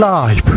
[0.00, 0.50] 라이브.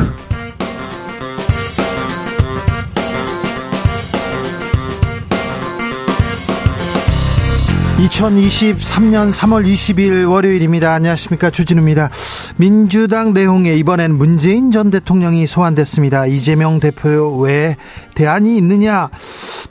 [7.97, 10.94] 2023년 3월 20일 월요일입니다.
[10.94, 11.49] 안녕하십니까.
[11.49, 12.09] 주진우입니다.
[12.55, 16.25] 민주당 내용에 이번엔 문재인 전 대통령이 소환됐습니다.
[16.27, 17.75] 이재명 대표 외에
[18.16, 19.09] 대안이 있느냐?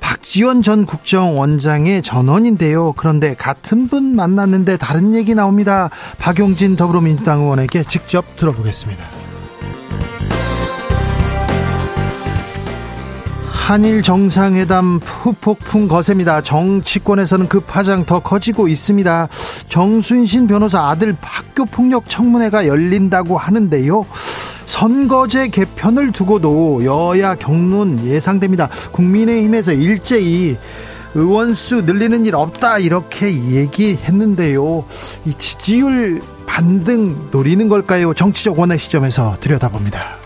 [0.00, 2.92] 박지원 전 국정원장의 전원인데요.
[2.98, 5.88] 그런데 같은 분 만났는데 다른 얘기 나옵니다.
[6.18, 9.21] 박용진 더불어민주당 의원에게 직접 들어보겠습니다.
[13.72, 16.42] 한일 정상회담 후폭풍 거셉니다.
[16.42, 19.28] 정치권에서는 그 파장 더 커지고 있습니다.
[19.70, 24.04] 정순신 변호사 아들 학교 폭력 청문회가 열린다고 하는데요.
[24.66, 28.68] 선거제 개편을 두고도 여야 경론 예상됩니다.
[28.90, 30.58] 국민의힘에서 일제히
[31.14, 34.84] 의원수 늘리는 일 없다 이렇게 얘기했는데요.
[35.24, 38.12] 이 지지율 반등 노리는 걸까요?
[38.12, 40.21] 정치적 원의 시점에서 들여다봅니다.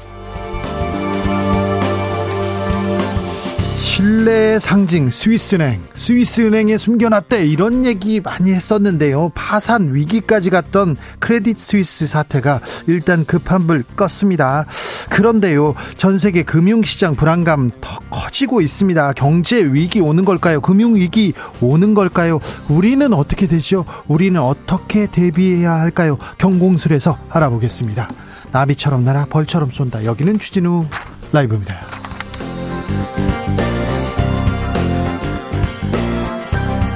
[4.27, 5.83] 신뢰의 상징 스위스은행.
[5.95, 7.47] 스위스은행에 숨겨놨대.
[7.47, 9.31] 이런 얘기 많이 했었는데요.
[9.35, 14.67] 파산 위기까지 갔던 크레딧 스위스 사태가 일단 급한 불 껐습니다.
[15.11, 19.13] 그런데요 전 세계 금융시장 불안감 더 커지고 있습니다.
[19.13, 20.61] 경제 위기 오는 걸까요?
[20.61, 22.41] 금융위기 오는 걸까요?
[22.69, 23.85] 우리는 어떻게 되죠?
[24.09, 26.19] 우리는 어떻게 대비해야 할까요?
[26.39, 28.09] 경공술에서 알아보겠습니다.
[28.51, 30.05] 나비처럼 날아 벌처럼 쏜다.
[30.05, 30.87] 여기는 추진우
[31.33, 31.75] 라이브입니다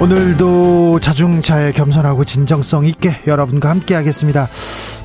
[0.01, 4.47] 오늘도 자중차에 겸손하고 진정성 있게 여러분과 함께 하겠습니다.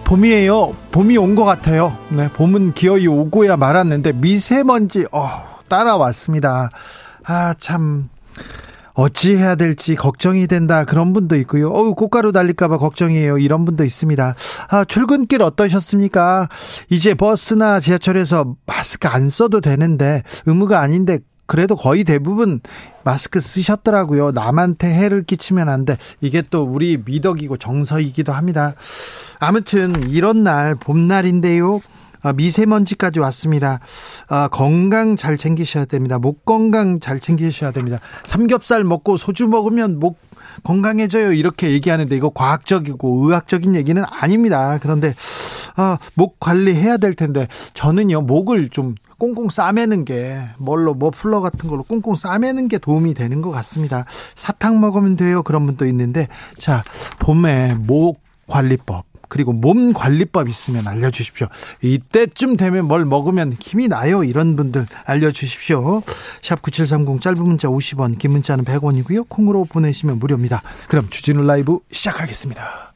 [0.05, 0.75] 봄이에요.
[0.91, 1.99] 봄이 온 것 같아요.
[2.09, 5.29] 네, 봄은 기어이 오고야 말았는데 미세먼지 어,
[5.69, 6.71] 따라왔습니다.
[7.25, 8.09] 아, 참
[8.95, 11.69] 어찌 해야 될지 걱정이 된다 그런 분도 있고요.
[11.69, 13.37] 어우 꽃가루 달릴까봐 걱정이에요.
[13.37, 14.35] 이런 분도 있습니다.
[14.71, 16.49] 아 출근길 어떠셨습니까?
[16.89, 22.61] 이제 버스나 지하철에서 마스크 안 써도 되는데 의무가 아닌데 그래도 거의 대부분
[23.05, 24.33] 마스크 쓰셨더라고요.
[24.33, 25.97] 남한테 해를 끼치면 안 돼.
[26.21, 28.75] 이게 또 우리 미덕이고 정서이기도 합니다.
[29.39, 31.81] 아무튼 이런 날 봄날인데요.
[32.23, 33.79] 아, 미세먼지까지 왔습니다.
[34.29, 36.19] 아, 건강 잘 챙기셔야 됩니다.
[36.19, 38.01] 목 건강 잘 챙기셔야 됩니다.
[38.25, 40.19] 삼겹살 먹고 소주 먹으면 목
[40.65, 41.33] 건강해져요.
[41.33, 44.79] 이렇게 얘기하는데 이거 과학적이고 의학적인 얘기는 아닙니다.
[44.83, 45.15] 그런데
[45.77, 51.83] 아, 목 관리해야 될 텐데 저는요 목을 좀 꽁꽁 싸매는 게 뭘로 머플러 같은 걸로
[51.83, 54.05] 꽁꽁 싸매는 게 도움이 되는 것 같습니다.
[54.35, 55.43] 사탕 먹으면 돼요.
[55.43, 56.29] 그런 분도 있는데
[56.59, 56.85] 자
[57.19, 61.49] 봄에 목 관리법 그리고 몸 관리법 있으면 알려주십시오.
[61.83, 64.25] 이때쯤 되면 뭘 먹으면 힘이 나요.
[64.25, 66.03] 이런 분들 알려주십시오.
[66.43, 69.29] 샵 9730 짧은 문자 50원, 긴 문자는 100원이고요.
[69.29, 70.63] 콩으로 보내시면 무료입니다.
[70.89, 72.96] 그럼 주진우 라이브 시작하겠습니다.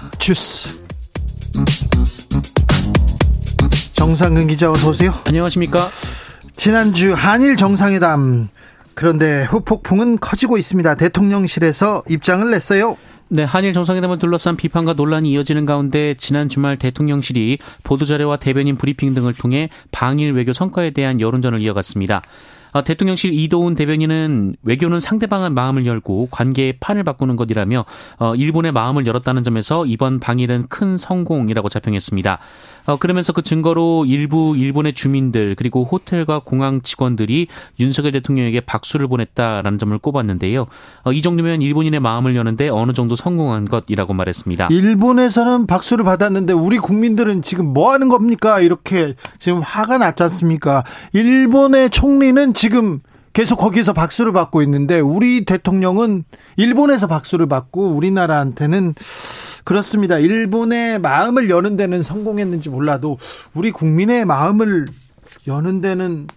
[0.21, 0.83] 주스.
[3.95, 5.11] 정상근 기자 어서 오세요.
[5.25, 5.87] 안녕하십니까?
[6.55, 8.45] 지난주 한일 정상회담
[8.93, 10.93] 그런데 후폭풍은 커지고 있습니다.
[10.93, 12.97] 대통령실에서 입장을 냈어요.
[13.29, 19.33] 네, 한일 정상회담을 둘러싼 비판과 논란이 이어지는 가운데 지난 주말 대통령실이 보도자료와 대변인 브리핑 등을
[19.33, 22.21] 통해 방일 외교 성과에 대한 여론전을 이어갔습니다.
[22.71, 27.85] 어, 대통령실 이도훈 대변인은 외교는 상대방의 마음을 열고 관계의 판을 바꾸는 것이라며
[28.17, 32.39] 어, 일본의 마음을 열었다는 점에서 이번 방일은 큰 성공이라고 자평했습니다.
[32.85, 37.47] 어, 그러면서 그 증거로 일부 일본의 주민들 그리고 호텔과 공항 직원들이
[37.79, 40.67] 윤석열 대통령에게 박수를 보냈다라는 점을 꼽았는데요.
[41.13, 44.67] 이 정도면 일본인의 마음을 여는데 어느 정도 성공한 것이라고 말했습니다.
[44.71, 48.59] 일본에서는 박수를 받았는데 우리 국민들은 지금 뭐 하는 겁니까?
[48.59, 50.83] 이렇게 지금 화가 났지 않습니까?
[51.13, 52.99] 일본의 총리는 지금
[53.33, 56.25] 계속 거기서 박수를 받고 있는데 우리 대통령은
[56.57, 58.93] 일본에서 박수를 받고 우리나라한테는
[59.63, 60.17] 그렇습니다.
[60.17, 63.17] 일본의 마음을 여는 데는 성공했는지 몰라도
[63.53, 64.87] 우리 국민의 마음을
[65.47, 66.27] 여는 데는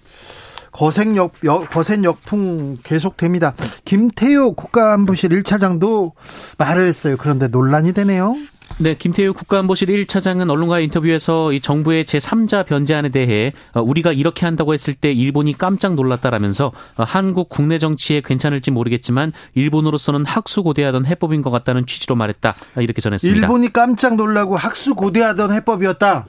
[0.73, 1.32] 거센 역,
[1.71, 3.55] 거센 역풍 계속됩니다.
[3.85, 6.12] 김태효 국가안보실 1차장도
[6.59, 7.17] 말을 했어요.
[7.17, 8.35] 그런데 논란이 되네요.
[8.78, 14.75] 네, 김태우 국가안보실 1차장은 언론과 인터뷰에서 이 정부의 제3자 변제안에 대해 어, 우리가 이렇게 한다고
[14.75, 21.50] 했을 때 일본이 깜짝 놀랐다라면서 어, 한국 국내 정치에 괜찮을지 모르겠지만 일본으로서는 학수고대하던 해법인 것
[21.50, 22.55] 같다는 취지로 말했다.
[22.78, 23.40] 이렇게 전했습니다.
[23.40, 26.26] 일본이 깜짝 놀라고 학수고대하던 해법이었다.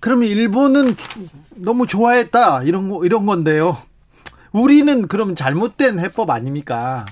[0.00, 0.94] 그러면 일본은
[1.54, 2.62] 너무 좋아했다.
[2.64, 3.78] 이런 거 이런 건데요.
[4.52, 7.06] 우리는 그럼 잘못된 해법 아닙니까?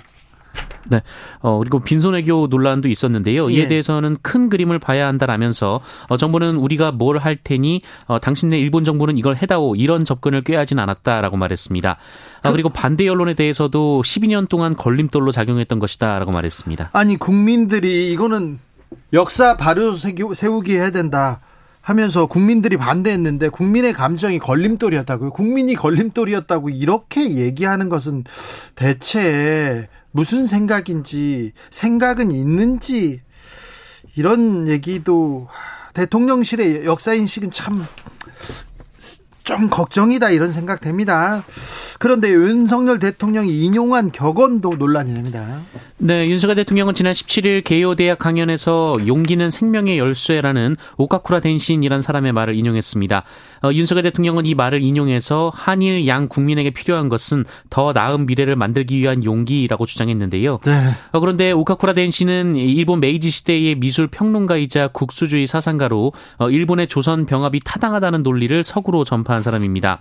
[0.88, 1.03] 네.
[1.41, 3.50] 어, 그리고 빈손외교 논란도 있었는데요.
[3.50, 3.69] 이에 예.
[3.69, 9.17] 대해서는 큰 그림을 봐야 한다라면서 어, 정부는 우리가 뭘 할 테니 어, 당신네 일본 정부는
[9.19, 11.97] 이걸 해다오 이런 접근을 꾀하진 않았다라고 말했습니다.
[12.43, 16.91] 아, 그리고 반대 언론에 대해서도 12년 동안 걸림돌로 작용했던 것이다라고 말했습니다.
[16.93, 18.59] 아니 국민들이 이거는
[19.12, 21.41] 역사 바로 세우기 해야 된다.
[21.81, 25.31] 하면서 국민들이 반대했는데 국민의 감정이 걸림돌이었다고요.
[25.31, 28.25] 국민이 걸림돌이었다고 이렇게 얘기하는 것은
[28.75, 33.21] 대체 무슨 생각인지 생각은 있는지
[34.15, 35.47] 이런 얘기도
[35.93, 37.87] 대통령실의 역사 인식은 참
[39.47, 41.45] 좀 걱정이다 이런 생각 됩니다.
[41.99, 45.63] 그런데 윤석열 대통령이 인용한 격언도 논란이 됩니다.
[45.99, 52.55] 네, 윤석열 대통령은 지난 17일 게이오 대학 강연에서 용기는 생명의 열쇠라는 오카쿠라 덴신이란 사람의 말을
[52.55, 53.23] 인용했습니다.
[53.63, 58.99] 어, 윤석열 대통령은 이 말을 인용해서 한일 양 국민에게 필요한 것은 더 나은 미래를 만들기
[58.99, 60.59] 위한 용기라고 주장했는데요.
[60.65, 60.73] 네.
[61.13, 67.61] 어, 그런데 오카쿠라 덴신은 일본 메이지 시대의 미술 평론가이자 국수주의 사상가로 어, 일본의 조선 병합이
[67.65, 70.01] 타당하다는 논리를 서구로 전파한 사람입니다.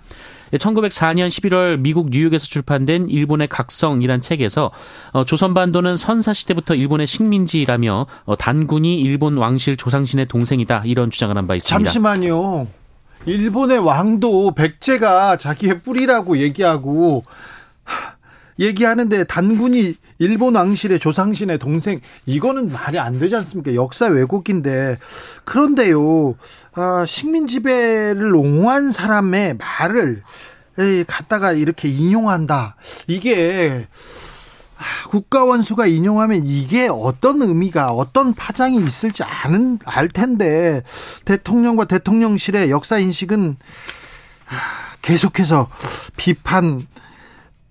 [0.52, 4.70] 1904년 11월 미국 뉴욕에서 출판된 일본의 각성이란 책에서
[5.12, 11.36] 어, 조선 반도는 선사 시대부터 일본의 식민지라며 어, 단군이 일본 왕실 조상신의 동생이다 이런 주장을
[11.36, 11.90] 한 바 있습니다.
[11.90, 12.66] 잠시만요.
[13.26, 17.24] 일본의 왕도 백제가 자기의 뿌리라고 얘기하고
[18.58, 23.74] 얘기하는데 단군이 일본 왕실의 조상신의 동생 이거는 말이 안 되지 않습니까?
[23.74, 24.98] 역사 왜곡인데
[25.44, 26.36] 그런데요
[26.74, 30.22] 아, 식민 지배를 옹호한 사람의 말을
[30.78, 32.76] 에이, 갖다가 이렇게 인용한다
[33.06, 33.86] 이게
[34.78, 40.82] 아, 국가 원수가 인용하면 이게 어떤 의미가 어떤 파장이 있을지 아는 알 텐데
[41.24, 43.56] 대통령과 대통령실의 역사 인식은
[44.48, 45.68] 아, 계속해서
[46.16, 46.86] 비판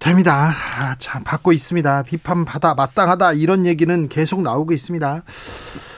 [0.06, 0.54] 됩니다.
[0.78, 2.04] 아, 참 받고 있습니다.
[2.04, 5.24] 비판받아 마땅하다 이런 얘기는 계속 나오고 있습니다.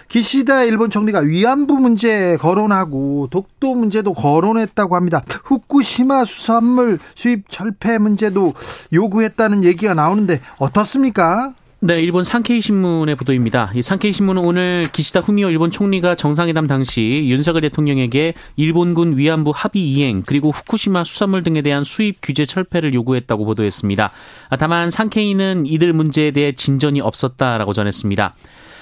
[0.07, 5.25] 기시다 일본 총리가 위안부 문제 거론하고 독도 문제도 거론했다고 합니다.
[5.43, 8.53] 후쿠시마 수산물 수입 철폐 문제도
[8.93, 11.53] 요구했다는 얘기가 나오는데 어떻습니까?
[11.79, 13.71] 네, 일본 산케이 신문의 보도입니다.
[13.75, 19.87] 이 산케이 신문은 오늘 기시다 후미오 일본 총리가 정상회담 당시 윤석열 대통령에게 일본군 위안부 합의
[19.87, 24.11] 이행 그리고 후쿠시마 수산물 등에 대한 수입 규제 철폐를 요구했다고 보도했습니다.
[24.57, 28.33] 다만 산케이는 이들 문제에 대해 진전이 없었다라고 전했습니다.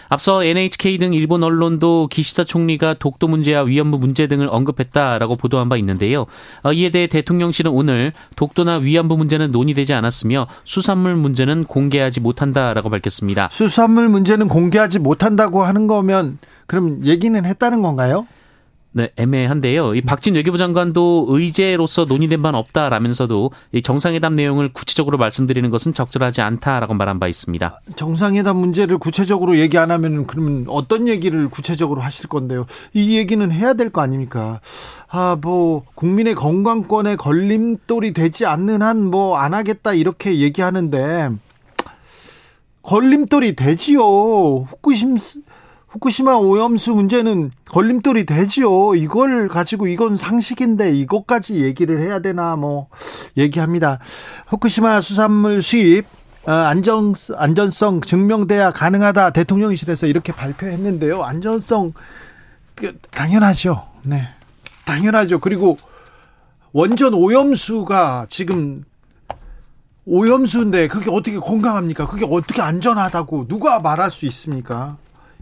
[0.10, 5.78] 앞서 NHK 등 일본 언론도 기시다 총리가 독도 문제와 위안부 문제 등을 언급했다라고 보도한 바
[5.78, 6.26] 있는데요.
[6.64, 13.50] 어, 이에 대해 대통령실은 오늘 독도나 위안부 문제는 논의되지 않았으며 수산물 문제는 공개하지 못한다라고 밝혔습니다.
[13.52, 16.38] 수산물 문제는 공개하지 못한다고 하는 거면
[16.68, 18.28] 그럼 얘기는 했다는 건가요?
[18.98, 19.94] 네, 애매한데요.
[19.96, 26.40] 이 박진 외교부 장관도 의제로서 논의된 바는 없다라면서도 이 정상회담 내용을 구체적으로 말씀드리는 것은 적절하지
[26.40, 27.82] 않다라고 말한 바 있습니다.
[27.98, 32.68] 정상회담 문제를 구체적으로 얘기 안 하면 그러면 어떤 얘기를 구체적으로 하실 건데요?
[32.94, 34.62] 이 얘기는 해야 될 거 아닙니까?
[35.10, 41.32] 아, 뭐 국민의 건강권에 걸림돌이 되지 않는 한 뭐 안 하겠다 이렇게 얘기하는데
[42.82, 44.00] 걸림돌이 되지요.
[44.02, 45.18] 후쿠심
[45.96, 48.96] 후쿠시마 오염수 문제는 걸림돌이 되지요.
[48.96, 52.88] 이걸 가지고 이건 상식인데 이것까지 얘기를 해야 되나 뭐
[53.38, 54.00] 얘기합니다.
[54.48, 56.06] 후쿠시마 수산물 수입
[56.48, 61.24] 어, 안전 안전성 증명돼야 가능하다 대통령실에서 이렇게 발표했는데요.
[61.24, 61.94] 안전성
[62.76, 63.88] 그, 당연하죠.
[64.04, 64.22] 네.
[64.84, 65.40] 당연하죠.
[65.40, 65.78] 그리고
[66.74, 68.84] 원전 오염수가 지금
[70.06, 72.06] 오염수인데 그게 어떻게 건강합니까?
[72.06, 74.98] 그게 어떻게 안전하다고 누가 말할 수 있습니까?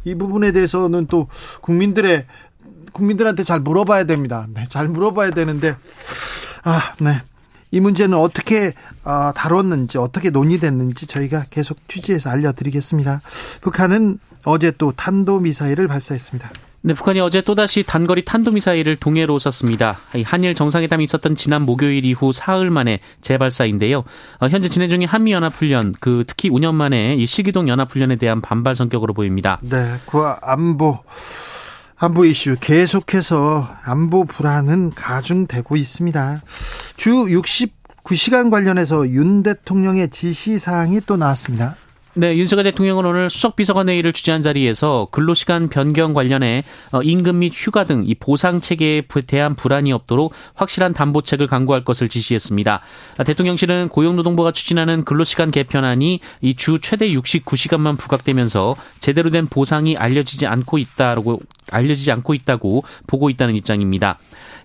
[0.06, 1.28] 이 부분에 대해서는 또
[1.62, 2.26] 국민들의
[2.92, 4.48] 국민들한테 잘 물어봐야 됩니다.
[4.54, 5.76] 네, 잘 물어봐야 되는데
[6.64, 7.22] 아, 네.
[7.72, 13.22] 이 문제는 어떻게 어, 다뤘는지 어떻게 논의됐는지 저희가 계속 취재해서 알려드리겠습니다.
[13.62, 16.52] 북한은 어제 또 탄도 미사일을 발사했습니다.
[16.86, 19.98] 네, 북한이 어제 또다시 단거리 탄도미사일을 동해로 쐈습니다.
[20.26, 24.04] 한일 정상회담이 있었던 지난 목요일 이후 사흘 만에 재발사인데요.
[24.40, 29.14] 어, 현재 진행 중인 한미연합훈련, 그 특히 5년 만에 이 시기동 연합훈련에 대한 반발 성격으로
[29.14, 29.60] 보입니다.
[29.62, 31.00] 네, 그 안보
[31.96, 36.42] 안보 이슈 계속해서 안보 불안은 가중되고 있습니다.
[36.98, 41.78] 주 69시간 관련해서 윤 대통령의 지시사항이 또 나왔습니다.
[42.16, 47.52] 네, 윤석열 대통령은 오늘 수석 비서관 회의를 주재한 자리에서 근로시간 변경 관련해 어, 임금 및
[47.56, 52.82] 휴가 등 이 보상 체계에 대한 불안이 없도록 확실한 담보책을 강구할 것을 지시했습니다.
[53.18, 60.46] 아, 대통령실은 고용노동부가 추진하는 근로시간 개편안이 이 주 최대 69시간만 부각되면서 제대로 된 보상이 알려지지
[60.46, 61.42] 않고 있다고
[61.72, 64.18] 알려지지 않고 있다고 보고 있다는 입장입니다.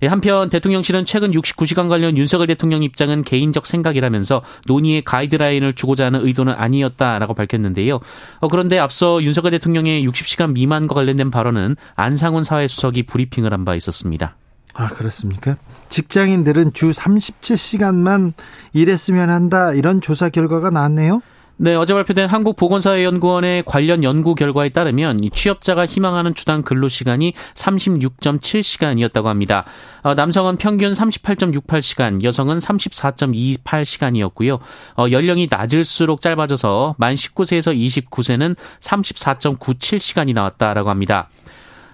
[0.02, 6.25] 예, 한편 대통령실은 최근 69시간 관련 윤석열 대통령 입장은 개인적 생각이라면서 논의의 가이드라인을 주고자 하는
[6.26, 8.00] 의도는 아니었다라고 밝혔는데요.
[8.40, 14.37] 어, 그런데 앞서 윤석열 대통령의 60시간 미만과 관련된 발언은 안상훈 사회수석이 브리핑을 한 바 있었습니다.
[14.73, 15.57] 아, 그렇습니까?
[15.90, 18.33] 직장인들은 주 37시간만
[18.73, 19.73] 일했으면 한다.
[19.75, 21.21] 이런 조사 결과가 나왔네요.
[21.60, 29.64] 네, 어제 발표된 한국보건사회연구원의 관련 연구 결과에 따르면 취업자가 희망하는 주당 근로시간이 36.7시간이었다고 합니다.
[30.02, 34.60] 어, 남성은 평균 38.68시간, 여성은 34.28시간이었고요.
[34.98, 41.28] 어, 연령이 낮을수록 짧아져서 만 19세에서 29세는 34.97시간이 나왔다라고 합니다.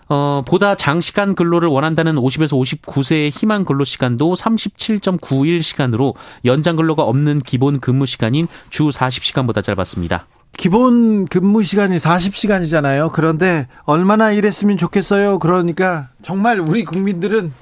[0.08, 7.80] 어, 보다 장시간 근로를 원한다는 50에서 59세의 희망 근로 시간도 37.91시간으로 연장 근로가 없는 기본
[7.80, 10.26] 근무 시간인 주 40시간보다 짧았습니다.
[10.56, 13.12] 기본 근무 시간이 40시간이잖아요.
[13.12, 15.40] 그런데 얼마나 일했으면 좋겠어요.
[15.40, 17.52] 그러니까 정말 우리 국민들은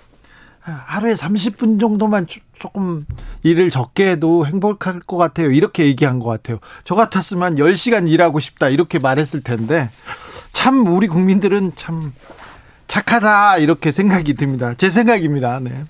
[0.62, 2.26] 하루에 30분 정도만
[2.58, 3.04] 조금
[3.42, 5.50] 일을 적게 해도 행복할 것 같아요.
[5.50, 6.58] 이렇게 얘기한 것 같아요.
[6.84, 8.68] 저 같았으면 10시간 일하고 싶다.
[8.68, 9.90] 이렇게 말했을 텐데,
[10.52, 12.12] 참, 우리 국민들은 참
[12.86, 13.58] 착하다.
[13.58, 14.74] 이렇게 생각이 듭니다.
[14.76, 15.58] 제 생각입니다.
[15.60, 15.84] 네.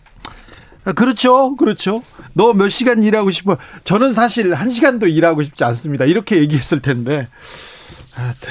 [0.97, 1.55] 그렇죠.
[1.57, 2.03] 그렇죠.
[2.33, 3.57] 너 몇 시간 일하고 싶어?
[3.85, 6.07] 저는 사실 한 시간도 일하고 싶지 않습니다.
[6.07, 7.29] 이렇게 얘기했을 텐데.
[8.17, 8.49] 아, 네.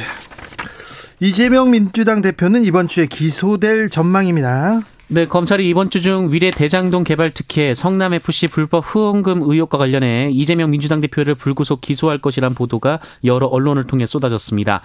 [1.19, 4.81] 이재명 민주당 대표는 이번 주에 기소될 전망입니다.
[5.13, 10.29] 네, 검찰이 이번 주 중 위례 대장동 개발 특혜 성남 FC 불법 후원금 의혹과 관련해
[10.31, 14.79] 이재명 민주당 대표를 불구속 기소할 것이란 보도가 여러 언론을 통해 쏟아졌습니다.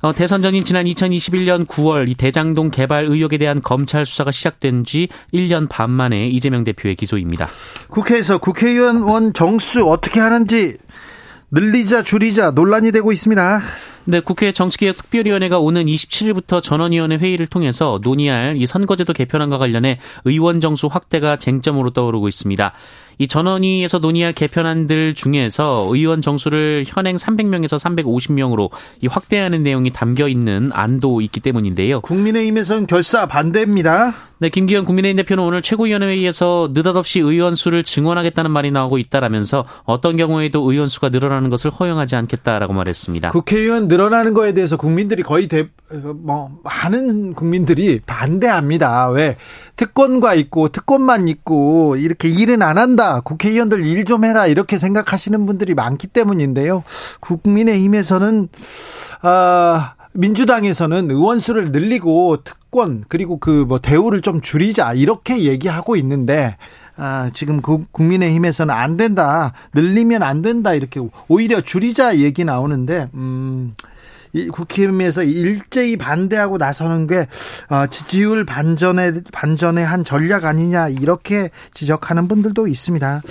[0.00, 5.06] 어, 대선 전인 지난 2021년 9월 이 대장동 개발 의혹에 대한 검찰 수사가 시작된 지
[5.32, 7.48] 1년 반 만에 이재명 대표의 기소입니다.
[7.90, 10.78] 국회에서 국회의원 정수 어떻게 하는지
[11.52, 13.60] 늘리자 줄이자 논란이 되고 있습니다.
[14.06, 20.86] 네, 국회 정치개혁특별위원회가 오는 27일부터 전원위원회 회의를 통해서 논의할 이 선거제도 개편안과 관련해 의원 정수
[20.86, 22.72] 확대가 쟁점으로 떠오르고 있습니다.
[23.20, 28.70] 이 전원위에서 논의할 개편안들 중에서 의원 정수를 현행 300명에서 350명으로
[29.02, 32.00] 이 확대하는 내용이 담겨 있는 안도 있기 때문인데요.
[32.00, 34.14] 국민의힘에서는 결사 반대입니다.
[34.38, 40.60] 네, 김기현 국민의힘 대표는 오늘 최고위원회에서 느닷없이 의원 수를 증원하겠다는 말이 나오고 있다라면서 어떤 경우에도
[40.72, 43.28] 의원 수가 늘어나는 것을 허용하지 않겠다라고 말했습니다.
[43.28, 45.68] 국회의원 늘어나는 거에 대해서 국민들이 거의 대,
[46.24, 49.10] 뭐 많은 국민들이 반대합니다.
[49.10, 49.36] 왜
[49.80, 53.20] 특권과 있고 특권만 있고 이렇게 일은 안 한다.
[53.20, 56.84] 국회의원들 일 좀 해라 이렇게 생각하시는 분들이 많기 때문인데요.
[57.20, 58.48] 국민의힘에서는
[59.22, 66.56] 아 민주당에서는 의원 수를 늘리고 특권 그리고 그 뭐 대우를 좀 줄이자 이렇게 얘기하고 있는데
[66.96, 69.54] 아, 지금 그 국민의힘에서는 안 된다.
[69.74, 70.74] 늘리면 안 된다.
[70.74, 73.74] 이렇게 오히려 줄이자 얘기 나오는데 음
[74.52, 77.26] 국힘에서 일제히 반대하고 나서는 게
[77.68, 83.22] 어, 지지율 반전에 반전의 한 전략 아니냐 이렇게 지적하는 분들도 있습니다.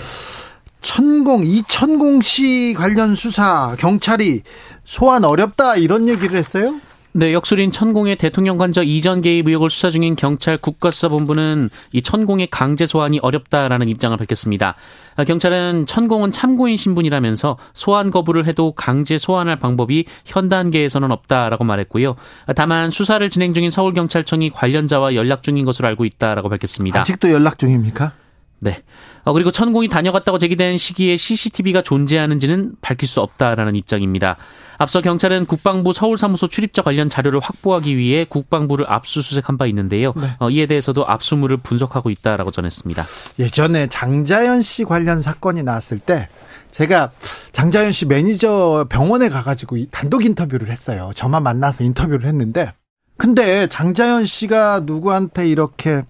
[0.82, 4.42] 천공 이천공 씨 관련 수사 경찰이
[4.86, 6.80] 소환 어렵다 이런 얘기를 했어요?
[7.12, 12.86] 네, 역술인 천공의 대통령 관저 이전 개입 의혹을 수사 중인 경찰 국가수사본부는 이 천공의 강제
[12.86, 14.76] 소환이 어렵다라는 입장을 밝혔습니다.
[15.16, 22.16] 아, 경찰은 천공은 참고인 신분이라면서 소환 거부를 해도 강제 소환할 방법이 현 단계에서는 없다라고 말했고요.
[22.46, 27.02] 아, 다만 수사를 진행 중인 서울경찰청이 관련자와 연락 중인 것으로 알고 있다라고 밝혔습니다.
[27.02, 28.14] 아직도 연락 중입니까?
[28.60, 28.84] 네.
[29.24, 34.38] 어, 그리고 천공이 다녀갔다고 제기된 시기에 CCTV가 존재하는지는 밝힐 수 없다라는 입장입니다.
[34.78, 40.14] 앞서 경찰은 국방부 서울사무소 출입자 관련 자료를 확보하기 위해 국방부를 압수수색한 바 있는데요.
[40.16, 40.36] 네.
[40.40, 43.04] 어, 이에 대해서도 압수물을 분석하고 있다라고 전했습니다.
[43.40, 46.30] 예전에 장자연 씨 관련 사건이 나왔을 때
[46.72, 47.12] 제가
[47.52, 51.12] 장자연 씨 매니저 병원에 가가지고 단독 인터뷰를 했어요.
[51.16, 52.74] 저만 만나서 인터뷰를 했는데
[53.18, 56.04] 근데 장자연 씨가 누구한테 이렇게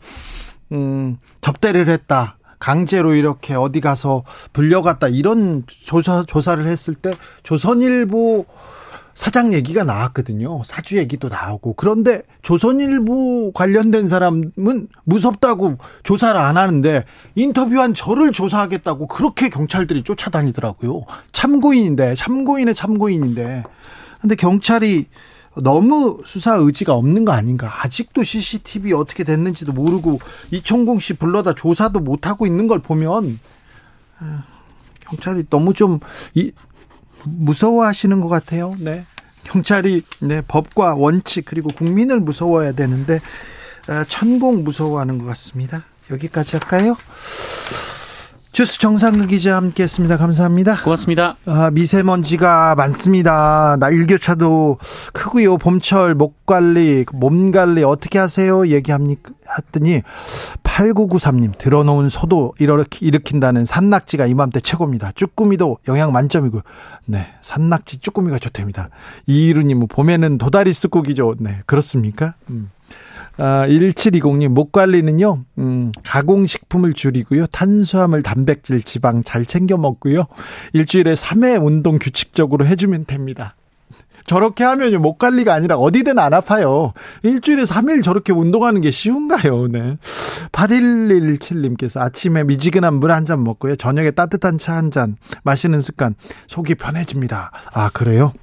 [0.71, 2.37] 음, 접대를 했다.
[2.59, 4.23] 강제로 이렇게 어디 가서
[4.53, 7.11] 불려갔다 이런 조사 조사를 했을 때
[7.43, 8.45] 조선일보
[9.19, 10.61] 사장 얘기가 나왔거든요.
[10.63, 11.73] 사주 얘기도 나오고.
[11.73, 17.03] 그런데 조선일보 관련된 사람은 무섭다고 조사를 안 하는데
[17.35, 21.01] 인터뷰한 저를 조사하겠다고 그렇게 경찰들이 쫓아다니더라고요.
[21.33, 23.63] 참고인인데, 참고인의 참고인인데.
[24.21, 25.07] 근데 경찰이
[25.61, 27.83] 너무 수사 의지가 없는 거 아닌가.
[27.83, 30.19] 아직도 CCTV 어떻게 됐는지도 모르고
[30.51, 33.39] 이천공 씨 불러다 조사도 못 하고 있는 걸 보면
[34.19, 34.43] 아,
[35.01, 35.99] 경찰이 너무 좀
[36.35, 36.51] 이,
[37.23, 38.75] 무서워하시는 것 같아요.
[38.79, 39.05] 네.
[39.43, 43.19] 경찰이 네, 법과 원칙 그리고 국민을 무서워해야 되는데
[43.87, 45.83] 아, 천공 무서워하는 것 같습니다.
[46.11, 46.95] 여기까지 할까요?
[48.51, 50.17] 주스 정상근 기자 함께했습니다.
[50.17, 50.81] 감사합니다.
[50.83, 51.37] 고맙습니다.
[51.45, 53.77] 아, 미세먼지가 많습니다.
[53.79, 54.79] 나 일교차도
[55.13, 55.57] 크고요.
[55.57, 58.67] 봄철 목 관리, 몸 관리 어떻게 하세요?
[58.67, 59.31] 얘기합니까?
[59.57, 60.01] 했더니
[60.63, 65.11] 8993님 들어놓은 소도 이렇게 일으킨다는 산낙지가 이맘때 최고입니다.
[65.13, 66.61] 쭈꾸미도 영양 만점이고,
[67.05, 68.89] 네 산낙지 쭈꾸미가 좋답니다.
[69.27, 71.35] 이이루님 봄에는 도다리 쑥국이죠.
[71.39, 72.33] 네 그렇습니까?
[72.49, 72.71] 음.
[73.39, 80.25] 아, 1720님, 목 관리는요, 음, 가공식품을 줄이고요, 탄수화물, 단백질, 지방 잘 챙겨 먹고요,
[80.73, 83.55] 일주일에 3회 운동 규칙적으로 해주면 됩니다.
[84.25, 86.93] 저렇게 하면요, 목 관리가 아니라 어디든 안 아파요.
[87.23, 89.97] 일주일에 3일 저렇게 운동하는 게 쉬운가요, 네.
[90.51, 96.13] 8117님께서 아침에 미지근한 물 한 잔 먹고요, 저녁에 따뜻한 차 한 잔 마시는 습관,
[96.47, 97.51] 속이 편해집니다.
[97.73, 98.33] 아, 그래요?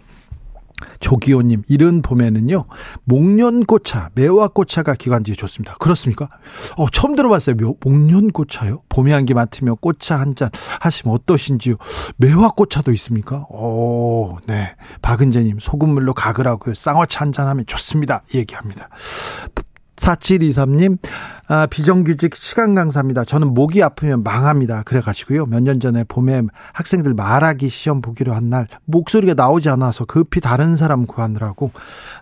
[1.01, 2.67] 조기호님, 이른 봄에는요,
[3.05, 5.75] 목련꽃차, 매화꽃차가 기관지에 좋습니다.
[5.79, 6.29] 그렇습니까?
[6.77, 7.57] 어, 처음 들어봤어요.
[7.83, 8.83] 목련꽃차요?
[8.89, 11.77] 봄의 향기 맡으며 꽃차 한 잔 하시면 어떠신지요?
[12.19, 13.47] 매화꽃차도 있습니까?
[13.49, 14.75] 오, 네.
[15.01, 16.75] 박은재님, 소금물로 가글하고요.
[16.75, 18.23] 쌍화차 한 잔 하면 좋습니다.
[18.35, 18.89] 얘기합니다.
[19.97, 20.99] 4723님,
[21.49, 23.25] 아, 비정규직 시간 강사입니다.
[23.25, 24.83] 저는 목이 아프면 망합니다.
[24.85, 25.47] 그래가지고요.
[25.47, 26.43] 몇 년 전에 봄에
[26.75, 31.73] 학생들 말하기 시험 보기로 한 날, 목소리가 나오지 않아서 급히 다른 사람 구하느라고,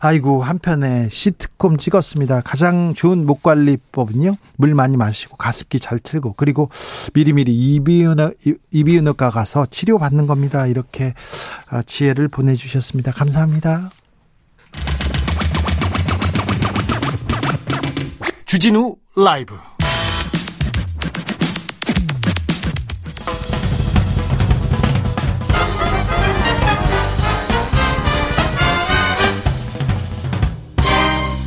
[0.00, 2.40] 아이고, 한편에 시트콤 찍었습니다.
[2.42, 6.70] 가장 좋은 목 관리법은요, 물 많이 마시고, 가습기 잘 틀고, 그리고
[7.14, 8.32] 미리미리 이비인후과,
[8.70, 10.66] 이비인후과 가서 치료받는 겁니다.
[10.66, 11.14] 이렇게
[11.68, 13.12] 아, 지혜를 보내주셨습니다.
[13.12, 13.90] 감사합니다.
[18.54, 19.58] 주진우 라이브.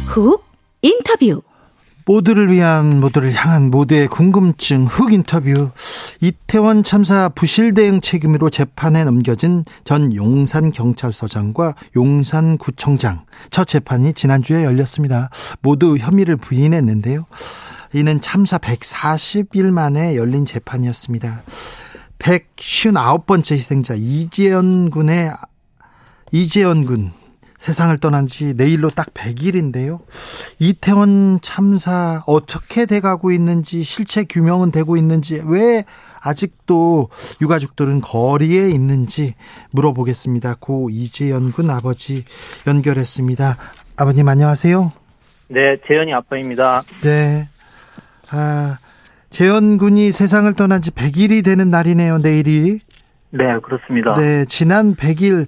[0.08, 0.44] 훅
[0.82, 1.42] 인터뷰
[2.08, 5.72] 모두를 위한 모두를 향한 모두의 궁금증 흑 인터뷰
[6.22, 14.64] 이태원 참사 부실 대응 책임으로 재판에 넘겨진 전 용산 경찰서장과 용산 구청장 첫 재판이 지난주에
[14.64, 15.30] 열렸습니다.
[15.62, 17.26] 모두 혐의를 부인했는데요.
[17.94, 21.44] 이는 참사 140일 만에 열린 재판이었습니다.
[22.20, 25.32] 159번째 희생자 이재현 군의
[26.32, 27.12] 이재현 군
[27.58, 30.00] 세상을 떠난 지 내일로 딱 100일인데요.
[30.60, 35.84] 이태원 참사 어떻게 돼가고 있는지 실체 규명은 되고 있는지 왜
[36.22, 37.10] 아직도
[37.42, 39.34] 유가족들은 거리에 있는지
[39.72, 40.56] 물어보겠습니다.
[40.60, 42.24] 고 이재현 군 아버지
[42.68, 43.58] 연결했습니다.
[43.98, 44.92] 아버님 안녕하세요.
[45.50, 46.84] 네, 재현이 아빠입니다.
[47.02, 47.50] 네.
[48.32, 48.78] 아,
[49.30, 52.80] 재현 군이 세상을 떠난 지 100일이 되는 날이네요, 내일이.
[53.30, 54.14] 네, 그렇습니다.
[54.16, 55.48] 네, 지난 100일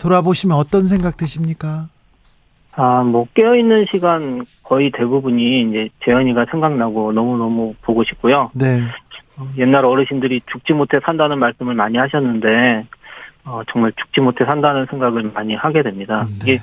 [0.00, 1.88] 돌아보시면 어떤 생각 드십니까?
[2.72, 8.50] 아, 뭐, 깨어있는 시간 거의 대부분이 이제 재현이가 생각나고 너무너무 보고 싶고요.
[8.54, 8.80] 네.
[9.56, 12.86] 옛날 어르신들이 죽지 못해 산다는 말씀을 많이 하셨는데,
[13.44, 16.26] 어, 정말 죽지 못해 산다는 생각을 많이 하게 됩니다.
[16.28, 16.36] 네.
[16.42, 16.58] 이게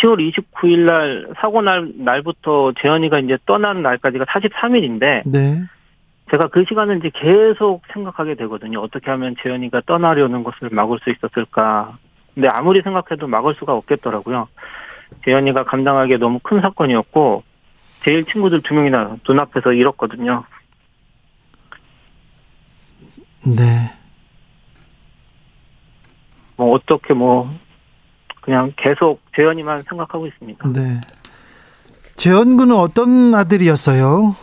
[0.00, 5.62] 10월 29일 날, 사고 날, 날부터 재현이가 이제 떠난 날까지가 43일인데, 네.
[6.30, 8.80] 제가 그 시간을 이제 계속 생각하게 되거든요.
[8.80, 11.98] 어떻게 하면 재현이가 떠나려는 것을 막을 수 있었을까.
[12.34, 14.48] 근데 아무리 생각해도 막을 수가 없겠더라고요.
[15.24, 17.42] 재현이가 감당하기에 너무 큰 사건이었고,
[18.04, 20.44] 제일 친구들 두 명이나 눈앞에서 잃었거든요.
[23.44, 23.90] 네.
[26.56, 27.50] 뭐, 어떻게 뭐,
[28.42, 30.68] 그냥 계속 재현이만 생각하고 있습니다.
[30.68, 31.00] 네.
[32.14, 34.36] 재현 군은 어떤 아들이었어요?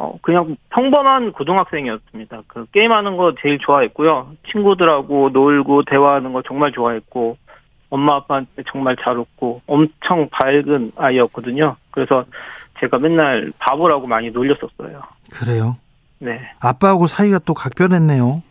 [0.00, 2.44] 어, 그냥 평범한 고등학생이었습니다.
[2.46, 4.32] 그 게임하는 거 제일 좋아했고요.
[4.50, 7.36] 친구들하고 놀고 대화하는 거 정말 좋아했고,
[7.90, 11.76] 엄마 아빠한테 정말 잘 웃고, 엄청 밝은 아이였거든요.
[11.90, 12.24] 그래서
[12.80, 15.02] 제가 맨날 바보라고 많이 놀렸었어요.
[15.30, 15.76] 그래요.
[16.18, 16.50] 네.
[16.60, 18.42] 아빠하고 사이가 또 각별했네요.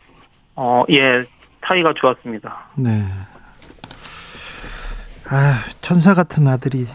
[0.55, 1.23] 어, 예,
[1.61, 2.67] 사이가 좋았습니다.
[2.75, 3.03] 네.
[5.31, 6.85] 아, 천사 같은 아들이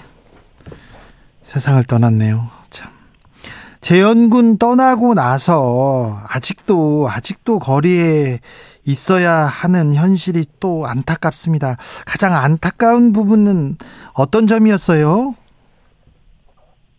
[1.42, 2.63] 세상을 떠났네요.
[3.84, 3.96] 참.
[3.96, 8.38] 재현군 떠나고 나서 아직도 아직도 거리에
[8.86, 11.76] 있어야 하는 현실이 또 안타깝습니다.
[12.06, 13.76] 가장 안타까운 부분은
[14.16, 15.34] 어떤 점이었어요?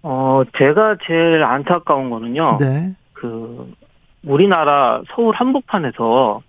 [0.04, 2.58] 어, 제가 제일 안타까운 거는요.
[2.60, 2.95] 네.
[3.13, 3.74] 그,
[4.24, 6.41] 우리나라 서울 한복판에서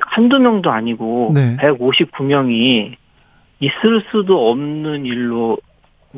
[0.00, 1.56] 한두 명도 아니고 네.
[1.56, 2.94] 159명이
[3.60, 5.56] 있을 수도 없는 일로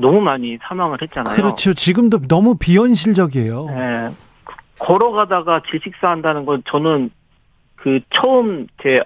[0.01, 1.35] 너무 많이 사망을 했잖아요.
[1.35, 1.75] 그렇죠.
[1.75, 3.67] 지금도 너무 비현실적이에요.
[3.71, 4.09] 예,
[4.79, 7.11] 걸어가다가 질식사 한다는 건 저는
[7.77, 9.03] 그 처음 제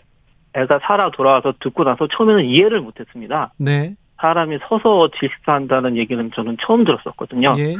[0.55, 3.53] 애가 살아 돌아와서 듣고 나서 처음에는 이해를 못했습니다.
[3.57, 3.95] 네.
[4.21, 7.55] 사람이 서서 질식사한다는 얘기는 저는 처음 들었었거든요.
[7.59, 7.75] 예.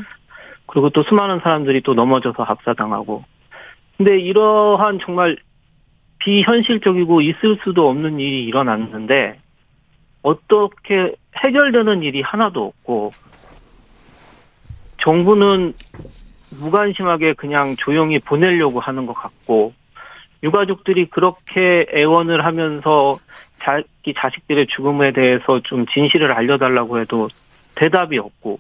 [0.67, 3.25] 그리고 또 수많은 사람들이 또 넘어져서 압사당하고.
[3.97, 5.37] 근데 이러한 정말
[6.19, 9.39] 비현실적이고 있을 수도 없는 일이 일어났는데
[10.23, 13.13] 어떻게 해결되는 일이 하나도 없고
[14.99, 15.75] 정부는
[16.51, 19.73] 무관심하게 그냥 조용히 보내려고 하는 것 같고
[20.43, 23.17] 유가족들이 그렇게 애원을 하면서
[23.59, 27.29] 자기 자식들의 죽음에 대해서 좀 진실을 알려달라고 해도
[27.75, 28.59] 대답이 없고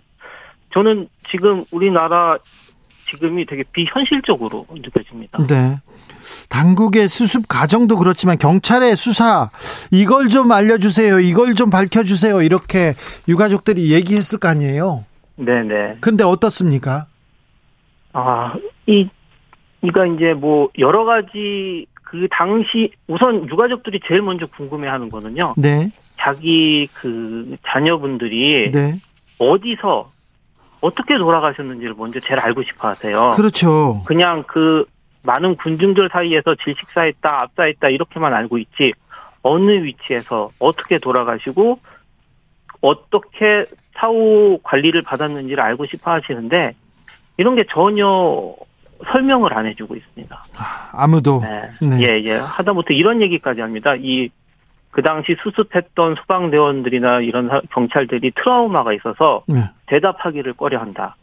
[0.72, 2.38] 저는 지금 우리나라
[3.12, 5.46] 지금이 되게 비현실적으로 느껴집니다.
[5.46, 5.76] 네.
[6.48, 9.50] 당국의 수습 과정도 그렇지만 경찰의 수사
[9.90, 11.20] 이걸 좀 알려주세요.
[11.20, 12.42] 이걸 좀 밝혀주세요.
[12.42, 12.94] 이렇게
[13.28, 15.04] 유가족들이 얘기했을 거 아니에요.
[15.36, 15.98] 네네.
[16.00, 17.06] 근데 어떻습니까?
[18.12, 18.54] 아,
[18.86, 19.08] 이,
[19.82, 25.54] 이가 이제 뭐, 여러 가지, 그 당시, 우선 유가족들이 제일 먼저 궁금해 하는 거는요.
[25.56, 25.90] 네.
[26.18, 29.00] 자기 그 자녀분들이 네.
[29.38, 30.11] 어디서,
[30.82, 33.30] 어떻게 돌아가셨는지를 먼저 제일 알고 싶어 하세요.
[33.30, 34.02] 그렇죠.
[34.04, 34.84] 그냥 그
[35.22, 38.92] 많은 군중들 사이에서 질식사했다, 압사했다, 이렇게만 알고 있지,
[39.42, 41.78] 어느 위치에서 어떻게 돌아가시고,
[42.80, 43.64] 어떻게
[43.94, 46.74] 사후 관리를 받았는지를 알고 싶어 하시는데,
[47.36, 48.54] 이런 게 전혀
[49.12, 50.44] 설명을 안 해주고 있습니다.
[50.92, 51.40] 아 무도.
[51.40, 51.86] 네.
[51.86, 52.02] 네.
[52.02, 52.32] 예, 예.
[52.34, 53.94] 하다못해 이런 얘기까지 합니다.
[53.96, 54.28] 이,
[54.92, 59.64] 그 당시 수습했던 소방대원들이나 이런 사- 경찰들이 트라우마가 있어서 네.
[59.86, 61.16] 대답하기를 꺼려 한다.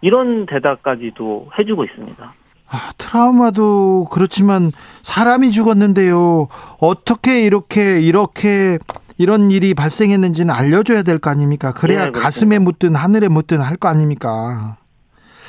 [0.00, 2.32] 이런 대답까지도 해주고 있습니다.
[2.72, 4.72] 아, 트라우마도 그렇지만
[5.02, 6.48] 사람이 죽었는데요.
[6.80, 8.78] 어떻게 이렇게 이렇게
[9.18, 11.72] 이런 일이 발생했는지는 알려줘야 될 거 아닙니까?
[11.72, 12.10] 그래야 네.
[12.10, 14.78] 가슴에 묻든 하늘에 묻든 할 거 아닙니까?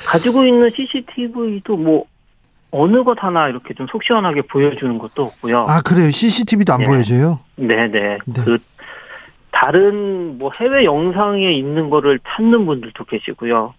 [0.06, 2.04] 가지고 있는 CCTV도 뭐,
[2.72, 5.66] 어느 것 하나 이렇게 좀 속 시원하게 보여주는 것도 없고요.
[5.68, 6.10] 아 그래요.
[6.10, 6.84] CCTV도 안 예.
[6.86, 7.40] 보여줘요.
[7.56, 7.88] 네네.
[8.24, 8.44] 네.
[8.44, 8.58] 그,
[9.50, 13.74] 다른 뭐 해외 영상에 있는 거를 찾는 분들도 계시고요.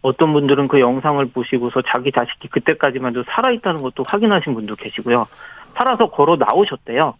[0.00, 5.26] 어떤 분들은 그 영상을 보시고서 자기 자식이 그때까지만도 살아있다는 것도 확인하신 분도 계시고요.
[5.76, 7.14] 살아서 걸어 나오셨대요.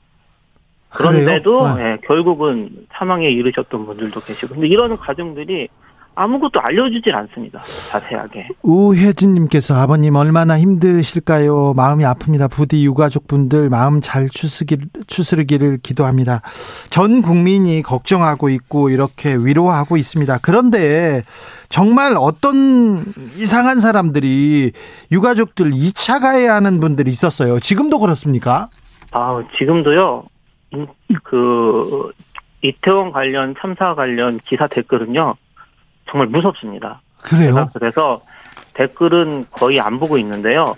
[0.90, 1.74] 그런데도 그래요?
[1.76, 1.82] 네.
[1.84, 4.54] 예, 결국은 사망에 이르셨던 분들도 계시고.
[4.54, 5.68] 근데 이런 과정들이
[6.14, 7.60] 아무것도 알려주질 않습니다.
[7.90, 8.48] 자세하게.
[8.62, 11.72] 우혜진님께서 아버님 얼마나 힘드실까요?
[11.74, 12.50] 마음이 아픕니다.
[12.50, 16.42] 부디 유가족분들 마음 잘 추스기, 추스르기를 기도합니다.
[16.90, 20.38] 전 국민이 걱정하고 있고 이렇게 위로하고 있습니다.
[20.42, 21.22] 그런데
[21.70, 22.98] 정말 어떤
[23.38, 24.72] 이상한 사람들이
[25.10, 27.58] 유가족들 2차 가해야 하는 분들이 있었어요.
[27.58, 28.68] 지금도 그렇습니까?
[29.12, 30.24] 아, 지금도요,
[30.74, 30.86] 인-
[31.24, 32.10] 그,
[32.62, 35.34] 이태원 관련, 참사 관련 기사 댓글은요,
[36.12, 37.00] 정말 무섭습니다.
[37.22, 37.70] 그래요?
[37.72, 38.20] 그래서
[38.74, 40.76] 댓글은 거의 안 보고 있는데요.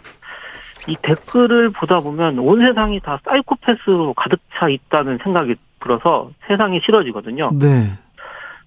[0.87, 7.51] 이 댓글을 보다 보면 온 세상이 다 사이코패스로 가득 차 있다는 생각이 들어서 세상이 싫어지거든요.
[7.59, 7.89] 네.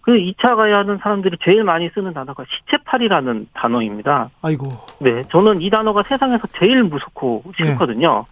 [0.01, 4.29] 그 2차 가해하는 사람들이 제일 많이 쓰는 단어가 시체팔이라는 단어입니다.
[4.41, 4.71] 아이고.
[4.99, 8.25] 네, 저는 이 단어가 세상에서 제일 무섭고 싫거든요.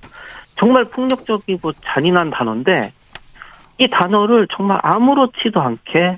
[0.57, 2.91] 정말 폭력적이고 잔인한 단어인데
[3.77, 6.17] 이 단어를 정말 아무렇지도 않게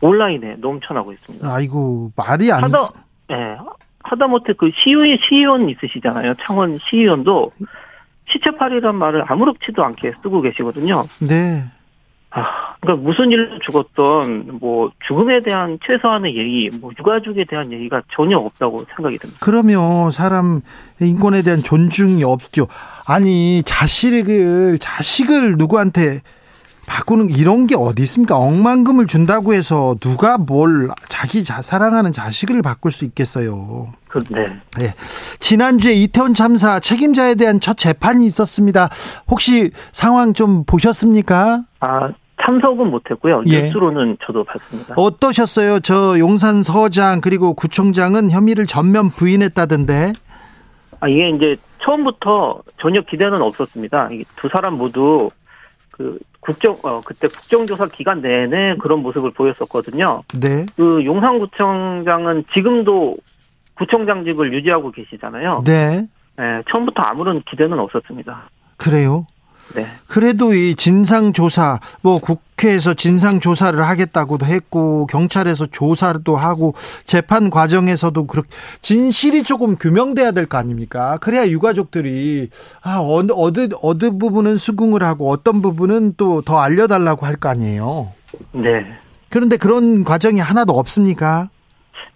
[0.00, 1.48] 온라인에 넘쳐나고 있습니다.
[1.54, 2.88] 아이고 말이 안 하다,
[3.32, 3.56] 예,
[4.04, 6.34] 하다못해 그 시의 시의원 있으시잖아요.
[6.34, 7.52] 창원 시의원도
[8.30, 11.04] 시체팔이란 말을 아무렇지도 않게 쓰고 계시거든요.
[11.20, 11.64] 네.
[12.30, 18.36] 아, 그러니까 무슨 일로 죽었던 뭐 죽음에 대한 최소한의 예의, 뭐 유가족에 대한 예의가 전혀
[18.36, 19.40] 없다고 생각이 듭니다.
[19.42, 20.60] 그러면 사람
[21.00, 22.66] 인권에 대한 존중이 없죠.
[23.06, 26.20] 아니 자식을 자식을 누구한테
[26.88, 28.36] 바꾸는 이런 게 어디 있습니까?
[28.36, 33.88] 억만금을 준다고 해서 누가 뭘 자기 자, 사랑하는 자식을 바꿀 수 있겠어요.
[34.08, 34.46] 그, 네.
[34.80, 34.94] 예.
[35.38, 38.88] 지난주에 이태원 참사 책임자에 대한 첫 재판이 있었습니다.
[39.30, 41.62] 혹시 상황 좀 보셨습니까?
[41.80, 42.08] 아,
[42.42, 43.42] 참석은 못했고요.
[43.46, 43.64] 예.
[43.64, 44.94] 뉴스로는 저도 봤습니다.
[44.96, 45.80] 어떠셨어요?
[45.80, 50.12] 저 용산 서장 그리고 구청장은 혐의를 전면 부인했다던데.
[51.00, 54.08] 아, 이게 이제 처음부터 전혀 기대는 없었습니다.
[54.12, 55.30] 이두 사람 모두
[55.98, 60.22] 그 국정, 어, 그때 국정조사 기간 내내 그런 모습을 보였었거든요.
[60.40, 60.64] 네.
[60.76, 63.16] 그 용산구청장은 지금도
[63.74, 65.62] 구청장직을 유지하고 계시잖아요.
[65.66, 66.08] 네.
[66.40, 68.48] 예, 처음부터 아무런 기대는 없었습니다.
[68.76, 69.26] 그래요.
[69.74, 69.86] 네.
[70.06, 78.48] 그래도 이 진상조사, 뭐 국회에서 진상조사를 하겠다고도 했고, 경찰에서 조사도 하고, 재판 과정에서도 그렇게,
[78.80, 81.18] 진실이 조금 규명돼야 될 거 아닙니까?
[81.20, 82.48] 그래야 유가족들이,
[82.82, 88.12] 아, 어느, 어느, 어느 부분은 수긍을 하고, 어떤 부분은 또 더 알려달라고 할 거 아니에요.
[88.52, 88.86] 네.
[89.30, 91.48] 그런데 그런 과정이 하나도 없습니까?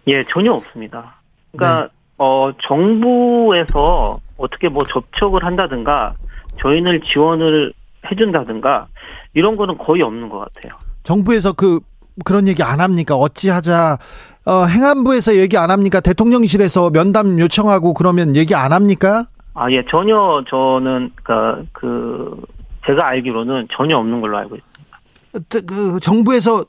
[0.07, 1.17] 예, 전혀 없습니다.
[1.53, 1.59] 네.
[1.59, 1.89] 그러니까
[2.19, 6.15] 어 정부에서 어떻게 뭐 접촉을 한다든가
[6.63, 7.73] 저희를 지원을
[8.11, 8.87] 해준다든가
[9.35, 10.79] 이런 거는 거의 없는 것 같아요.
[11.03, 11.81] 정부에서 그
[12.25, 13.17] 그런 얘기 안 합니까?
[13.17, 13.99] 어찌하자
[14.45, 16.01] 어, 행안부에서 얘기 안 합니까?
[16.01, 19.27] 대통령실에서 면담 요청하고 그러면 얘기 안 합니까?
[19.55, 22.41] 아, 예, 전혀 저는, 그니까, 그,
[22.87, 25.67] 제가 알기로는 전혀 없는 걸로 알고 있습니다.
[25.67, 26.65] 그, 정부에서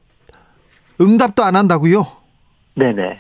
[1.00, 2.06] 응답도 안 한다고요?
[2.76, 3.20] 네네.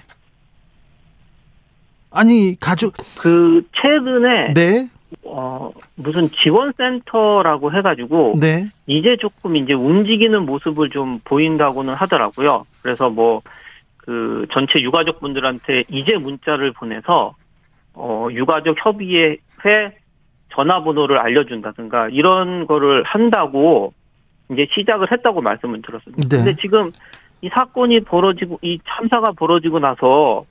[2.11, 2.93] 아니, 가족.
[3.17, 4.53] 그, 최근에.
[4.53, 4.89] 네.
[5.23, 8.37] 어, 무슨 지원센터라고 해가지고.
[8.39, 8.67] 네.
[8.87, 12.65] 이제 조금 이제 움직이는 모습을 좀 보인다고는 하더라고요.
[12.81, 13.41] 그래서 뭐,
[13.97, 17.35] 그, 전체 유가족 분들한테 이제 문자를 보내서,
[17.93, 19.37] 어, 유가족 협의회
[20.53, 23.93] 전화번호를 알려준다든가 이런 거를 한다고
[24.51, 26.27] 이제 시작을 했다고 말씀을 들었습니다.
[26.29, 26.37] 네.
[26.43, 26.91] 근데 지금
[27.41, 30.45] 이 사건이 벌어지고 이 참사가 벌어지고 나서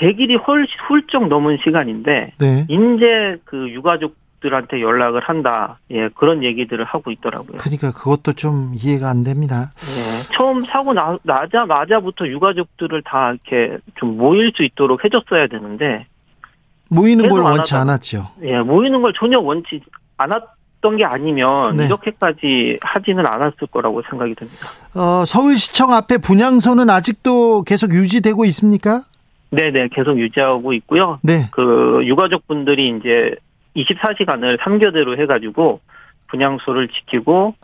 [0.00, 2.66] 100일이 헐, 훌쩍 넘은 시간인데 네.
[2.68, 5.78] 이제 그 유가족들한테 연락을 한다.
[5.90, 7.58] 예, 그런 얘기들을 하고 있더라고요.
[7.58, 9.72] 그러니까 그것도 좀 이해가 안 됩니다.
[9.76, 16.06] 예, 처음 사고 나, 나자마자부터 유가족들을 다 이렇게 좀 모일 수 있도록 해줬어야 되는데
[16.88, 18.30] 모이는 걸 원치 않았죠.
[18.42, 19.80] 예, 모이는 걸 전혀 원치
[20.16, 21.84] 않았던 게 아니면 네.
[21.84, 24.66] 이렇게까지 하지는 않았을 거라고 생각이 듭니다.
[24.94, 29.04] 어, 서울시청 앞에 분향소는 아직도 계속 유지되고 있습니까?
[29.50, 31.18] 네네, 계속 유지하고 있고요.
[31.22, 31.48] 네.
[31.50, 33.34] 그 유가족분들이 이제
[33.76, 35.80] 24시간을 3교대로 해가지고
[36.28, 37.54] 분향소를 지키고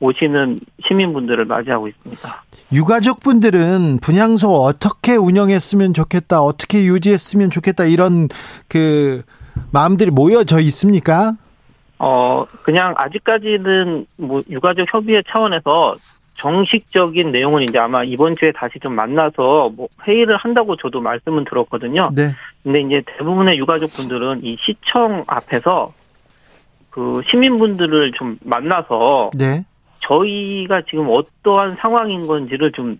[0.00, 2.44] 오시는 시민분들을 맞이하고 있습니다.
[2.72, 8.28] 유가족분들은 분향소 어떻게 운영했으면 좋겠다, 어떻게 유지했으면 좋겠다 이런
[8.68, 9.22] 그
[9.72, 11.34] 마음들이 모여져 있습니까?
[11.98, 15.94] 어 그냥 아직까지는 뭐 유가족 협의회 차원에서
[16.36, 22.10] 정식적인 내용은 이제 아마 이번 주에 다시 좀 만나서 뭐 회의를 한다고 저도 말씀은 들었거든요.
[22.14, 22.30] 네.
[22.62, 25.92] 근데 이제 대부분의 유가족분들은 이 시청 앞에서
[26.90, 29.64] 그 시민분들을 좀 만나서 네.
[30.00, 32.98] 저희가 지금 어떠한 상황인 건지를 좀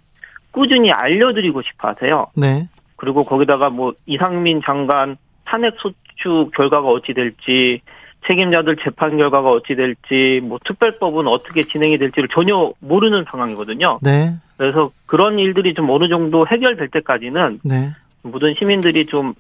[0.50, 2.28] 꾸준히 알려드리고 싶어 하세요.
[2.36, 2.68] 네.
[2.96, 7.80] 그리고 거기다가 뭐 이상민 장관 탄핵 소추 결과가 어찌 될지
[8.26, 13.98] 책임자들 재판 결과가 어찌 될지 뭐 특별법은 어떻게 진행이 될지를 전혀 모르는 상황이거든요.
[14.02, 14.34] 네.
[14.56, 17.90] 그래서 그런 일들이 좀 어느 정도 해결될 때까지는 네.
[18.22, 19.34] 모든 시민들이 좀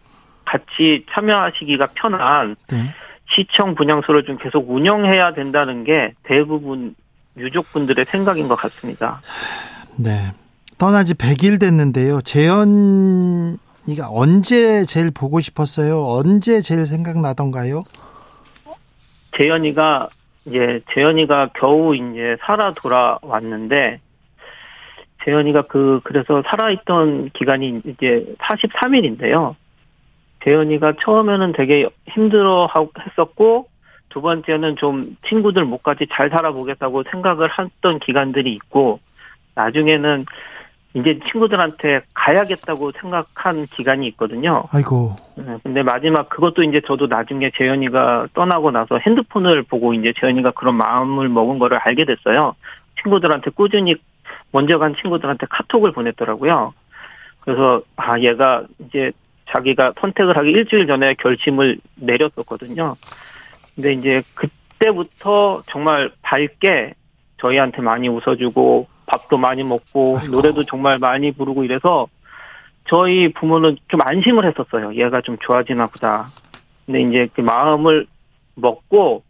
[0.44, 2.76] 같이 참여하시기가 편한 네.
[3.34, 6.94] 시청 분향소를 좀 계속 운영해야 된다는 게 대부분
[7.36, 9.22] 유족분들의 생각인 것 같습니다.
[9.96, 10.32] 네.
[10.76, 12.20] 떠나지 100일 됐는데요.
[12.22, 16.04] 재현 이가 언제 제일 보고 싶었어요?
[16.04, 17.84] 언제 제일 생각나던가요?
[19.36, 20.08] 재현이가
[20.46, 24.00] 이제 재현이가 겨우 이제 살아 돌아왔는데
[25.24, 29.54] 재현이가 그 그래서 살아있던 기간이 이제 43일인데요.
[30.44, 32.68] 재현이가 처음에는 되게 힘들어
[33.00, 33.68] 했었고
[34.10, 39.00] 두 번째는 좀 친구들 목까지 잘 살아보겠다고 생각을 했던 기간들이 있고
[39.54, 40.26] 나중에는
[40.94, 44.64] 이제 친구들한테 가야겠다고 생각한 기간이 있거든요.
[44.70, 45.16] 아이고.
[45.34, 50.76] 네, 근데 마지막 그것도 이제 저도 나중에 재현이가 떠나고 나서 핸드폰을 보고 이제 재현이가 그런
[50.76, 52.54] 마음을 먹은 거를 알게 됐어요.
[53.02, 53.96] 친구들한테 꾸준히
[54.52, 56.72] 먼저 간 친구들한테 카톡을 보냈더라고요.
[57.40, 59.10] 그래서 아 얘가 이제
[59.52, 62.94] 자기가 선택을 하기 일주일 전에 결심을 내렸었거든요.
[63.74, 66.94] 근데 이제 그때부터 정말 밝게
[67.38, 70.32] 저희한테 많이 웃어주고 밥도 많이 먹고 아이고.
[70.32, 72.08] 노래도 정말 많이 부르고 이래서
[72.86, 74.94] 저희 부모는 좀 안심을 했었어요.
[74.94, 76.28] 얘가 좀 좋아지나 보다.
[76.86, 78.06] 근데 이제 그 마음을
[78.54, 79.22] 먹고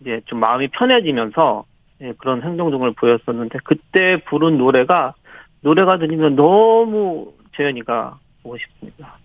[0.00, 1.64] 이제 좀 마음이 편해지면서
[2.02, 5.14] 예, 그런 행동 등을 보였었는데 그때 부른 노래가
[5.60, 9.19] 노래가 들리면 너무 재현이가 보고 싶습니다.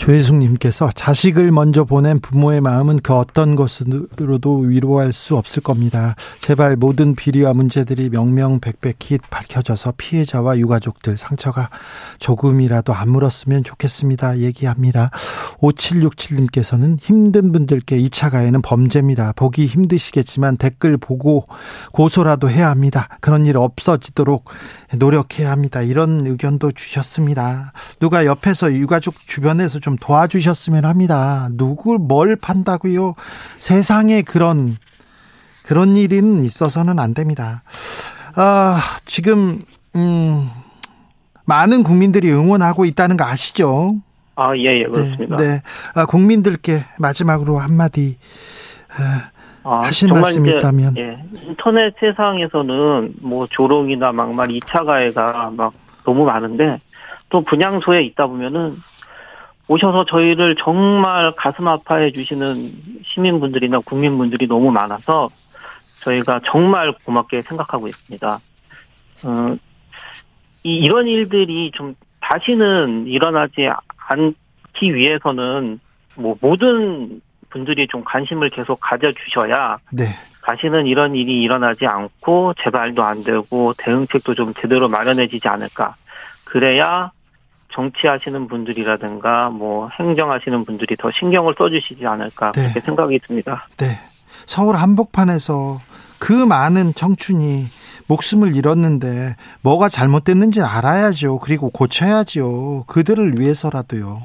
[0.00, 6.14] 조혜숙님께서 자식을 먼저 보낸 부모의 마음은 그 어떤 것으로도 위로할 수 없을 겁니다.
[6.38, 11.68] 제발 모든 비리와 문제들이 명명백백히 밝혀져서 피해자와 유가족들 상처가
[12.18, 14.38] 조금이라도 안 물었으면 좋겠습니다.
[14.38, 15.10] 얘기합니다.
[15.58, 19.34] 5767님께서는 힘든 분들께 2차 가해는 범죄입니다.
[19.36, 21.46] 보기 힘드시겠지만 댓글 보고
[21.92, 23.06] 고소라도 해야 합니다.
[23.20, 24.46] 그런 일 없어지도록
[24.96, 25.82] 노력해야 합니다.
[25.82, 27.74] 이런 의견도 주셨습니다.
[28.00, 31.48] 누가 옆에서 유가족 주변에서 좀좀 도와주셨으면 합니다.
[31.52, 33.14] 누굴 뭘 판다고요?
[33.58, 34.76] 세상에 그런
[35.64, 37.62] 그런 일은 있어서는 안 됩니다.
[38.36, 39.58] 아, 지금
[39.96, 40.48] 음
[41.44, 43.96] 많은 국민들이 응원하고 있다는 거 아시죠?
[44.36, 45.36] 아, 예, 예, 그렇습니다.
[45.36, 45.48] 네.
[45.48, 45.62] 네.
[45.94, 48.16] 아, 국민들께 마지막으로 한마디
[49.64, 50.96] 아, 하실 말씀 이 있다면.
[50.98, 55.72] 예, 인터넷 세상에서는 뭐 조롱이나 막말 2차 가해가 막
[56.04, 56.80] 너무 많은데
[57.28, 58.76] 또 분향소에 있다 보면은
[59.70, 62.72] 오셔서 저희를 정말 가슴 아파해 주시는
[63.04, 65.30] 시민분들이나 국민분들이 너무 많아서
[66.00, 68.40] 저희가 정말 고맙게 생각하고 있습니다.
[69.24, 69.46] 어,
[70.64, 73.68] 이, 이런 일들이 좀 다시는 일어나지
[74.08, 75.78] 않기 위해서는
[76.16, 80.06] 뭐 모든 분들이 좀 관심을 계속 가져주셔야 네.
[80.48, 85.94] 다시는 이런 일이 일어나지 않고 재발도 안 되고 대응책도 좀 제대로 마련해지지 않을까.
[86.44, 87.12] 그래야
[87.72, 92.62] 정치하시는 분들이라든가 뭐 행정하시는 분들이 더 신경을 써주시지 않을까 네.
[92.62, 93.68] 그렇게 생각이 듭니다.
[93.76, 93.86] 네.
[94.46, 95.78] 서울 한복판에서
[96.18, 97.66] 그 많은 청춘이
[98.06, 101.38] 목숨을 잃었는데 뭐가 잘못됐는지 알아야죠.
[101.38, 102.84] 그리고 고쳐야죠.
[102.88, 104.22] 그들을 위해서라도요.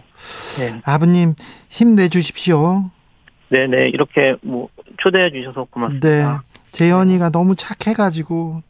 [0.58, 1.36] 네, 아버님
[1.70, 2.90] 힘내 주십시오.
[3.50, 5.68] 네, 네 이렇게 뭐 초대해 주셔서 네.
[5.70, 6.44] 고맙습니다.
[6.72, 8.62] 재현이가 너무 착해가지고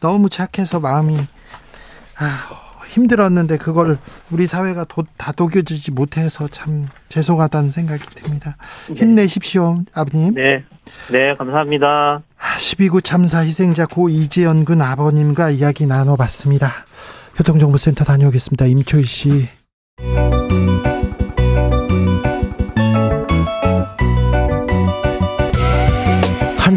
[0.00, 3.98] 너무 착해서 마음이 아, 힘들었는데 그걸
[4.30, 8.56] 우리 사회가 도, 다 독여주지 못해서 참 죄송하다는 생각이 듭니다.
[8.94, 10.34] 힘내십시오, 아버님.
[10.34, 10.64] 네,
[11.10, 12.22] 네 감사합니다.
[12.58, 16.72] 12구 참사 희생자 고 이재현 군 아버님과 이야기 나눠봤습니다.
[17.36, 18.66] 교통정보센터 다녀오겠습니다.
[18.66, 19.59] 임초희 씨.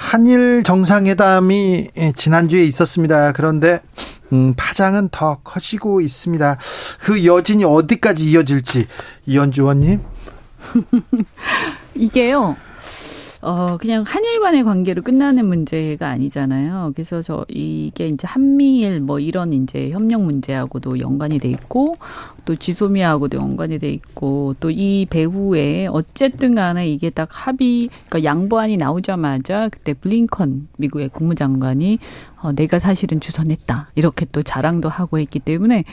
[0.00, 3.32] 한일 정상회담이 지난주에 있었습니다.
[3.32, 3.82] 그런데
[4.32, 6.56] 음, 파장은 더 커지고 있습니다.
[7.00, 8.86] 그 여진이 어디까지 이어질지
[9.26, 10.00] 이현주 의원님.
[11.94, 12.56] 이게요.
[13.42, 16.92] 어, 그냥 한일 간의 관계로 끝나는 문제가 아니잖아요.
[16.94, 21.94] 그래서 저, 이게 이제 한미일 뭐 이런 이제 협력 문제하고도 연관이 돼 있고,
[22.44, 28.76] 또 지소미아하고도 연관이 돼 있고, 또 이 배후에 어쨌든 간에 이게 딱 합의, 그러니까 양보안이
[28.76, 31.98] 나오자마자 그때 블링컨 미국의 국무장관이
[32.42, 33.88] 어, 내가 사실은 주선했다.
[33.94, 35.84] 이렇게 또 자랑도 하고 했기 때문에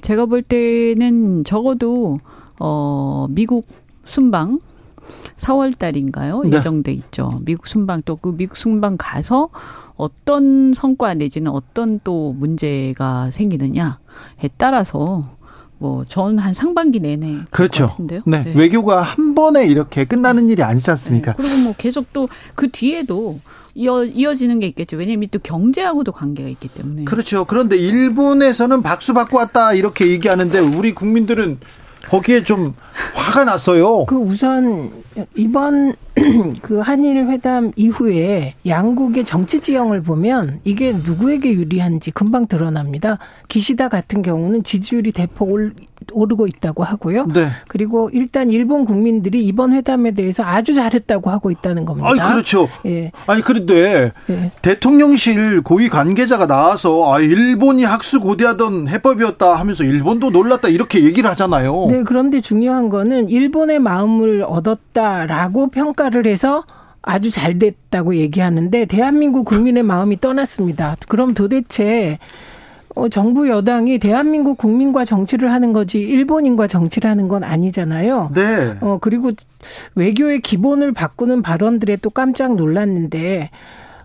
[0.00, 2.18] 제가 볼 때는 적어도,
[2.60, 3.66] 어, 미국
[4.04, 4.58] 순방,
[5.36, 6.42] 4월 달인가요?
[6.44, 6.56] 네.
[6.56, 7.30] 예정돼 있죠.
[7.44, 9.48] 미국 순방 또 그 미국 순방 가서
[9.96, 13.92] 어떤 성과 내지는 어떤 또 문제가 생기느냐에
[14.56, 15.22] 따라서
[15.78, 17.88] 뭐전한 상반기 내내 그렇죠.
[17.88, 18.20] 같은데요.
[18.24, 18.52] 네.
[18.54, 21.32] 외교가 한 번에 이렇게 끝나는 일이 아니지 않습니까?
[21.32, 21.36] 네.
[21.42, 23.40] 그리고 뭐 계속 또 그 뒤에도
[23.74, 24.96] 이어 이어지는 게 있겠죠.
[24.98, 27.04] 왜냐면 또 경제하고도 관계가 있기 때문에.
[27.04, 27.44] 그렇죠.
[27.46, 31.58] 그런데 일본에서는 박수 받고 왔다 이렇게 얘기하는데 우리 국민들은
[32.08, 32.74] 거기에 좀
[33.14, 34.04] 화가 났어요.
[34.06, 34.90] 그 우선
[35.34, 35.94] 이번
[36.62, 43.18] 그 한일 회담 이후에 양국의 정치 지형을 보면 이게 누구에게 유리한지 금방 드러납니다.
[43.48, 45.74] 기시다 같은 경우는 지지율이 대폭 올,
[46.12, 47.26] 오르고 있다고 하고요.
[47.32, 47.48] 네.
[47.68, 52.08] 그리고 일단 일본 국민들이 이번 회담에 대해서 아주 잘했다고 하고 있다는 겁니다.
[52.08, 52.68] 아니 그렇죠.
[52.86, 53.12] 예.
[53.26, 54.50] 아니 그런데 예.
[54.62, 61.86] 대통령실 고위 관계자가 나와서 아 일본이 학수 고대하던 해법이었다 하면서 일본도 놀랐다 이렇게 얘기를 하잖아요.
[61.90, 66.64] 네, 그런데 중요한 거는 일본의 마음을 얻었다라고 평가를 해서
[67.02, 70.96] 아주 잘 됐다고 얘기하는데 대한민국 국민의 마음이 떠났습니다.
[71.08, 72.18] 그럼 도대체
[72.94, 78.30] 어, 정부 여당이 대한민국 국민과 정치를 하는 거지 일본인과 정치를 하는 건 아니잖아요.
[78.34, 78.74] 네.
[78.80, 79.32] 어, 그리고
[79.94, 83.50] 외교의 기본을 바꾸는 발언들에 또 깜짝 놀랐는데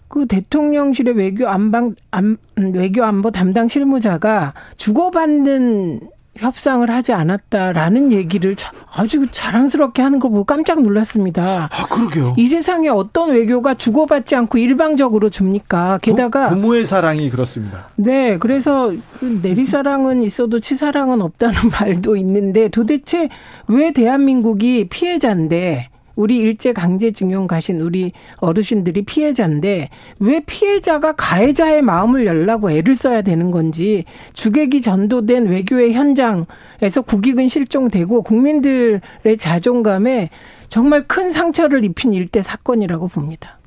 [0.07, 5.99] 그 대통령실의 외교 안방 안, 외교 안보 담당 실무자가 주고받는
[6.39, 11.65] 협상을 하지 않았다라는 얘기를 자- 아주 자랑스럽게 하는 걸 보고 깜짝 놀랐습니다.
[11.71, 12.33] 아 그러게요.
[12.37, 15.99] 이 세상에 어떤 외교가 주고받지 않고 일방적으로 줍니까?
[16.01, 17.87] 게다가 부, 부모의 사랑이 그렇습니다.
[17.95, 23.29] 네, 그래서 그 내리사랑은 있어도 치사랑은 없다는 말도 있는데 도대체
[23.67, 32.71] 왜 대한민국이 피해자인데 우리 일제 강제징용 가신 우리 어르신들이 피해자인데 왜 피해자가 가해자의 마음을 열라고
[32.71, 34.03] 애를 써야 되는 건지
[34.33, 38.99] 주객이 전도된 외교의 현장에서 국익은 실종되고 국민들의
[39.37, 40.29] 자존감에
[40.69, 43.59] 정말 큰 상처를 입힌 일대 사건이라고 봅니다.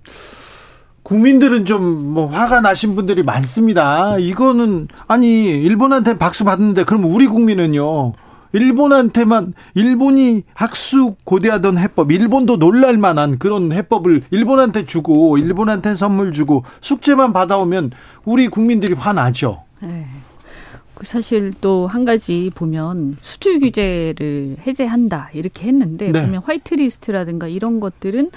[1.04, 4.18] 국민들은 좀 뭐 화가 나신 분들이 많습니다.
[4.18, 8.12] 이거는 아니 일본한테 박수 받는데 그럼 우리 국민은요.
[8.52, 16.64] 일본한테만 일본이 학수 고대하던 해법, 일본도 놀랄 만한 그런 해법을 일본한테 주고 일본한테 선물 주고
[16.80, 17.92] 숙제만 받아오면
[18.24, 19.62] 우리 국민들이 화나죠.
[19.80, 20.06] 네.
[20.94, 26.22] 그 사실 또 한 가지 보면 수출 규제를 해제한다 이렇게 했는데 네.
[26.22, 28.30] 보면 화이트리스트라든가 이런 것들은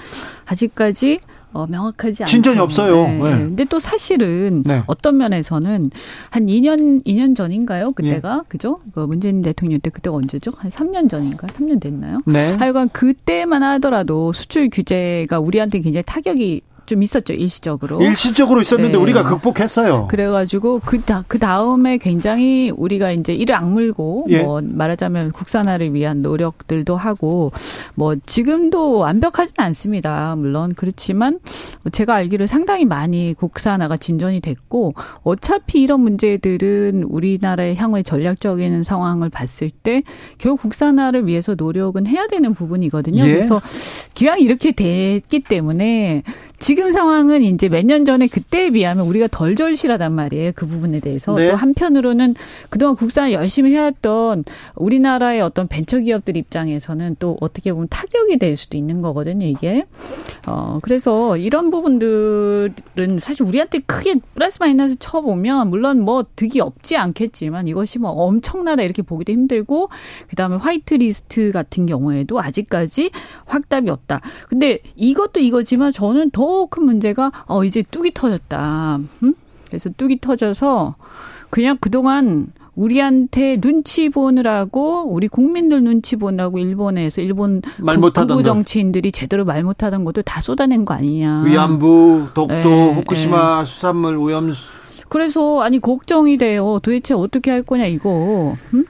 [0.46, 1.20] 아직까지
[1.54, 2.30] 어, 명확하지 않죠.
[2.30, 3.04] 진전이 없어요.
[3.04, 3.16] 네.
[3.16, 3.38] 네.
[3.38, 4.82] 근데 또 사실은 네.
[4.86, 5.90] 어떤 면에서는
[6.30, 7.92] 한 2년 2년 전인가요?
[7.92, 8.80] 그때가 그죠?
[8.92, 10.50] 그 문재인 대통령 때 그때가 언제죠?
[10.56, 11.46] 한 3년 전인가?
[11.46, 12.20] 3년 됐나요?
[12.26, 12.54] 네.
[12.56, 18.00] 하여간 그때만 하더라도 수출 규제가 우리한테 굉장히 타격이 좀 있었죠 일시적으로.
[18.02, 18.98] 일시적으로 있었는데 네.
[18.98, 20.08] 우리가 극복했어요.
[20.08, 24.42] 그래가지고 그, 다, 그 다음에 굉장히 우리가 이제 이를 악물고 예.
[24.42, 27.52] 뭐 말하자면 국산화를 위한 노력들도 하고
[27.94, 30.34] 뭐 지금도 완벽하진 않습니다.
[30.36, 31.40] 물론 그렇지만
[31.92, 39.70] 제가 알기로 상당히 많이 국산화가 진전이 됐고 어차피 이런 문제들은 우리나라의 향후의 전략적인 상황을 봤을
[39.70, 40.02] 때
[40.38, 43.24] 결국 국산화를 위해서 노력은 해야 되는 부분이거든요.
[43.24, 43.32] 예.
[43.32, 43.60] 그래서
[44.14, 46.22] 기왕 이렇게 됐기 때문에
[46.58, 50.52] 지금 상황은 이제 몇 년 전에 그때에 비하면 우리가 덜 절실하단 말이에요.
[50.54, 51.34] 그 부분에 대해서.
[51.34, 51.50] 네.
[51.50, 52.34] 또 한편으로는
[52.70, 54.44] 그동안 국산 열심히 해왔던
[54.76, 59.84] 우리나라의 어떤 벤처기업들 입장에서는 또 어떻게 보면 타격이 될 수도 있는 거거든요, 이게.
[60.46, 67.66] 어, 그래서 이런 부분들은 사실 우리한테 크게 플러스 마이너스 쳐보면 물론 뭐 득이 없지 않겠지만
[67.68, 69.90] 이것이 뭐 엄청나다 이렇게 보기도 힘들고
[70.28, 73.10] 그다음에 화이트 리스트 같은 경우에도 아직까지
[73.44, 74.20] 확답이 없다.
[74.48, 79.00] 근데 이것도 이거지만 저는 더큰 문제가 어 이제 둑이 터졌다.
[79.22, 79.34] 음?
[79.68, 80.94] 그래서 둑이 터져서
[81.50, 88.38] 그냥 그동안 우리한테 눈치 보느라고 우리 국민들 눈치 보느라고 일본에서 일본 말 국- 못하던 극우
[88.42, 88.44] 들.
[88.44, 91.42] 정치인들이 제대로 말 못하던 것도 다 쏟아낸 거 아니냐.
[91.46, 94.50] 위안부, 독도, 네, 후쿠시마 수산물 오염
[95.08, 96.80] 그래서 아니 걱정이 돼요.
[96.82, 98.56] 도대체 어떻게 할 거냐 이거.
[98.74, 98.84] 음?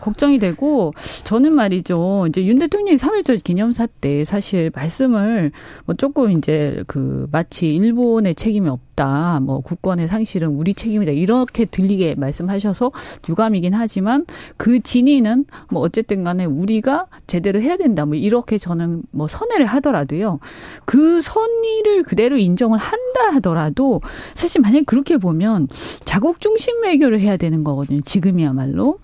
[0.00, 0.92] 걱정이 되고
[1.24, 2.26] 저는 말이죠.
[2.28, 5.52] 이제 윤 대통령이 3.1절 기념사 때 사실 말씀을
[5.84, 9.40] 뭐 조금 이제 그 마치 일본의 책임이 없다.
[9.40, 11.12] 뭐 국권의 상실은 우리 책임이다.
[11.12, 12.92] 이렇게 들리게 말씀하셔서
[13.28, 14.26] 유감이긴 하지만
[14.56, 18.04] 그 진위는 뭐 어쨌든 간에 우리가 제대로 해야 된다.
[18.04, 20.40] 뭐 이렇게 저는 뭐 선회를 하더라도요.
[20.84, 24.00] 그 선의를 그대로 인정을 한다 하더라도
[24.34, 25.68] 사실 만약에 그렇게 보면
[26.04, 28.00] 자국 중심 외교를 해야 되는 거거든요.
[28.02, 28.98] 지금이야말로.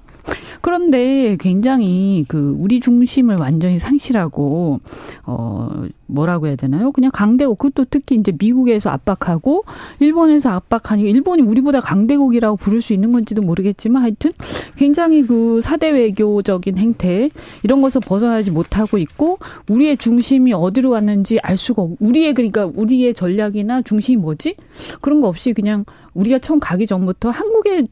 [0.60, 4.80] 그런데 굉장히 그 우리 중심을 완전히 상실하고
[5.24, 6.90] 어 뭐라고 해야 되나요?
[6.92, 9.64] 그냥 강대국 그것도 특히 이제 미국에서 압박하고
[10.00, 14.32] 일본에서 압박하니까 일본이 우리보다 강대국이라고 부를 수 있는 건지도 모르겠지만 하여튼
[14.76, 17.28] 굉장히 그 사대 외교적인 행태
[17.62, 21.90] 이런 것에서 벗어나지 못하고 있고 우리의 중심이 어디로 갔는지 알 수가 없.
[22.00, 24.56] 우리의 그러니까 우리의 전략이나 중심이 뭐지?
[25.00, 27.86] 그런 거 없이 그냥 우리가 처음 가기 전부터 한국의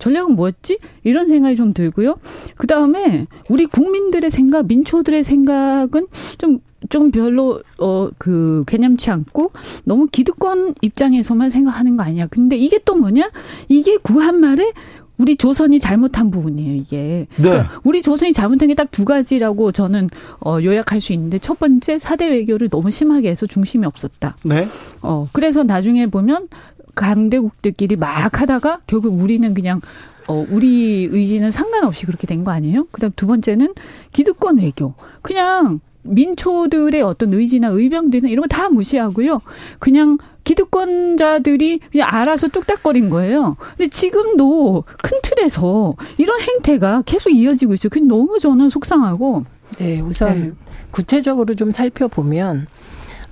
[0.00, 0.78] 전략은 뭐였지?
[1.04, 2.16] 이런 생각이 좀 들고요.
[2.56, 9.52] 그 다음에 우리 국민들의 생각, 민초들의 생각은 좀, 좀 별로, 어, 그, 개념치 않고
[9.84, 12.26] 너무 기득권 입장에서만 생각하는 거 아니야.
[12.26, 13.30] 근데 이게 또 뭐냐?
[13.68, 14.72] 이게 구한말에
[15.18, 17.26] 우리 조선이 잘못한 부분이에요, 이게.
[17.36, 17.42] 네.
[17.42, 20.08] 그러니까 우리 조선이 잘못한 게 딱 두 가지라고 저는
[20.40, 24.36] 어, 요약할 수 있는데 첫 번째 사대 외교를 너무 심하게 해서 중심이 없었다.
[24.44, 24.66] 네.
[25.02, 26.48] 어, 그래서 나중에 보면
[26.94, 29.80] 강대국들끼리 막 하다가 결국 우리는 그냥
[30.26, 32.86] 어, 우리 의지는 상관없이 그렇게 된 거 아니에요?
[32.92, 33.74] 그 다음 두 번째는
[34.12, 34.94] 기득권 외교.
[35.22, 39.40] 그냥 민초들의 어떤 의지나 의병들은 이런 거 다 무시하고요.
[39.78, 43.56] 그냥 기득권자들이 그냥 알아서 뚝딱거린 거예요.
[43.76, 47.90] 근데 지금도 큰 틀에서 이런 행태가 계속 이어지고 있어요.
[47.90, 49.44] 그게 너무 저는 속상하고.
[49.78, 50.52] 네, 우선 네.
[50.90, 52.66] 구체적으로 좀 살펴보면 어,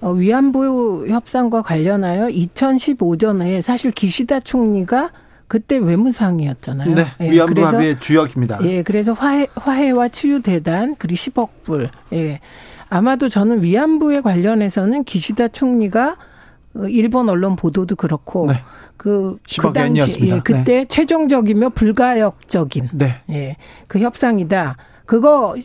[0.02, 5.10] 위안부 협상과 관련하여 2015년에 사실 기시다 총리가
[5.48, 6.94] 그때 외무상이었잖아요.
[6.94, 7.06] 네.
[7.20, 8.58] 예, 위안부 그래서 합의의 주역입니다.
[8.64, 11.88] 예, 그래서 화해, 화해와 치유 대단, 그리고 10억 불.
[12.12, 12.40] 예.
[12.90, 16.16] 아마도 저는 위안부에 관련해서는 기시다 총리가
[16.76, 18.62] 어, 일본 언론 보도도 그렇고, 네.
[18.98, 20.20] 그, 10억 그 당시.
[20.28, 23.22] 예, 그때 최종적이며 불가역적인, 네.
[23.30, 24.76] 예, 그 협상이다.
[25.06, 25.56] 그거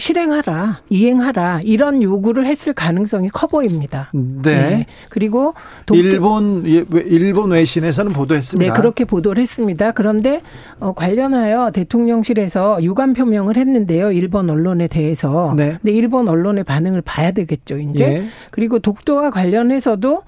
[0.00, 4.10] 실행하라, 이행하라, 이런 요구를 했을 가능성이 커 보입니다.
[4.12, 4.50] 네.
[4.50, 4.86] 예.
[5.10, 5.54] 그리고
[5.86, 8.72] 독도- 일본 예, 외- 일본 외신에서는 보도했습니다.
[8.72, 9.92] 네, 그렇게 보도를 했습니다.
[9.92, 10.42] 그런데
[10.80, 14.10] 어, 관련하여 대통령실에서 유감 표명을 했는데요.
[14.12, 15.54] 일본 언론에 대해서.
[15.56, 15.76] 네.
[15.80, 18.04] 근데 일본 언론의 반응을 봐야 되겠죠, 이제.
[18.04, 18.24] 예.
[18.50, 20.22] 그리고 독도와 관련해서도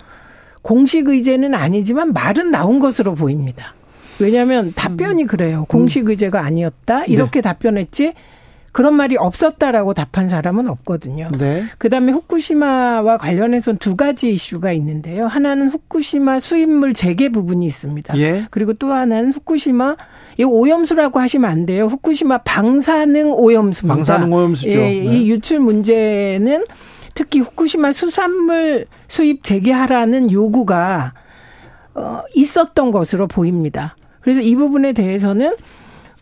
[0.62, 3.74] 공식 의제는 아니지만 말은 나온 것으로 보입니다.
[4.20, 5.64] 왜냐하면 답변이 그래요.
[5.68, 7.04] 공식 의제가 아니었다.
[7.06, 8.12] 이렇게 답변했지.
[8.72, 11.30] 그런 말이 없었다라고 답한 사람은 없거든요.
[11.38, 11.64] 네.
[11.76, 15.26] 그다음에 후쿠시마와 관련해서는 두 가지 이슈가 있는데요.
[15.26, 18.18] 하나는 후쿠시마 수입물 재개 부분이 있습니다.
[18.18, 18.46] 예.
[18.50, 19.96] 그리고 또 하나는 후쿠시마
[20.38, 21.84] 이 오염수라고 하시면 안 돼요.
[21.84, 23.94] 후쿠시마 방사능 오염수입니다.
[23.94, 24.70] 방사능 오염수죠.
[24.70, 24.94] 예, 네.
[25.04, 26.64] 이 유출 문제는
[27.14, 31.12] 특히 후쿠시마 수산물 수입 재개하라는 요구가
[31.94, 33.96] 어, 있었던 것으로 보입니다.
[34.22, 35.56] 그래서 이 부분에 대해서는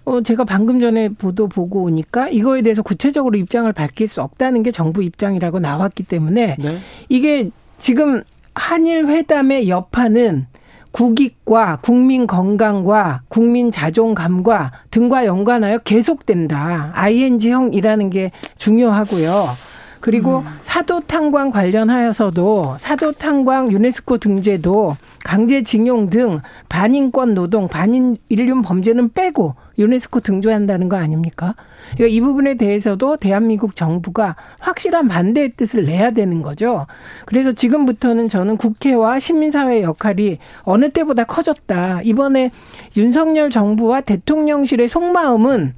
[0.05, 4.71] 어, 제가 방금 전에 보도 보고 오니까 이거에 대해서 구체적으로 입장을 밝힐 수 없다는 게
[4.71, 6.79] 정부 입장이라고 나왔기 때문에 네.
[7.09, 8.23] 이게 지금
[8.55, 10.47] 한일 회담의 여파는
[10.93, 16.91] 국익과 국민 건강과 국민 자존감과 등과 연관하여 계속된다.
[16.95, 19.70] ING형이라는 게 중요하고요.
[20.01, 20.45] 그리고 음.
[20.63, 30.21] 사도 탕광 관련하여서도 사도 탕광 유네스코 등재도 강제징용 등 반인권 노동, 반인륜 범죄는 빼고 유네스코
[30.21, 31.55] 등조한다는 거 아닙니까?
[31.95, 36.87] 그러니까 이 부분에 대해서도 대한민국 정부가 확실한 반대의 뜻을 내야 되는 거죠.
[37.25, 42.03] 그래서 지금부터는 저는 국회와 시민사회의 역할이 어느 때보다 커졌다.
[42.03, 42.51] 이번에
[42.97, 45.75] 윤석열 정부와 대통령실의 속마음은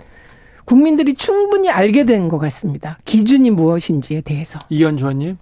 [0.64, 2.98] 국민들이 충분히 알게 된 것 같습니다.
[3.04, 4.58] 기준이 무엇인지에 대해서.
[4.68, 5.36] 이현주 의원님.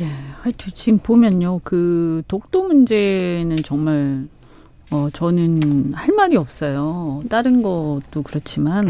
[0.00, 0.06] 예,
[0.42, 1.60] 하여튼 지금 보면요.
[1.64, 4.24] 그 독도 문제는 정말
[4.90, 7.20] 어 저는 할 말이 없어요.
[7.30, 8.88] 다른 것도 그렇지만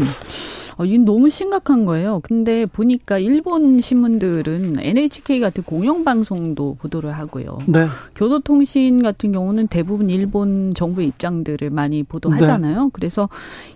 [0.77, 2.19] 어, 이건 너무 심각한 거예요.
[2.23, 7.57] 근데 보니까 일본 신문들은 NHK 같은 공영방송도 보도를 하고요.
[7.65, 7.87] 네.
[8.15, 12.83] 교도통신 같은 경우는 대부분 일본 정부 입장들을 많이 보도하잖아요.
[12.83, 12.89] 네.
[12.93, 13.27] 그래서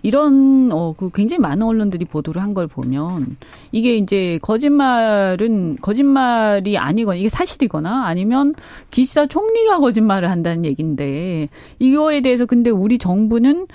[0.02, 3.38] 이런 어, 그 굉장히 많은 언론들이 보도를 한 걸 보면
[3.72, 8.54] 이게 이제 거짓말은 거짓말이 아니거나 이게 사실이거나 아니면
[8.90, 11.48] 기시다 총리가 거짓말을 한다는 얘기인데
[11.78, 13.66] 이거에 대해서 근데 우리 정부는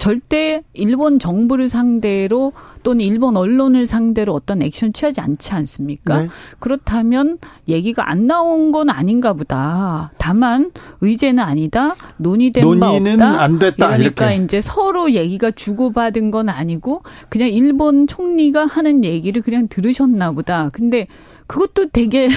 [0.00, 6.22] 절대 일본 정부를 상대로 또는 일본 언론을 상대로 어떤 액션 취하지 않지 않습니까?
[6.22, 6.28] 네.
[6.58, 7.36] 그렇다면
[7.68, 10.10] 얘기가 안 나온 건 아닌가 보다.
[10.16, 10.70] 다만
[11.02, 11.96] 의제는 아니다.
[12.16, 13.42] 논의된 논의는 바 없다.
[13.42, 13.88] 안 됐다.
[13.88, 14.42] 그러니까 이렇게.
[14.42, 20.70] 이제 서로 얘기가 주고받은 건 아니고 그냥 일본 총리가 하는 얘기를 그냥 들으셨나 보다.
[20.70, 21.08] 근데
[21.46, 22.30] 그것도 되게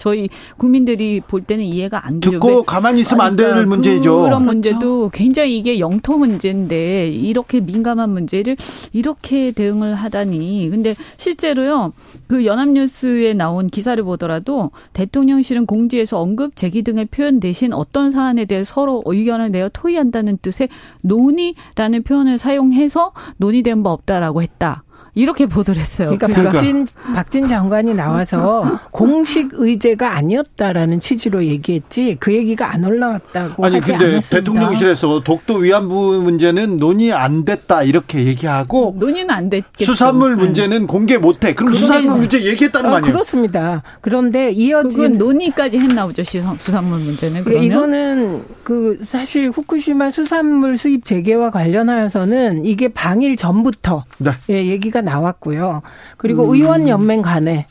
[0.00, 2.32] 저희 국민들이 볼 때는 이해가 안 되죠.
[2.32, 4.22] 듣고 가만히 있으면 안될 문제죠.
[4.22, 5.10] 그런 문제도 그렇죠.
[5.12, 8.56] 굉장히 이게 영토 문제인데 이렇게 민감한 문제를
[8.94, 10.68] 이렇게 대응을 하다니.
[10.70, 11.92] 근데 실제로요.
[12.26, 18.64] 그 연합뉴스에 나온 기사를 보더라도 대통령실은 공지에서 언급 제기 등의 표현 대신 어떤 사안에 대해
[18.64, 20.70] 서로 의견을 내어 토의한다는 뜻의
[21.02, 24.82] 논의라는 표현을 사용해서 논의된 바 없다라고 했다.
[25.20, 26.08] 이렇게 보도를 했어요.
[26.08, 26.52] 그러니까, 그러니까.
[26.52, 33.92] 박진 박진 장관이 나와서 공식 의제가 아니었다라는 취지로 얘기했지 그 얘기가 안 올라왔다고 아니 하지
[33.92, 34.38] 근데 않았습니다.
[34.38, 39.84] 대통령실에서 독도 위안부 문제는 논의 안 됐다 이렇게 얘기하고 논의는 안 됐겠죠.
[39.84, 41.54] 수산물 문제는 공개 못해.
[41.54, 43.12] 그럼 수산물 문제 얘기했다는 어, 거 아니에요?
[43.12, 43.82] 그렇습니다.
[44.00, 46.22] 그런데 이어진 논의까지 했나 보죠.
[46.24, 54.30] 수산물 문제는 그러면 이거는 그 사실 후쿠시마 수산물 수입 재개와 관련하여서는 이게 방일 전부터 네.
[54.48, 55.82] 예, 얘기가 나왔고요.
[56.16, 56.54] 그리고 음.
[56.54, 57.66] 의원 연맹 간에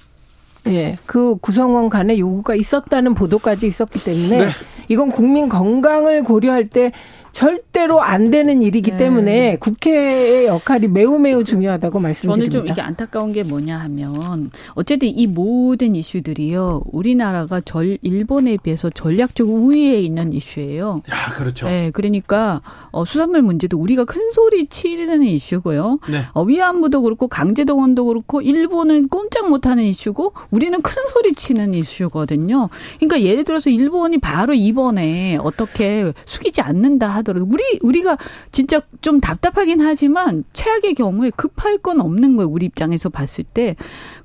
[0.68, 4.50] 예, 그 구성원 간에 요구가 있었다는 보도까지 있었기 때문에 네.
[4.88, 6.92] 이건 국민 건강을 고려할 때
[7.32, 8.98] 절대로 안 되는 일이기 네.
[8.98, 12.52] 때문에 국회의 역할이 매우 매우 중요하다고 말씀드립니다.
[12.52, 18.90] 저는 좀 이게 안타까운 게 뭐냐 하면 어쨌든 이 모든 이슈들이요 우리나라가 절 일본에 비해서
[18.90, 21.02] 전략적 우위에 있는 이슈예요.
[21.10, 21.68] 야 그렇죠.
[21.68, 22.62] 네, 그러니까
[22.92, 26.00] 어, 수산물 문제도 우리가 큰 소리 치는 이슈고요.
[26.10, 26.26] 네.
[26.34, 32.70] 어, 위안부도 그렇고 강제동원도 그렇고 일본은 꼼짝 못하는 이슈고 우리는 큰 소리 치는 이슈거든요.
[32.98, 37.19] 그러니까 예를 들어서 일본이 바로 이번에 어떻게 숙이지 않는다.
[37.20, 38.18] 하더라도 우리 우리가
[38.52, 42.50] 진짜 좀 답답하긴 하지만 최악의 경우에 급할 건 없는 거예요.
[42.50, 43.76] 우리 입장에서 봤을 때.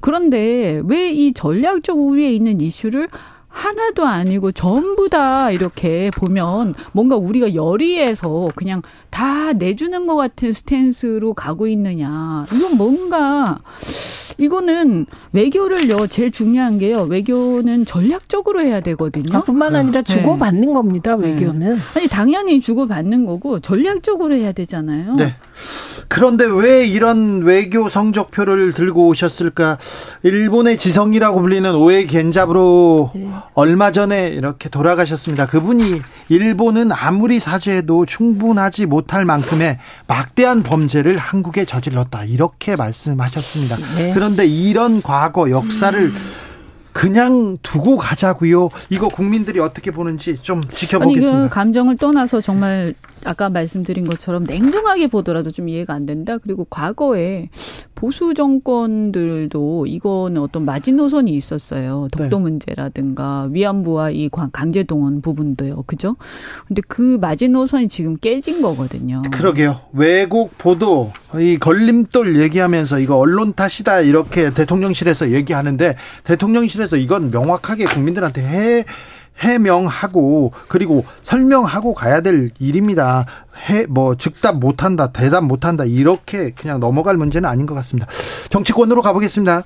[0.01, 3.09] 그런데 왜 이 전략적 우위에 있는 이슈를
[3.55, 11.35] 하나도 아니고 전부 다 이렇게 보면 뭔가 우리가 열의해서 그냥 다 내주는 것 같은 스탠스로
[11.35, 12.47] 가고 있느냐.
[12.53, 13.59] 이건 뭔가
[14.37, 19.39] 이거는 외교를요 제일 중요한 게요 외교는 전략적으로 해야 되거든요.
[19.39, 20.73] 아, 뿐만 아니라 주고 받는 네.
[20.75, 21.77] 겁니다 외교는.
[21.77, 21.81] 네.
[21.97, 25.15] 아니 당연히 주고 받는 거고 전략적으로 해야 되잖아요.
[25.15, 25.37] 네.
[26.09, 29.79] 그런데 왜 이런 외교 성적표를 들고 오셨을까?
[30.23, 33.29] 일본의 지성이라고 불리는 오에 겐잡으로 네.
[33.55, 35.47] 얼마 전에 이렇게 돌아가셨습니다.
[35.47, 42.25] 그분이 일본은 아무리 사죄해도 충분하지 못할 만큼의 막대한 범죄를 한국에 저질렀다.
[42.25, 43.77] 이렇게 말씀하셨습니다.
[43.97, 44.13] 네.
[44.15, 46.15] 그런데 이런 과거 역사를 음.
[46.93, 48.71] 그냥 두고 가자고요.
[48.89, 51.37] 이거 국민들이 어떻게 보는지 좀 지켜보겠습니다.
[51.37, 52.95] 아니, 그 감정을 떠나서 정말
[53.25, 56.39] 아까 말씀드린 것처럼 냉정하게 보더라도 좀 이해가 안 된다.
[56.39, 57.49] 그리고 과거에
[57.95, 62.09] 보수 정권들도 이거는 어떤 마지노선이 있었어요.
[62.13, 62.43] 독도 네.
[62.43, 65.85] 문제라든가 위안부와 이 강제 동원 부분도요.
[65.87, 66.17] 그죠?
[66.67, 69.23] 근데 그 마지노선이 지금 깨진 거거든요.
[69.33, 69.81] 그러게요.
[69.93, 78.43] 왜곡 보도, 이 걸림돌 얘기하면서 이거 언론 탓이다 이렇게 대통령실에서 얘기하는데 대통령실에서 이건 명확하게 국민들한테
[78.43, 78.85] 해
[79.39, 83.27] 해명하고 그리고 설명하고 가야 될 일입니다.
[83.69, 88.09] 해 뭐 즉답 못한다, 대답 못한다 이렇게 그냥 넘어갈 문제는 아닌 것 같습니다.
[88.51, 89.63] 정치권으로 가보겠습니다.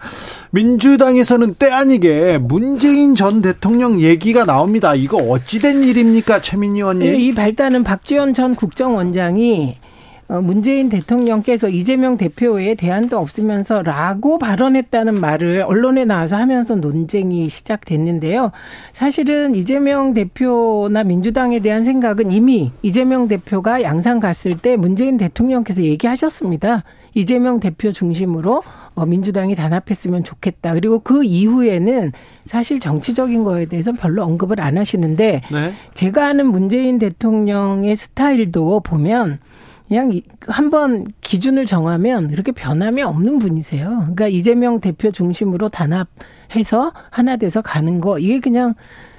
[0.50, 4.94] 민주당에서는 때 아니게 문재인 전 대통령 얘기가 나옵니다.
[4.94, 7.18] 이거 어찌된 일입니까, 최민희 의원님?
[7.18, 9.87] 이 발단은 박지원 전 국정원장이 어,
[10.28, 18.52] 문재인 대통령께서 이재명 대표에 대안도 없으면서라고 발언했다는 말을 언론에 나와서 하면서 논쟁이 시작됐는데요.
[18.92, 26.84] 사실은 이재명 대표나 민주당에 대한 생각은 이미 이재명 대표가 양산 갔을 때 문재인 대통령께서 얘기하셨습니다.
[27.14, 28.62] 이재명 대표 중심으로
[28.94, 30.74] 어, 민주당이 단합했으면 좋겠다.
[30.74, 32.12] 그리고 그 이후에는
[32.44, 35.72] 사실 정치적인 거에 대해서 별로 언급을 안 하시는데 네.
[35.94, 39.38] 제가 아는 문재인 대통령의 스타일도 보면
[39.88, 43.88] 그냥 한번 기준을 정하면 이렇게 변함이 없는 분이세요.
[43.88, 48.74] 그러니까 이재명 대표 중심으로 단합해서 하나 돼서 가는 거 이게 그냥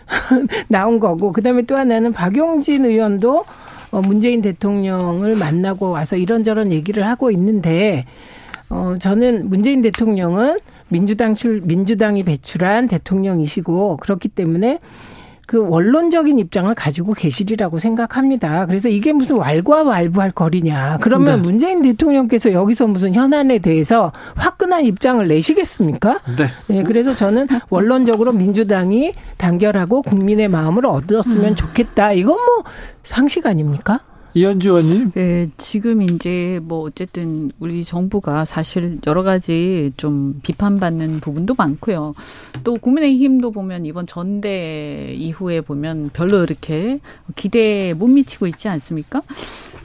[0.70, 3.46] 나온 거고 그다음에 또 하나는 박용진 의원도
[3.92, 8.06] 어 문재인 대통령을 만나고 와서 이런저런 얘기를 하고 있는데
[8.70, 10.60] 어 저는 문재인 대통령은
[10.90, 14.80] 민주당 출 민주당이 배출한 대통령이시고 그렇기 때문에
[15.50, 18.68] 그 원론적인 입장을 가지고 계시리라고 생각합니다.
[18.68, 21.00] 그래서 이게 무슨 왈과왈부할 거리냐.
[21.02, 21.42] 그러면 네.
[21.42, 26.20] 문재인 대통령께서 여기서 무슨 현안에 대해서 화끈한 입장을 내시겠습니까?
[26.38, 26.46] 네.
[26.68, 26.84] 네.
[26.84, 31.56] 그래서 저는 원론적으로 민주당이 단결하고 국민의 마음을 얻었으면 음.
[31.56, 32.14] 좋겠다.
[32.14, 32.64] 이건 뭐
[33.02, 34.02] 상식 아닙니까?
[34.34, 35.12] 이현주 의원님.
[35.12, 42.14] 네, 지금 이제 뭐 어쨌든 우리 정부가 사실 여러 가지 좀 비판받는 부분도 많고요.
[42.64, 47.00] 또 국민의힘도 보면 이번 전대 이후에 보면 별로 이렇게
[47.36, 49.22] 기대에 못 미치고 있지 않습니까?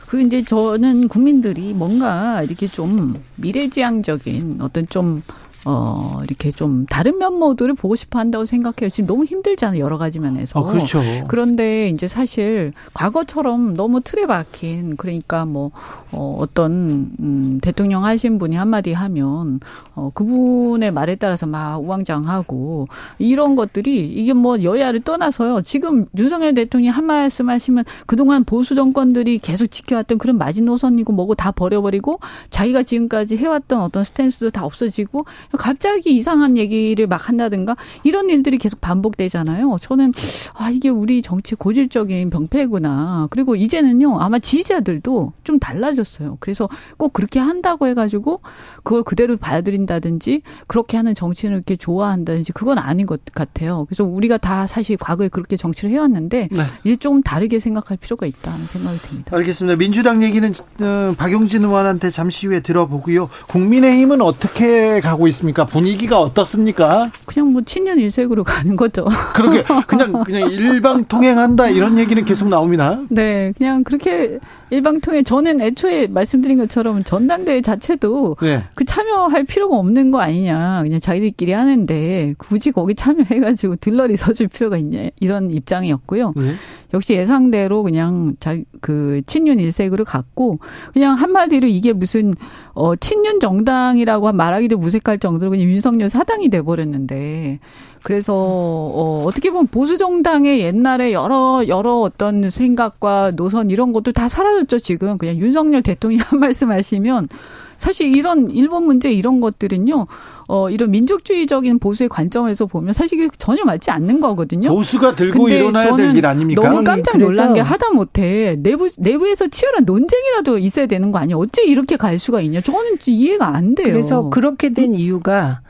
[0.06, 5.22] 그 이제 저는 국민들이 뭔가 이렇게 좀 미래지향적인 어떤 좀
[5.64, 8.90] 어, 이렇게 좀 다른 면모들을 보고 싶어 한다고 생각해요.
[8.90, 9.82] 지금 너무 힘들잖아요.
[9.82, 10.60] 여러 가지 면에서.
[10.60, 11.00] 어, 그렇죠.
[11.28, 15.70] 그런데 이제 사실 과거처럼 너무 틀에 박힌 그러니까 뭐,
[16.12, 19.60] 어, 어떤, 음, 대통령 하신 분이 한마디 하면,
[19.94, 22.86] 어, 그분의 말에 따라서 막 우왕장하고
[23.18, 25.62] 이런 것들이 이게 뭐 여야를 떠나서요.
[25.62, 31.50] 지금 윤석열 대통령이 한 말씀 하시면 그동안 보수 정권들이 계속 지켜왔던 그런 마지노선이고 뭐고 다
[31.50, 35.24] 버려버리고 자기가 지금까지 해왔던 어떤 스탠스도 다 없어지고
[35.56, 39.76] 갑자기 이상한 얘기를 막 한다든가 이런 일들이 계속 반복되잖아요.
[39.80, 40.12] 저는
[40.54, 43.28] 아 이게 우리 정치 고질적인 병폐구나.
[43.30, 46.36] 그리고 이제는요 아마 지지자들도 좀 달라졌어요.
[46.40, 48.40] 그래서 꼭 그렇게 한다고 해가지고
[48.82, 53.84] 그걸 그대로 받아들인다든지 그렇게 하는 정치인을 이렇게 좋아한다든지 그건 아닌 것 같아요.
[53.88, 56.62] 그래서 우리가 다 사실 과거에 그렇게 정치를 해왔는데 네.
[56.84, 59.36] 이제 조금 다르게 생각할 필요가 있다는 생각이 듭니다.
[59.36, 59.76] 알겠습니다.
[59.76, 63.28] 민주당 얘기는 어, 박용진 의원한테 잠시 후에 들어보고요.
[63.48, 65.43] 국민의힘은 어떻게 가고 있습니까?
[65.44, 65.64] 어떻습니까?
[65.66, 67.10] 분위기가 어떻습니까?
[67.26, 69.06] 그냥 뭐 친년 일색으로 가는 거죠.
[69.34, 73.00] 그렇게 그냥 그냥 일방 통행한다 이런 얘기는 계속 나옵니다.
[73.10, 74.38] 네, 그냥 그렇게
[74.70, 78.64] 일방 통행 저는 애초에 말씀드린 것처럼 전당대회 자체도 네.
[78.74, 84.48] 그 참여할 필요가 없는 거 아니냐 그냥 자기들끼리 하는데 굳이 거기 참여해 가지고 들러리 서줄
[84.48, 86.32] 필요가 있냐 이런 입장이었고요.
[86.36, 86.54] 네.
[86.94, 90.58] 역시 예상대로 그냥 자 그 친윤 일색으로 갔고
[90.92, 92.34] 그냥 한마디로 이게 무슨
[92.74, 97.60] 어 친윤 정당이라고 말하기도 무색할 정도로 그냥 윤석열 사당이 돼 버렸는데
[98.02, 104.28] 그래서 어 어떻게 보면 보수 정당의 옛날에 여러 여러 어떤 생각과 노선 이런 것도 다
[104.28, 105.16] 사라졌죠 지금.
[105.16, 107.28] 그냥 윤석열 대통령이 한 말씀 하시면
[107.76, 110.06] 사실 이런 일본 문제 이런 것들은요.
[110.48, 114.68] 어 이런 민족주의적인 보수의 관점에서 보면 사실 전혀 맞지 않는 거거든요.
[114.74, 116.62] 보수가 들고 일어나야 될 일 아닙니까?
[116.62, 121.38] 너무 깜짝 놀란 게 하다 못해 내부 내부에서 치열한 논쟁이라도 있어야 되는 거 아니에요?
[121.38, 122.60] 어째 이렇게 갈 수가 있냐?
[122.60, 123.88] 저는 이해가 안 돼요.
[123.88, 125.60] 그래서 그렇게 된 이유가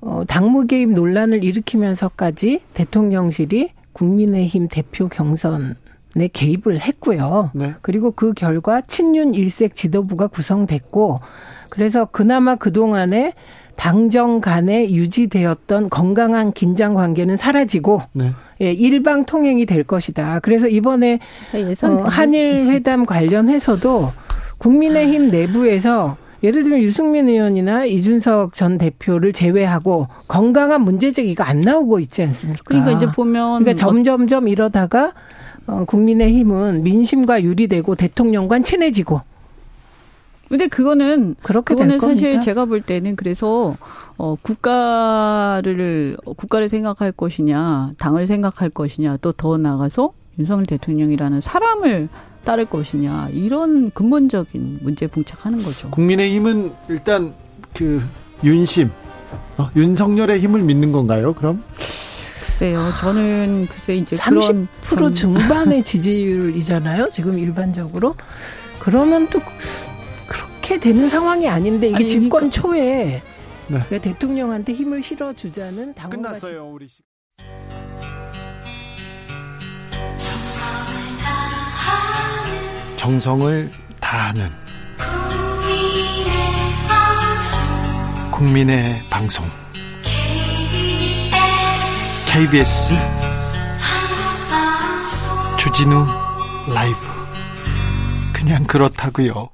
[0.00, 5.74] 어, 당무 개입 논란을 일으키면서까지 대통령실이 국민의힘 대표 경선
[6.18, 7.50] 에 개입을 했고요.
[7.54, 7.74] 네.
[7.80, 11.20] 그리고 그 결과 친윤 일색 지도부가 구성됐고
[11.70, 13.32] 그래서 그나마 그동안에
[13.76, 18.32] 당정 간에 유지되었던 건강한 긴장 관계는 사라지고 네.
[18.60, 20.40] 예, 일방 통행이 될 것이다.
[20.40, 21.18] 그래서 이번에
[21.82, 24.08] 어, 한일 회담 관련해서도
[24.58, 32.00] 국민의힘 내부에서 예를 들면 유승민 의원이나 이준석 전 대표를 제외하고 건강한 문제 제기가 안 나오고
[32.00, 32.62] 있지 않습니까?
[32.64, 35.12] 그러니까 이제 보면 그러니까 점점점 이러다가
[35.72, 39.20] 어, 국민의힘은 민심과 유리되고 대통령과 친해지고.
[40.48, 43.74] 근데 그거는 그렇게 그거는 사실 제가 볼 때는 그래서
[44.18, 52.10] 어 국가를 국가를 생각할 것이냐 당을 생각할 것이냐 또 더 나가서 윤석열 대통령이라는 사람을
[52.44, 55.90] 따를 것이냐 이런 근본적인 문제에 봉착하는 거죠.
[55.90, 57.32] 국민의힘은 일단
[57.74, 58.02] 그
[58.44, 58.90] 윤심
[59.56, 61.32] 어, 윤석열의 힘을 믿는 건가요?
[61.32, 61.62] 그럼?
[62.62, 62.92] 글쎄요.
[63.00, 67.10] 저는 글쎄 이제 30% 그런 중반의 지지율이잖아요.
[67.10, 68.14] 지금 일반적으로.
[68.78, 69.40] 그러면 또
[70.28, 72.60] 그렇게 되는 상황이 아닌데 이게 아니, 집권 그러니까.
[72.62, 73.22] 초에 네.
[73.66, 76.86] 그러니까 대통령한테 힘을 실어 주자는 당원 끝났어요 우리.
[82.96, 84.48] 정성을 다하는
[88.30, 89.44] 국민의 방송
[92.32, 92.94] KBS
[95.58, 96.06] 주진우
[96.74, 96.96] 라이브
[98.32, 99.50] 그냥 그렇다고요.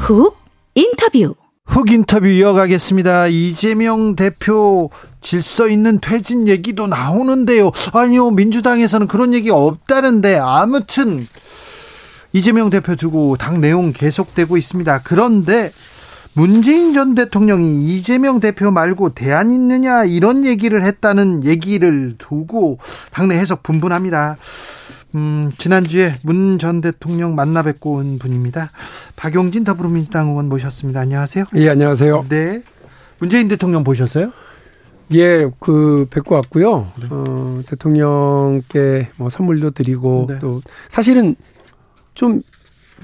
[0.00, 0.36] 훅
[0.74, 3.28] 인터뷰 훅 인터뷰 이어가겠습니다.
[3.28, 4.90] 이재명 대표
[5.22, 7.70] 질서 있는 퇴진 얘기도 나오는데요.
[7.94, 11.26] 아니요, 민주당에서는 그런 얘기가 없다는데 아무튼
[12.32, 15.00] 이재명 대표 두고 당 내용 계속되고 있습니다.
[15.04, 15.70] 그런데
[16.34, 22.78] 문재인 전 대통령이 이재명 대표 말고 대안 있느냐 이런 얘기를 했다는 얘기를 두고
[23.12, 24.38] 당내 해석 분분합니다.
[25.14, 28.70] 음, 지난주에 문 전 대통령 만나 뵙고 온 분입니다.
[29.14, 31.00] 박용진 더불어민주당 의원 모셨습니다.
[31.00, 31.44] 안녕하세요.
[31.56, 32.26] 예, 안녕하세요.
[32.30, 32.62] 네.
[33.18, 34.32] 문재인 대통령 보셨어요?
[35.12, 36.88] 예, 그 뵙고 왔고요.
[36.98, 37.06] 네.
[37.10, 40.38] 어, 대통령께 뭐 선물도 드리고 네.
[40.38, 41.36] 또 사실은
[42.14, 42.42] 좀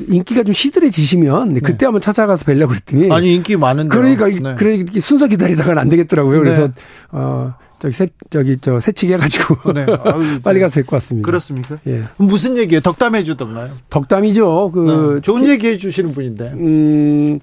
[0.06, 1.60] 인기가 좀 시들해지시면 네.
[1.60, 4.54] 그때 한번 찾아가서 뵈려고 그랬더니 아니 인기 많은데 그러니까 네.
[4.56, 6.38] 그래 순서 기다리다가는 안 되겠더라고요.
[6.38, 6.72] 그래서 네.
[7.10, 9.86] 어 저기 새 저기 저 새치기 해가지고 네.
[10.04, 11.26] 아유, 빨리 가서 뵙고 왔습니다.
[11.26, 11.78] 그렇습니까?
[11.86, 12.04] 예.
[12.16, 12.80] 무슨 얘기예요?
[12.80, 13.70] 덕담해 주던가요?
[13.90, 14.70] 덕담이죠.
[14.72, 15.20] 그 네.
[15.20, 16.52] 좋은 얘기 해 주시는 분인데.
[16.54, 17.40] 음.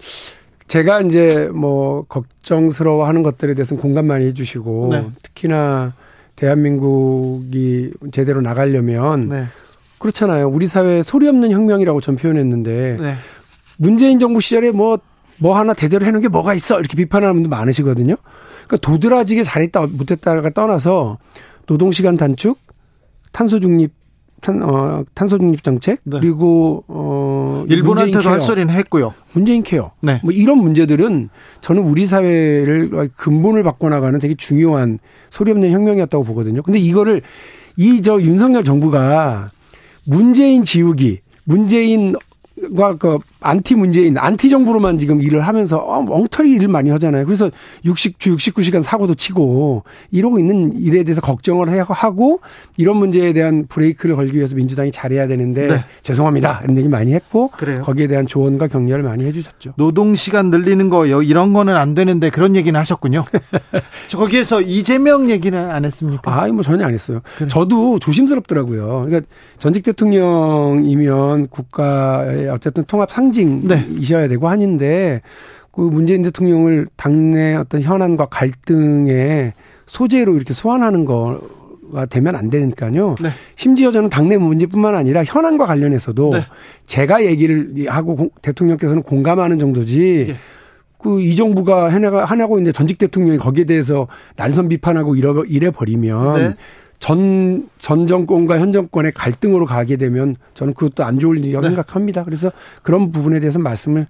[0.67, 5.07] 제가 이제 뭐 걱정스러워하는 것들에 대해서는 공감 많이 해주시고 네.
[5.21, 5.93] 특히나
[6.35, 9.45] 대한민국이 제대로 나가려면 네.
[9.97, 10.47] 그렇잖아요.
[10.49, 13.15] 우리 사회 소리 없는 혁명이라고 전 표현했는데 네.
[13.77, 14.99] 문재인 정부 시절에 뭐뭐
[15.39, 18.15] 뭐 하나 대대로 해놓은 게 뭐가 있어 이렇게 비판하는 분들 많으시거든요.
[18.67, 21.17] 그러니까 도드라지게 잘했다 못했다가 떠나서
[21.65, 22.57] 노동 시간 단축,
[23.31, 23.91] 탄소 중립
[24.41, 26.19] 탄, 어, 탄소 중립 정책 네.
[26.19, 29.13] 그리고 어 일본한테도 할 소리는 했고요.
[29.33, 29.91] 문재인 케어.
[30.01, 30.19] 네.
[30.23, 31.29] 뭐 이런 문제들은
[31.61, 34.99] 저는 우리 사회를 근본을 바꿔 나가는 되게 중요한
[35.31, 36.61] 소리 없는 혁명이었다고 보거든요.
[36.61, 37.21] 근데 이거를
[37.77, 39.49] 이 저 윤석열 정부가
[40.05, 42.15] 문재인 지우기, 문재인
[42.69, 47.25] 그 안티 문재인, 안티 정부로만 지금 일을 하면서 어, 엉터리 일을 많이 하잖아요.
[47.25, 47.51] 그래서
[47.83, 52.39] 60 주 69시간 사고도 치고 이러고 있는 일에 대해서 걱정을 하고
[52.77, 55.85] 이런 문제에 대한 브레이크를 걸기 위해서 민주당이 잘해야 되는데 네.
[56.03, 56.61] 죄송합니다.
[56.63, 57.81] 이런 얘기 많이 했고 그래요.
[57.83, 59.73] 거기에 대한 조언과 격려를 많이 해 주셨죠.
[59.77, 63.25] 노동 시간 늘리는 거 이런 거는 안 되는데 그런 얘기는 하셨군요.
[64.15, 66.43] 거기에서 이재명 얘기는 안 했습니까?
[66.43, 67.21] 아, 뭐 전혀 안 했어요.
[67.37, 67.47] 그래.
[67.47, 69.05] 저도 조심스럽더라고요.
[69.05, 69.21] 그러니까
[69.59, 74.27] 전직 대통령이면 국가의 어쨌든 통합 상징이셔야 네.
[74.27, 75.21] 되고 하는데
[75.71, 79.53] 그 문재인 대통령을 당내 어떤 현안과 갈등의
[79.85, 83.15] 소재로 이렇게 소환하는 거가 되면 안 되니까요.
[83.21, 83.29] 네.
[83.55, 86.45] 심지어 저는 당내 문제뿐만 아니라 현안과 관련해서도 네.
[86.85, 90.35] 제가 얘기를 하고 대통령께서는 공감하는 정도지 네.
[90.97, 96.55] 그이 정부가 해나가 하냐고 이제 전직 대통령이 거기에 대해서 난선 비판하고 이래, 이래 버리면 네.
[97.05, 101.67] 전, 전 정권과 현 정권의 갈등으로 가게 되면 저는 그것도 안 좋을 일이라고 네.
[101.67, 102.23] 생각합니다.
[102.23, 102.51] 그래서
[102.81, 104.07] 그런 부분에 대해서 말씀을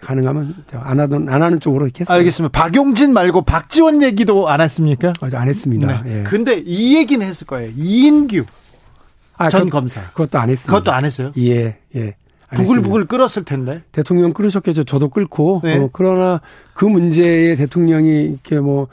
[0.00, 2.18] 가능하면 안 하던 안 하는 쪽으로 이렇게 했어요.
[2.18, 2.56] 알겠습니다.
[2.56, 5.12] 박용진 말고 박지원 얘기도 안 했습니까?
[5.20, 6.02] 안 했습니다.
[6.04, 6.18] 네.
[6.18, 6.22] 예.
[6.22, 7.72] 근데 이 얘기는 했을 거예요.
[7.76, 8.44] 이인규
[9.38, 10.04] 아, 전 그, 검사.
[10.12, 10.72] 그것도 안 했습니다.
[10.72, 11.32] 그것도 안 했어요?
[11.38, 12.14] 예, 예.
[12.54, 13.82] 부글부글 끓었을 텐데.
[13.90, 14.84] 대통령 끓으셨겠죠.
[14.84, 15.62] 저도 끓고.
[15.64, 15.78] 네.
[15.78, 16.40] 어, 그러나
[16.74, 18.86] 그 문제에 대통령이 이렇게 뭐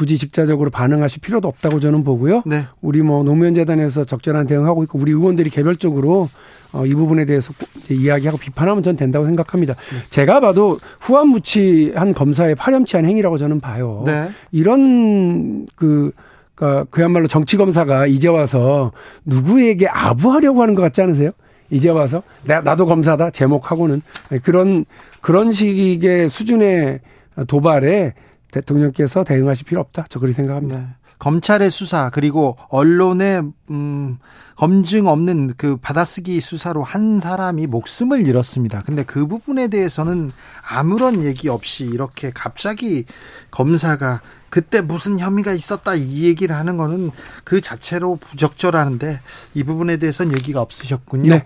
[0.00, 2.42] 굳이 직자적으로 반응하실 필요도 없다고 저는 보고요.
[2.46, 2.64] 네.
[2.80, 6.30] 우리 뭐 노무현 재단에서 적절한 대응하고 있고 우리 의원들이 개별적으로
[6.72, 7.52] 어, 이 부분에 대해서
[7.90, 9.74] 이야기하고 비판하면 전 된다고 생각합니다.
[9.74, 9.98] 네.
[10.08, 14.02] 제가 봐도 후한무치한 검사의 파렴치한 행위라고 저는 봐요.
[14.06, 14.30] 네.
[14.52, 16.12] 이런 그
[16.54, 18.92] 그러니까 그야말로 정치 검사가 이제 와서
[19.26, 21.32] 누구에게 아부하려고 하는 것 같지 않으세요?
[21.68, 24.00] 이제 와서 나, 나도 검사다 제목하고는
[24.44, 24.86] 그런
[25.20, 27.00] 그런 식의 수준의
[27.48, 28.14] 도발에
[28.52, 30.06] 대통령께서 대응하실 필요 없다.
[30.08, 30.78] 저 그렇게 생각합니다.
[30.78, 30.86] 네.
[31.18, 34.18] 검찰의 수사 그리고 언론의 음
[34.56, 38.82] 검증 없는 그 받아쓰기 수사로 한 사람이 목숨을 잃었습니다.
[38.84, 40.32] 근데 그 부분에 대해서는
[40.68, 43.04] 아무런 얘기 없이 이렇게 갑자기
[43.50, 47.10] 검사가 그때 무슨 혐의가 있었다 이 얘기를 하는 거는
[47.44, 49.20] 그 자체로 부적절하는데
[49.54, 51.30] 이 부분에 대해서는 얘기가 없으셨군요.
[51.30, 51.44] 네.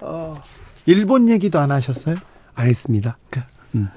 [0.00, 0.40] 어,
[0.86, 2.16] 일본 얘기도 안 하셨어요?
[2.54, 3.18] 안 했습니다.
[3.30, 3.40] 그,
[3.74, 3.88] 음.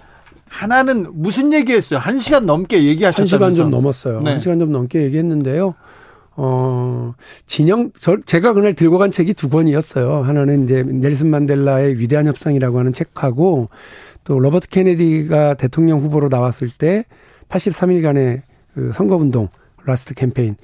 [0.53, 1.99] 하나는 무슨 얘기했어요?
[1.99, 3.21] 한 시간 넘게 얘기하셨다면서.
[3.21, 4.21] 한 시간 좀 넘었어요.
[4.21, 4.31] 네.
[4.31, 5.73] 한 시간 좀 넘게 얘기했는데요.
[6.35, 7.13] 어,
[7.47, 10.21] 진영, 저, 제가 그날 들고 간 책이 두 권이었어요.
[10.21, 13.69] 하나는 이제 넬슨 만델라의 위대한 협상이라고 하는 책하고
[14.23, 17.05] 또 로버트 케네디가 대통령 후보로 나왔을 때
[17.49, 18.41] 83일간의
[18.75, 19.49] 그 선거운동,
[19.85, 20.55] last campaign.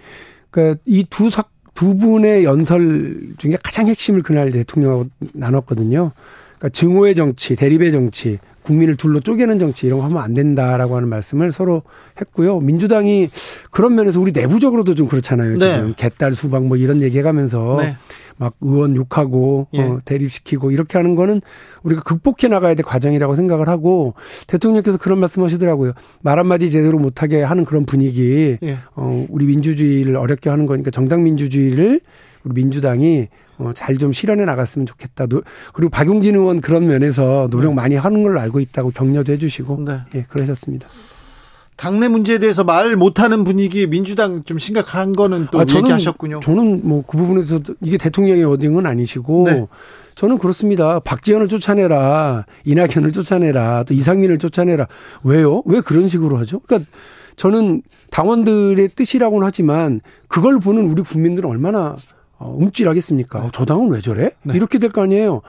[0.52, 1.30] 그러니까 이두
[1.74, 6.12] 두 분의 연설 중에 가장 핵심을 그날 대통령하고 나눴거든요.
[6.58, 8.38] 그러니까 증오의 정치, 대립의 정치,
[8.70, 11.82] 국민을 둘로 쪼개는 정치 이런 거 하면 안 된다라고 하는 말씀을 서로
[12.22, 12.59] 했고요.
[12.59, 13.30] 민주당이
[13.72, 15.53] 그런 면에서 우리 내부적으로도 좀 그렇잖아요.
[15.53, 15.59] 네.
[15.59, 17.95] 지금 개딸 수박 뭐 이런 얘기 해가면서 네.
[18.38, 19.82] 막 의원 욕하고 예.
[19.82, 21.41] 어, 대립시키고 이렇게 하는 거는
[21.82, 24.13] 우리가 극복해 나가야 될 과정이라고 생각을 하고
[24.45, 25.93] 대통령께서 그런 말씀하시더라고요.
[26.22, 28.78] 말 한마디 제대로 못하게 하는 그런 분위기 예.
[28.95, 32.01] 어, 우리 민주주의를 어렵게 하는 거니까 정당 민주주의를
[32.43, 33.30] 우리 민주당이
[33.60, 35.26] 어, 잘 좀 실현해 나갔으면 좋겠다.
[35.74, 37.76] 그리고 박용진 의원 그런 면에서 노력 네.
[37.76, 39.99] 많이 하는 걸로 알고 있다고 격려도 해주시고 네.
[40.16, 40.88] 예, 그러셨습니다.
[41.76, 46.39] 당내 문제에 대해서 말 못하는 분위기 민주당 좀 심각한 거는 또 아, 저는, 얘기하셨군요.
[46.41, 49.66] 저는 뭐 그 부분에서 이게 대통령의 어딩은 아니시고 네.
[50.16, 50.99] 저는 그렇습니다.
[50.99, 54.88] 박지원을 쫓아내라, 이낙연을 쫓아내라, 또 이상민을 쫓아내라.
[55.24, 55.62] 왜요?
[55.66, 56.60] 왜 그런 식으로 하죠?
[56.66, 56.89] 그러니까
[57.38, 57.82] 저는
[58.12, 61.95] 당원들의 뜻이라고는 하지만 그걸 보는 우리 국민들은 얼마나
[62.40, 63.40] 어, 움찔하겠습니까?
[63.40, 64.32] 어, 저 당은 왜 저래?
[64.44, 64.56] 네.
[64.56, 65.42] 이렇게 될 거 아니에요.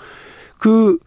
[0.58, 0.98] 그,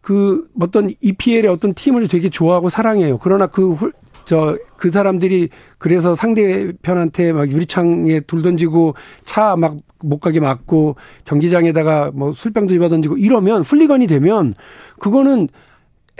[0.00, 3.18] 그 어떤 EPL의 어떤 팀을 되게 좋아하고 사랑해요.
[3.18, 3.76] 그러나 그,
[4.24, 5.48] 저, 그 사람들이
[5.78, 8.94] 그래서 상대편한테 막 유리창에 돌 던지고
[9.24, 10.96] 차 막 못 가게 막고
[11.26, 14.54] 경기장에다가 뭐 술병도 집어 던지고 이러면 훌리건이 되면
[14.98, 15.48] 그거는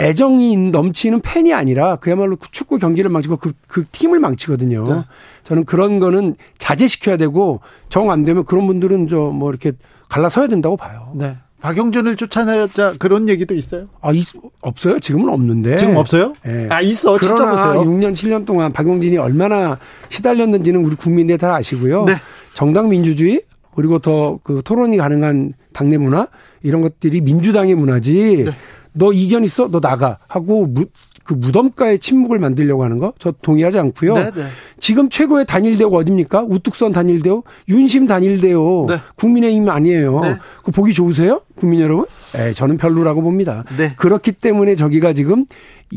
[0.00, 4.84] 애정이 넘치는 팬이 아니라 그야말로 축구 경기를 망치고 그, 그 팀을 망치거든요.
[4.88, 5.04] 네.
[5.44, 9.72] 저는 그런 거는 자제시켜야 되고 정 안 되면 그런 분들은 저 뭐 이렇게
[10.08, 11.12] 갈라서야 된다고 봐요.
[11.14, 11.36] 네.
[11.60, 13.84] 박용준을 쫓아내자 그런 얘기도 있어요?
[14.00, 14.24] 아, 있,
[14.62, 14.98] 없어요?
[14.98, 15.76] 지금은 없는데.
[15.76, 16.32] 지금 없어요?
[16.42, 16.66] 네.
[16.70, 17.18] 아, 있어.
[17.18, 17.82] 찾아보세요.
[17.84, 19.78] 6년, 7년 동안 박용진이 얼마나
[20.08, 22.04] 시달렸는지는 우리 국민들이 다 아시고요.
[22.06, 22.14] 네.
[22.54, 23.42] 정당 민주주의
[23.74, 26.28] 그리고 더 그 토론이 가능한 당내 문화
[26.62, 28.44] 이런 것들이 민주당의 문화지.
[28.46, 28.50] 네.
[28.92, 29.68] 너 이견 있어?
[29.70, 30.18] 너 나가.
[30.28, 30.86] 하고 무,
[31.24, 34.14] 그 무덤가의 침묵을 만들려고 하는 거 저 동의하지 않고요.
[34.14, 34.30] 네네.
[34.30, 34.46] 네.
[34.78, 36.44] 지금 최고의 단일대우가 어딥니까?
[36.48, 38.96] 우뚝선 단일대우, 윤심 단일대우, 네.
[39.16, 40.20] 국민의힘 아니에요.
[40.20, 40.36] 네.
[40.64, 41.42] 그 보기 좋으세요?
[41.56, 42.06] 국민 여러분?
[42.34, 43.64] 에 저는 별로라고 봅니다.
[43.76, 43.92] 네.
[43.96, 45.44] 그렇기 때문에 저기가 지금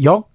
[0.04, 0.30] 역,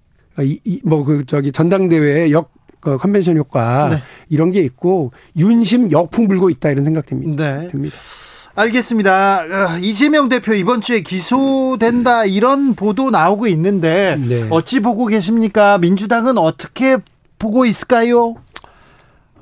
[0.85, 3.97] 뭐그 저기 전당대회 역그 컨벤션 효과 네.
[4.29, 7.61] 이런 게 있고 윤심 역풍 불고 있다 이런 생각 듭니다.
[7.61, 7.67] 네.
[7.67, 7.97] 듭니다.
[8.59, 9.43] 알겠습니다.
[9.43, 14.47] 어, 이재명 대표 이번 주에 기소된다 이런 보도 나오고 있는데 네.
[14.51, 15.79] 어찌 보고 계십니까?
[15.79, 16.97] 민주당은 어떻게
[17.39, 18.35] 보고 있을까요?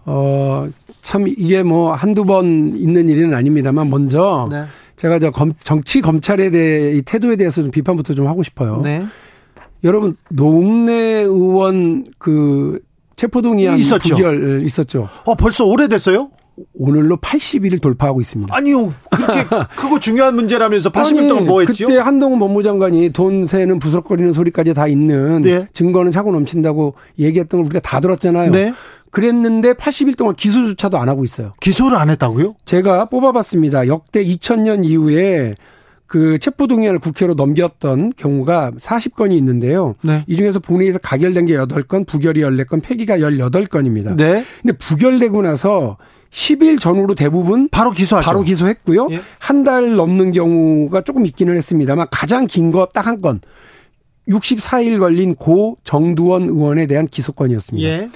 [0.05, 0.69] 어,
[1.01, 4.65] 참 이게 뭐 한두 번 있는 일은 아닙니다만 먼저 네.
[4.97, 8.83] 제가 저 검, 정치 검찰에 대해 이 태도에 대해서 좀 비판부터 좀 하고 싶어요.
[8.85, 9.03] 네.
[9.83, 10.93] 여러분 노웅래
[11.23, 12.81] 의원 그
[13.17, 14.15] 체포동의안 있었죠.
[14.15, 15.09] 부결 있었죠.
[15.25, 16.29] 어 벌써 오래됐어요?
[16.75, 18.55] 오늘로 80일을 돌파하고 있습니다.
[18.55, 18.93] 아니요.
[19.11, 19.45] 그렇게
[19.77, 21.87] 크고 중요한 문제라면서 80일 동안 뭐 했죠?
[21.87, 25.67] 그때 한동훈 법무장관이 돈 세는 부스럭거리는 소리까지 다 있는 네.
[25.73, 28.51] 증거는 차고 넘친다고 얘기했던 걸 우리가 다 들었잖아요.
[28.53, 28.73] 네.
[29.11, 31.53] 그랬는데 80일 동안 기소조차도 안 하고 있어요.
[31.61, 32.57] 기소를 안 했다고요?
[32.65, 33.87] 제가 뽑아봤습니다.
[33.87, 35.55] 역대 2000년 이후에
[36.07, 39.95] 그 체포동의안을 국회로 넘겼던 경우가 40건이 있는데요.
[40.03, 40.25] 네.
[40.27, 44.17] 이 중에서 본회의에서 가결된 게 8건, 부결이 14건, 폐기가 18건입니다.
[44.17, 44.45] 네.
[44.63, 45.97] 근데 부결되고 나서
[46.31, 48.25] 10일 전후로 대부분 바로 기소하죠.
[48.27, 49.09] 바로 기소했고요.
[49.13, 49.21] 예.
[49.39, 53.41] 한달 넘는 경우가 조금 있기는 했습니다만 가장 긴 거 딱 한 건.
[54.29, 57.89] 64일 걸린 고 정두원 의원에 대한 기소권이었습니다.
[57.89, 58.11] 예.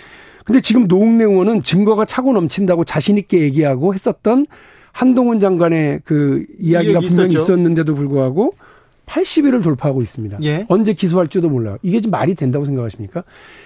[0.45, 4.47] 근데 지금 노웅래 의원은 증거가 차고 넘친다고 자신 있게 얘기하고 했었던
[4.93, 7.43] 한동훈 장관의 그 이야기가 분명히 있었죠.
[7.53, 8.55] 있었는데도 불구하고
[9.07, 10.39] 80일을 돌파하고 있습니다.
[10.43, 10.67] 예.
[10.69, 11.79] 언제 기소할지도 몰라요.
[11.83, 13.23] 이게 좀 말이 된다고 생각하십니까?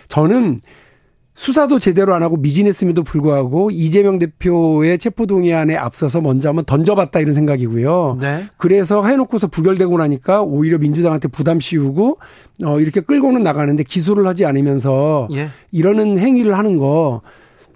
[0.09, 0.59] 저는
[1.37, 8.19] 수사도 제대로 안 하고 미진했음에도 불구하고 이재명 대표의 체포동의안에 앞서서 먼저 한번 던져봤다 이런 생각이고요.
[8.21, 8.45] 네.
[8.57, 12.19] 그래서 해놓고서 부결되고 나니까 오히려 민주당한테 부담 씌우고
[12.65, 15.49] 어 이렇게 끌고는 나가는데 기소를 하지 않으면서 예.
[15.73, 17.21] 이러는 행위를 하는 거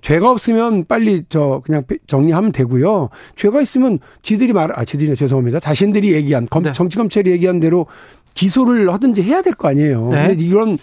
[0.02, 3.08] 죄가 없으면 빨리 저 그냥 정리하면 되고요.
[3.34, 5.58] 죄가 있으면 지들이 말, 아, 지들이 죄송합니다.
[5.58, 6.72] 자신들이 얘기한, 검, 네.
[6.72, 7.86] 정치 검찰이 얘기한 대로
[8.34, 10.10] 기소를 하든지 해야 될 거 아니에요.
[10.10, 10.28] 네.
[10.28, 10.78] 근데 이런,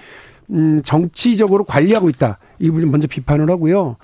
[0.51, 2.39] 음, 정치적으로 관리하고 있다.
[2.59, 3.97] 이 부분 먼저 비판을 하고요.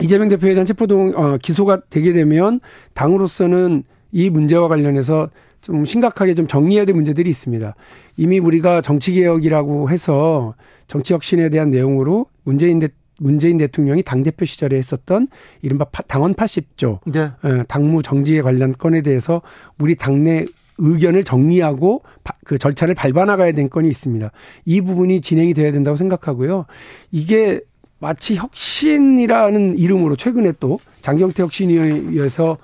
[0.00, 2.60] 이재명 대표에 대한 체포동 어, 기소가 되게 되면
[2.94, 5.28] 당으로서는 이 문제와 관련해서
[5.60, 7.74] 좀 심각하게 좀 정리해야 될 문제들이 있습니다.
[8.16, 10.54] 이미 우리가 정치개혁이라고 해서
[10.88, 12.88] 정치혁신에 대한 내용으로 문재인 대,
[13.18, 15.28] 문재인 대통령이 당대표 시절에 했었던
[15.62, 17.20] 이른바 당원 80조, 네.
[17.20, 19.40] 어, 당무 정지에 관련 건에 대해서
[19.78, 20.46] 우리 당내
[20.78, 22.02] 의견을 정리하고
[22.44, 24.30] 그 절차를 밟아 나가야 될 건이 있습니다.
[24.64, 26.66] 이 부분이 진행이 돼야 된다고 생각하고요.
[27.10, 27.60] 이게
[27.98, 32.58] 마치 혁신이라는 이름으로 최근에 또 장경태 혁신위에서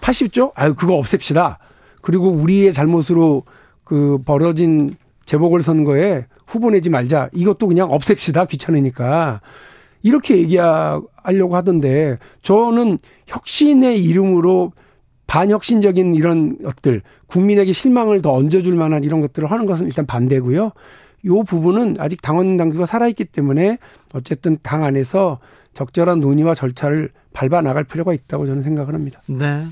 [0.00, 0.52] 80조?
[0.54, 1.58] 아유, 그거 없앱시다.
[2.00, 3.44] 그리고 우리의 잘못으로
[3.84, 4.90] 그 벌어진
[5.24, 7.28] 재보궐선거에 후보 내지 말자.
[7.32, 8.46] 이것도 그냥 없앱시다.
[8.46, 9.40] 귀찮으니까.
[10.02, 14.72] 이렇게 얘기하려고 하던데 저는 혁신의 이름으로
[15.26, 20.72] 반혁신적인 이런 것들, 국민에게 실망을 더 얹어줄 만한 이런 것들을 하는 것은 일단 반대고요.
[21.26, 23.78] 요 부분은 아직 당원 당규가 살아있기 때문에
[24.12, 25.38] 어쨌든 당 안에서
[25.74, 29.20] 적절한 논의와 절차를 밟아 나갈 필요가 있다고 저는 생각을 합니다.
[29.26, 29.66] 네.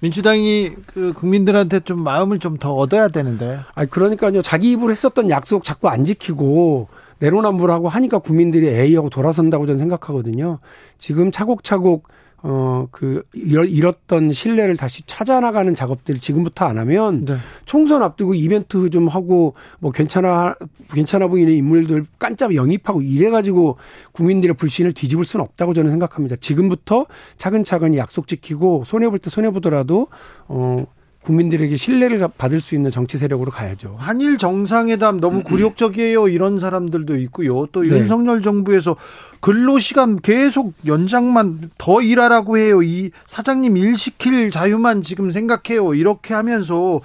[0.00, 3.60] 민주당이 그 국민들한테 좀 마음을 좀 더 얻어야 되는데.
[3.74, 4.42] 아 그러니까요.
[4.42, 6.88] 자기 입으로 했었던 약속 자꾸 안 지키고
[7.20, 10.58] 내로남불하고 하니까 국민들이 에이 하고 돌아선다고 저는 생각하거든요.
[10.98, 12.08] 지금 차곡차곡
[12.44, 17.36] 어, 그, 잃었던 신뢰를 다시 찾아나가는 작업들 지금부터 안 하면 네.
[17.66, 20.54] 총선 앞두고 이벤트 좀 하고 뭐 괜찮아,
[20.92, 23.76] 괜찮아 보이는 인물들 깐짝 영입하고 이래가지고
[24.10, 26.36] 국민들의 불신을 뒤집을 수는 없다고 저는 생각합니다.
[26.36, 30.08] 지금부터 차근차근 약속 지키고 손해볼 때 손해보더라도
[30.48, 30.84] 어,
[31.22, 33.94] 국민들에게 신뢰를 받을 수 있는 정치 세력으로 가야죠.
[33.98, 35.42] 한일 정상회담 너무 음.
[35.44, 36.28] 굴욕적이에요.
[36.28, 37.66] 이런 사람들도 있고요.
[37.72, 37.90] 또 네.
[37.90, 38.96] 윤석열 정부에서
[39.40, 42.82] 근로시간 계속 연장만 더 일하라고 해요.
[42.82, 45.94] 이 사장님 일 시킬 자유만 지금 생각해요.
[45.94, 47.00] 이렇게 하면서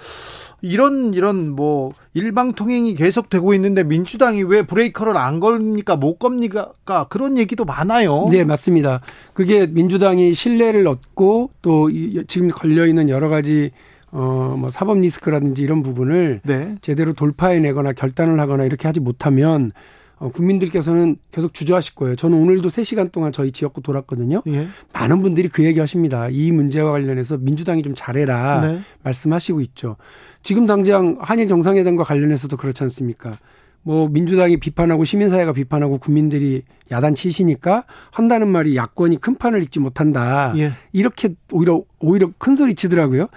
[0.61, 6.73] 이런 이런 뭐 일방 통행이 계속되고 있는데 민주당이 왜 브레이커를 안 걸립니까 못 겁니까
[7.09, 8.27] 그런 얘기도 많아요.
[8.31, 9.01] 네 맞습니다.
[9.33, 11.91] 그게 민주당이 신뢰를 얻고 또
[12.27, 13.71] 지금 걸려 있는 여러 가지
[14.11, 16.75] 어, 뭐 사법 리스크라든지 이런 부분을 네.
[16.81, 19.71] 제대로 돌파해내거나 결단을 하거나 이렇게 하지 못하면
[20.19, 22.15] 어, 국민들께서는 계속 주저하실 거예요.
[22.15, 24.41] 저는 오늘도 3시간 동안 저희 지역구 돌았거든요.
[24.47, 24.67] 예.
[24.93, 26.27] 많은 분들이 그 얘기 하십니다.
[26.29, 28.79] 이 문제와 관련해서 민주당이 좀 잘해라 네.
[29.03, 29.97] 말씀하시고 있죠.
[30.41, 33.37] 지금 당장 한일 정상회담과 관련해서도 그렇지 않습니까?
[33.83, 40.51] 뭐 민주당이 비판하고 시민사회가 비판하고 국민들이 야단 치시니까 한다는 말이 야권이 큰 판을 읽지 못한다.
[40.57, 40.71] 예.
[40.91, 43.27] 이렇게 오히려 오히려 큰 소리 치더라고요.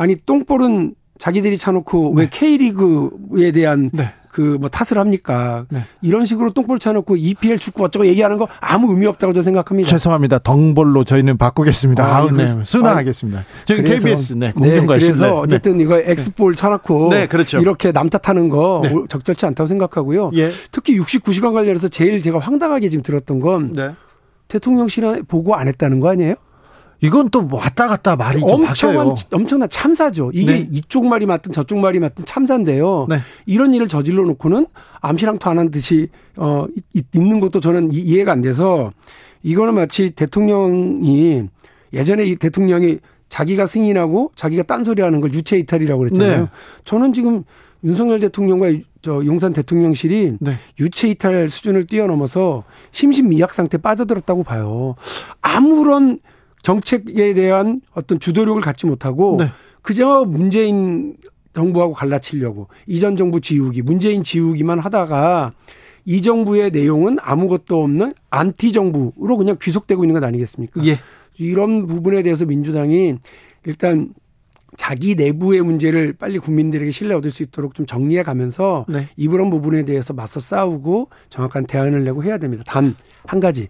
[0.00, 2.22] 아니 똥볼은 자기들이 차놓고 네.
[2.22, 4.14] 왜 K리그에 대한 네.
[4.30, 5.66] 그뭐 탓을 합니까?
[5.68, 5.84] 네.
[6.00, 9.90] 이런 식으로 똥볼 쳐놓고 EPL 축구 어쩌고 얘기하는 거 아무 의미 없다고 저는 생각합니다.
[9.90, 10.38] 죄송합니다.
[10.38, 12.02] 덩볼로 저희는 바꾸겠습니다.
[12.02, 12.48] 아, 아 네.
[12.64, 13.44] 순화하겠습니다.
[13.66, 15.30] 저희 KBS 네, 공정과 네, 그래서 네.
[15.32, 17.58] 어쨌든 이거 엑스볼 쳐놓고 네, 그렇죠.
[17.58, 18.94] 이렇게 남 탓하는 거 네.
[19.06, 20.30] 적절치 않다고 생각하고요.
[20.36, 20.50] 예.
[20.72, 23.74] 특히 69시간 관련해서 제일 제가 황당하게 지금 들었던 건
[24.48, 26.36] 대통령실에 보고 안 했다는 거 아니에요?
[27.02, 30.30] 이건 또 왔다 갔다 말이 좀 엄청난 엄청난 참사죠.
[30.34, 30.68] 이게 네.
[30.70, 33.06] 이쪽 말이 맞든 저쪽 말이 맞든 참사인데요.
[33.08, 33.18] 네.
[33.46, 34.66] 이런 일을 저질러 놓고는
[35.00, 36.66] 암시랑토 안 한 듯이 어
[37.14, 38.92] 있는 것도 저는 이해가 안 돼서
[39.42, 41.48] 이거는 마치 대통령이
[41.92, 42.98] 예전에 이 대통령이
[43.28, 46.40] 자기가 승인하고 자기가 딴소리하는 걸 유체 이탈이라고 그랬잖아요.
[46.42, 46.46] 네.
[46.84, 47.44] 저는 지금
[47.84, 48.72] 윤석열 대통령과
[49.02, 50.52] 저 용산 대통령실이 네.
[50.78, 54.94] 유체 이탈 수준을 뛰어넘어서 심신미약 상태 빠져들었다고 봐요.
[55.40, 56.18] 아무런
[56.62, 59.48] 정책에 대한 어떤 주도력을 갖지 못하고 네.
[59.82, 61.16] 그저 문재인
[61.52, 65.52] 정부하고 갈라치려고 이전 정부 지우기, 문재인 지우기만 하다가
[66.04, 70.84] 이 정부의 내용은 아무것도 없는 안티 정부로 그냥 귀속되고 있는 것 아니겠습니까?
[70.86, 70.98] 예.
[71.38, 73.16] 이런 부분에 대해서 민주당이
[73.64, 74.14] 일단
[74.76, 79.08] 자기 내부의 문제를 빨리 국민들에게 신뢰 얻을 수 있도록 좀 정리해 가면서 네.
[79.16, 82.62] 이런 부분에 대해서 맞서 싸우고 정확한 대안을 내고 해야 됩니다.
[82.66, 82.94] 단
[83.26, 83.68] 한 가지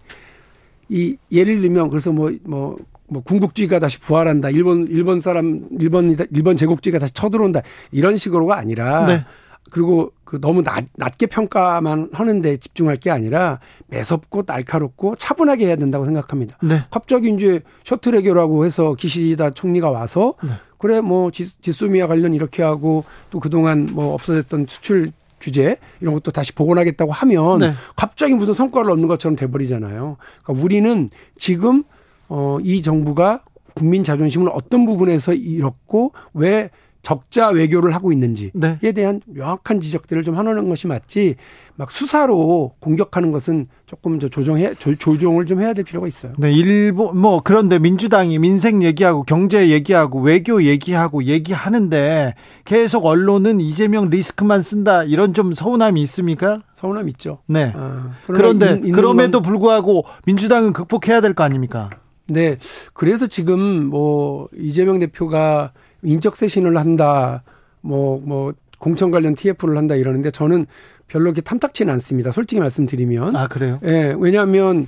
[0.90, 2.76] 이 예를 들면 그래서 뭐뭐 뭐,
[3.08, 4.50] 뭐 군국주의가 다시 부활한다.
[4.50, 7.62] 일본 일본 사람 일본 일본 제국주의가 다시 쳐들어온다.
[7.92, 9.24] 이런 식으로가 아니라 네.
[9.70, 16.04] 그리고 그 너무 낮, 낮게 평가만 하는데 집중할 게 아니라 매섭고 날카롭고 차분하게 해야 된다고
[16.04, 16.58] 생각합니다.
[16.62, 16.84] 네.
[16.90, 20.50] 갑자기 이제 셔틀 해결하고 해서 기시다 총리가 와서 네.
[20.78, 26.52] 그래 뭐 지소미아 관련 이렇게 하고 또 그동안 뭐 없어졌던 수출 규제 이런 것도 다시
[26.52, 27.74] 복원하겠다고 하면 네.
[27.96, 30.16] 갑자기 무슨 성과를 얻는 것처럼 돼버리잖아요.
[30.42, 31.84] 그러니까 우리는 지금
[32.28, 33.42] 어, 이 정부가
[33.74, 36.70] 국민 자존심을 어떤 부분에서 잃었고 왜
[37.02, 38.78] 적자 외교를 하고 있는지에 네.
[38.92, 41.36] 대한 명확한 지적들을 좀 하는 것이 맞지
[41.76, 46.32] 막 수사로 공격하는 것은 조금 저 조정해 조, 조정을 좀 해야 될 필요가 있어요.
[46.36, 52.34] 네, 일본 뭐 그런데 민주당이 민생 얘기하고 경제 얘기하고 외교 얘기하고 얘기하는데
[52.64, 56.60] 계속 언론은 이재명 리스크만 쓴다 이런 좀 서운함이 있습니까?
[56.74, 57.38] 서운함 있죠.
[57.46, 57.72] 네.
[57.74, 61.90] 아, 그런데 있, 그럼에도 불구하고 민주당은 극복해야 될 거 아닙니까?
[62.26, 62.58] 네.
[62.92, 65.72] 그래서 지금 뭐 이재명 대표가
[66.02, 67.42] 인적 쇄신을 한다.
[67.80, 70.66] 뭐, 뭐, 공천 관련 TF를 한다 이러는데 저는
[71.06, 72.32] 별로 그렇게 탐탁치는 않습니다.
[72.32, 73.36] 솔직히 말씀드리면.
[73.36, 73.78] 아, 그래요?
[73.84, 74.14] 예.
[74.18, 74.86] 왜냐하면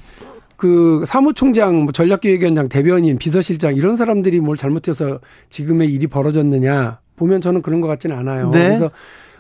[0.56, 7.62] 그 사무총장, 뭐 전략기획위원장, 대변인, 비서실장 이런 사람들이 뭘 잘못해서 지금의 일이 벌어졌느냐 보면 저는
[7.62, 8.50] 그런 것 같지는 않아요.
[8.50, 8.68] 네.
[8.68, 8.90] 그래서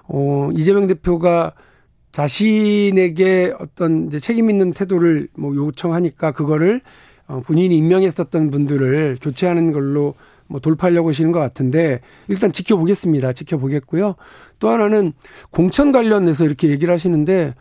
[0.08, 1.52] 어 이재명 대표가
[2.10, 6.80] 자신에게 어떤 이제 책임 있는 태도를 뭐 요청하니까 그거를
[7.28, 10.14] 어, 본인이 임명했었던 분들을 교체하는 걸로
[10.52, 13.32] 뭐 돌파하려고 하시는 것 같은데 일단 지켜보겠습니다.
[13.32, 14.16] 지켜보겠고요.
[14.58, 15.14] 또 하나는
[15.50, 17.54] 공천 관련해서 이렇게 얘기를 하시는데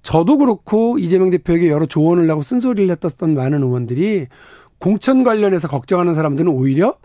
[0.00, 4.28] 저도 그렇고 이재명 대표에게 여러 조언을 하고 쓴소리를 했었던 많은 의원들이
[4.78, 6.96] 공천 관련해서 걱정하는 사람들은 오히려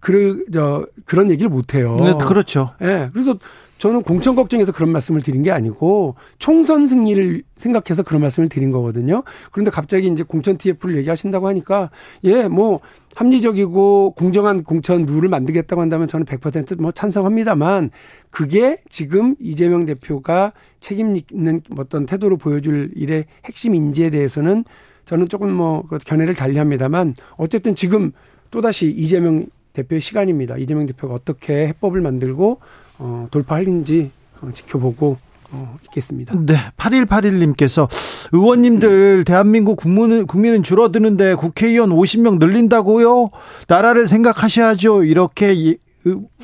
[0.00, 1.96] 그, 저, 그런 얘기를 못 해요.
[2.00, 2.74] 네, 그렇죠.
[2.80, 2.86] 예.
[2.86, 3.36] 네, 그래서
[3.80, 9.22] 저는 공천 걱정해서 그런 말씀을 드린 게 아니고 총선 승리를 생각해서 그런 말씀을 드린 거거든요.
[9.52, 11.90] 그런데 갑자기 이제 공천 TF를 얘기하신다고 하니까
[12.24, 12.80] 예, 뭐
[13.14, 17.90] 합리적이고 공정한 공천 룰을 만들겠다고 한다면 저는 100%뭐 찬성합니다만
[18.28, 24.64] 그게 지금 이재명 대표가 책임 있는 어떤 태도로 보여줄 일의 핵심 인지에 대해서는
[25.06, 28.12] 저는 조금 뭐그 견해를 달리합니다만 어쨌든 지금
[28.50, 30.58] 또다시 이재명 대표의 시간입니다.
[30.58, 32.60] 이재명 대표가 어떻게 해법을 만들고
[33.00, 35.16] 어, 돌파할는지 어, 지켜보고
[35.52, 36.34] 어, 있겠습니다.
[36.38, 36.54] 네.
[36.76, 37.88] 8181님께서
[38.32, 43.30] 의원님들 대한민국 국민은, 국민은 줄어드는데 국회의원 50명 늘린다고요?
[43.66, 45.02] 나라를 생각하셔야죠.
[45.04, 45.76] 이렇게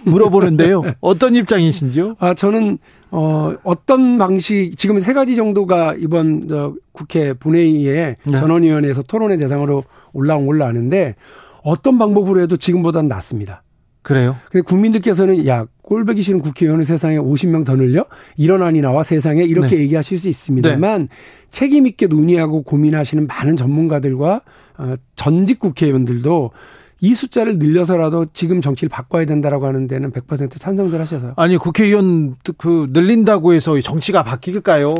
[0.04, 0.82] 물어보는데요.
[1.00, 2.16] 어떤 입장이신지요?
[2.18, 2.78] 아, 저는
[3.11, 8.36] 어, 어떤 방식, 지금 세 가지 정도가 이번 저 국회 본회의에 네.
[8.36, 11.14] 전원위원회에서 토론의 대상으로 올라온 걸로 아는데
[11.62, 13.62] 어떤 방법으로 해도 지금보다는 낫습니다.
[14.07, 14.36] 그래요?
[14.52, 18.04] 근데 국민들께서는 야 꼴보기 싫은 국회의원을 세상에 50명 더 늘려
[18.36, 19.82] 이런 안이 나와 세상에 이렇게 네.
[19.82, 21.09] 얘기하실 수 있습니다만 네.
[21.50, 24.42] 책임 있게 논의하고 고민하시는 많은 전문가들과
[24.78, 26.52] 어, 전직 국회의원들도
[27.00, 32.86] 이 숫자를 늘려서라도 지금 정치를 바꿔야 된다라고 하는 데는 100% 찬성들 하셔서 아니 국회의원 그
[32.92, 34.94] 늘린다고 해서 정치가 바뀔까요?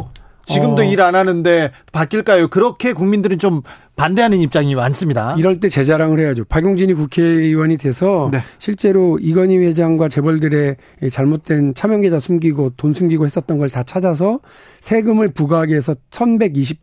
[0.47, 0.84] 지금도 어.
[0.84, 2.49] 일안 하는데 바뀔까요?
[2.49, 3.62] 그렇게 국민들은 좀
[3.97, 5.34] 반대하는 입장이 많습니다.
[5.38, 6.44] 이럴 때 재자랑을 해야죠.
[6.44, 8.38] 박용진이 국회의원이 돼서 네.
[8.59, 10.76] 실제로 이건희 회장과 재벌들의
[11.11, 14.40] 잘못된 차명계좌 숨기고 돈 숨기고 했었던 걸 다 찾아서
[14.80, 16.78] 세금을 부과하기 위해서 1120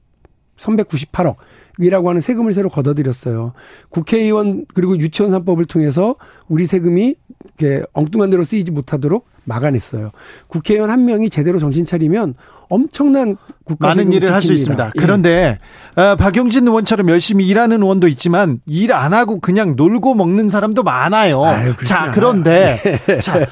[0.57, 1.35] 1198억
[1.79, 3.53] 이라고 하는 세금을 새로 걷어들였어요.
[3.89, 6.15] 국회의원 그리고 유치원 3법을 통해서
[6.47, 7.15] 우리 세금이
[7.57, 10.11] 이렇게 엉뚱한 대로 쓰이지 못하도록 막아냈어요.
[10.47, 12.35] 국회의원 한 명이 제대로 정신 차리면
[12.69, 13.37] 엄청난
[13.79, 14.85] 많은 일을 할 수 있습니다.
[14.87, 14.91] 예.
[14.99, 15.57] 그런데
[15.95, 21.43] 어, 박용진 의원처럼 열심히 일하는 의원도 있지만 일 안 하고 그냥 놀고 먹는 사람도 많아요.
[21.43, 23.19] 아유, 자, 그런데 네.
[23.19, 23.45] 자,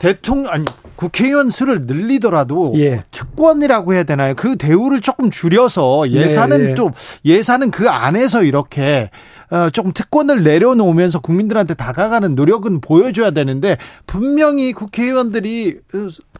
[0.00, 0.64] 대통령 아니
[0.96, 3.04] 국회의원 수를 늘리더라도 예.
[3.10, 4.34] 특권이라고 해야 되나요?
[4.34, 6.74] 그 대우를 조금 줄여서 예산은 네, 네.
[6.74, 6.92] 좀
[7.24, 9.10] 예산은 그 안에서 이렇게
[9.50, 13.76] 어, 조금 특권을 내려놓으면서 국민들한테 다가가는 노력은 보여줘야 되는데
[14.06, 15.80] 분명히 국회의원들이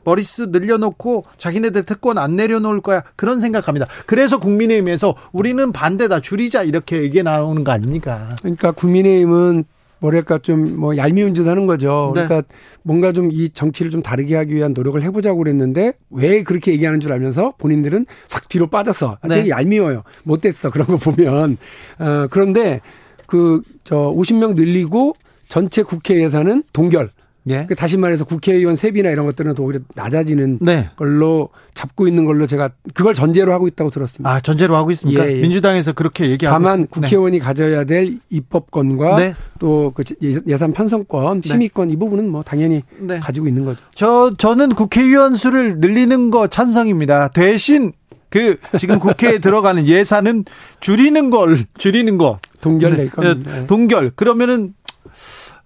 [0.05, 3.87] 머리수 늘려놓고 자기네들 특권 안 내려놓을 거야 그런 생각합니다.
[4.07, 8.37] 그래서 국민의힘에서 우리는 반대다 줄이자 이렇게 얘기 나오는 거 아닙니까?
[8.41, 9.65] 그러니까 국민의힘은
[10.01, 12.13] 뭐랄까 좀 뭐 얄미운 짓 하는 거죠.
[12.15, 12.25] 네.
[12.27, 12.49] 그러니까
[12.83, 17.13] 뭔가 좀 이 정치를 좀 다르게 하기 위한 노력을 해보자고 그랬는데 왜 그렇게 얘기하는 줄
[17.13, 19.37] 알면서 본인들은 싹 뒤로 빠져서 네.
[19.37, 20.03] 되게 얄미워요.
[20.25, 21.57] 못됐어 그런 거 보면
[21.99, 22.81] 어 그런데
[23.27, 25.15] 그 저 50명 늘리고
[25.49, 27.11] 전체 국회 예산은 동결
[27.49, 27.65] 예.
[27.67, 30.91] 그 다시 말해서 국회의원 세비나 이런 것들은 더 오히려 낮아지는 네.
[30.97, 34.31] 걸로 잡고 있는 걸로 제가 그걸 전제로 하고 있다고 들었습니다.
[34.31, 35.27] 아 전제로 하고 있습니까?
[35.27, 35.41] 예, 예.
[35.41, 37.01] 민주당에서 그렇게 얘기하고 다만 있습니다.
[37.01, 37.45] 국회의원이 네.
[37.45, 39.35] 가져야 될 입법권과 네.
[39.59, 40.05] 또그
[40.47, 41.49] 예산 편성권, 네.
[41.49, 43.19] 심의권 이 부분은 뭐 당연히 네.
[43.21, 43.83] 가지고 있는 거죠.
[43.95, 47.29] 저 저는 국회의원 수를 늘리는 거 찬성입니다.
[47.29, 47.93] 대신
[48.29, 50.45] 그 지금 국회에 들어가는 예산은
[50.81, 53.51] 줄이는 걸 줄이는 거 동결될 겁니다.
[53.61, 53.67] 네.
[53.67, 54.75] 동결 그러면은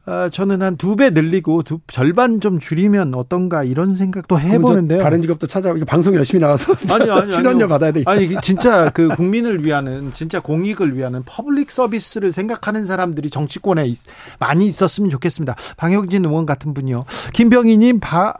[0.06, 4.98] 어, 저는 한 두 배 늘리고 두, 절반 좀 줄이면 어떤가 이런 생각도 해보는데요.
[5.02, 8.02] 다른 직업도 찾아 이거 방송 열심히 나와서 아니, 아니, 출연료 받아야 돼.
[8.06, 13.94] 아니 진짜 그 국민을 위하는 진짜 공익을 위하는 public service를 생각하는 사람들이 정치권에
[14.38, 15.56] 많이 있었으면 좋겠습니다.
[15.78, 17.04] 방역진 의원 같은 분이요.
[17.32, 18.34] 김병희님 바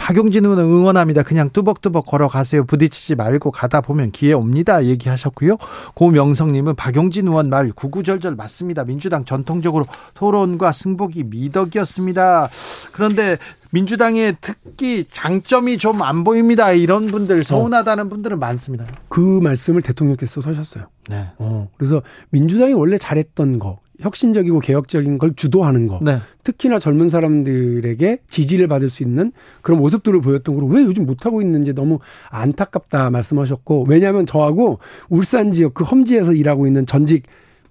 [0.00, 1.22] 박용진 의원 응원합니다.
[1.22, 2.64] 그냥 뚜벅뚜벅 걸어가세요.
[2.64, 4.84] 부딪히지 말고 가다 보면 기회 옵니다.
[4.84, 5.56] 얘기하셨고요.
[5.94, 8.84] 고명성님은 박용진 의원 말 구구절절 맞습니다.
[8.84, 12.48] 민주당 전통적으로 토론과 승복이 미덕이었습니다.
[12.92, 13.36] 그런데
[13.72, 16.72] 민주당의 특기 장점이 좀 안 보입니다.
[16.72, 18.86] 이런 분들 서운하다는 분들은 많습니다.
[19.08, 20.86] 그 말씀을 대통령께서 하셨어요.
[21.10, 21.26] 네.
[21.38, 22.00] 어, 그래서
[22.30, 26.00] 민주당이 원래 잘했던 거 혁신적이고 개혁적인 걸 주도하는 거.
[26.02, 26.18] 네.
[26.44, 29.32] 특히나 젊은 사람들에게 지지를 받을 수 있는
[29.62, 31.98] 그런 모습들을 보였던 거로 왜 요즘 못하고 있는지 너무
[32.30, 34.78] 안타깝다 말씀하셨고 왜냐하면 저하고
[35.08, 37.24] 울산 지역 그 험지에서 일하고 있는 전직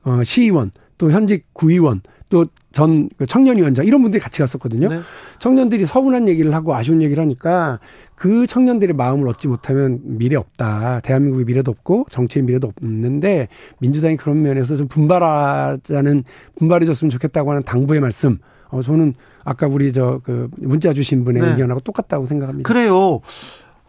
[0.03, 4.89] 어, 시의원 또 현직 구의원 또 전그 청년위원장 이런 분들이 같이 갔었거든요.
[4.89, 4.99] 네.
[5.39, 7.79] 청년들이 서운한 얘기를 하고 아쉬운 얘기를 하니까
[8.15, 10.99] 그 청년들의 마음을 얻지 못하면 미래 없다.
[11.01, 13.47] 대한민국의 미래도 없고 정치의 미래도 없는데
[13.79, 16.23] 민주당이 그런 면에서 좀 분발하자는
[16.57, 18.37] 분발해줬으면 좋겠다고 하는 당부의 말씀.
[18.71, 19.15] 어 저는
[19.45, 21.49] 아까 우리 저 그 문자 주신 분의 네.
[21.51, 22.67] 의견하고 똑같다고 생각합니다.
[22.67, 23.21] 그래요.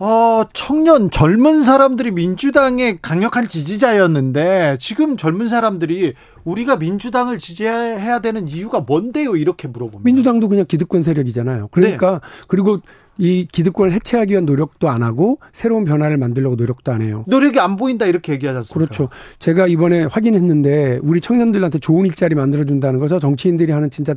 [0.02, 6.14] 어, 청년, 젊은 사람들이 민주당의 강력한 지지자였는데 지금 젊은 사람들이
[6.44, 9.36] 우리가 민주당을 지지해야 되는 이유가 뭔데요?
[9.36, 10.00] 이렇게 물어봅니다.
[10.02, 11.68] 민주당도 그냥 기득권 세력이잖아요.
[11.70, 12.18] 그러니까 네.
[12.48, 12.78] 그리고
[13.18, 17.24] 이 기득권을 해체하기 위한 노력도 안 하고 새로운 변화를 만들려고 노력도 안 해요.
[17.28, 18.74] 노력이 안 보인다 이렇게 얘기하지 않습니까?
[18.78, 19.10] 그렇죠.
[19.38, 23.18] 제가 이번에 확인했는데 우리 청년들한테 좋은 일자리 만들어준다는 거죠.
[23.18, 24.14] 정치인들이 하는 진짜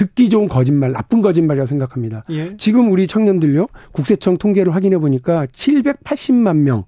[0.00, 2.24] 듣기 좋은 거짓말, 나쁜 거짓말이라고 생각합니다.
[2.30, 2.56] 예.
[2.56, 6.84] 지금 우리 청년들요, 국세청 통계를 확인해 보니까 780만 명.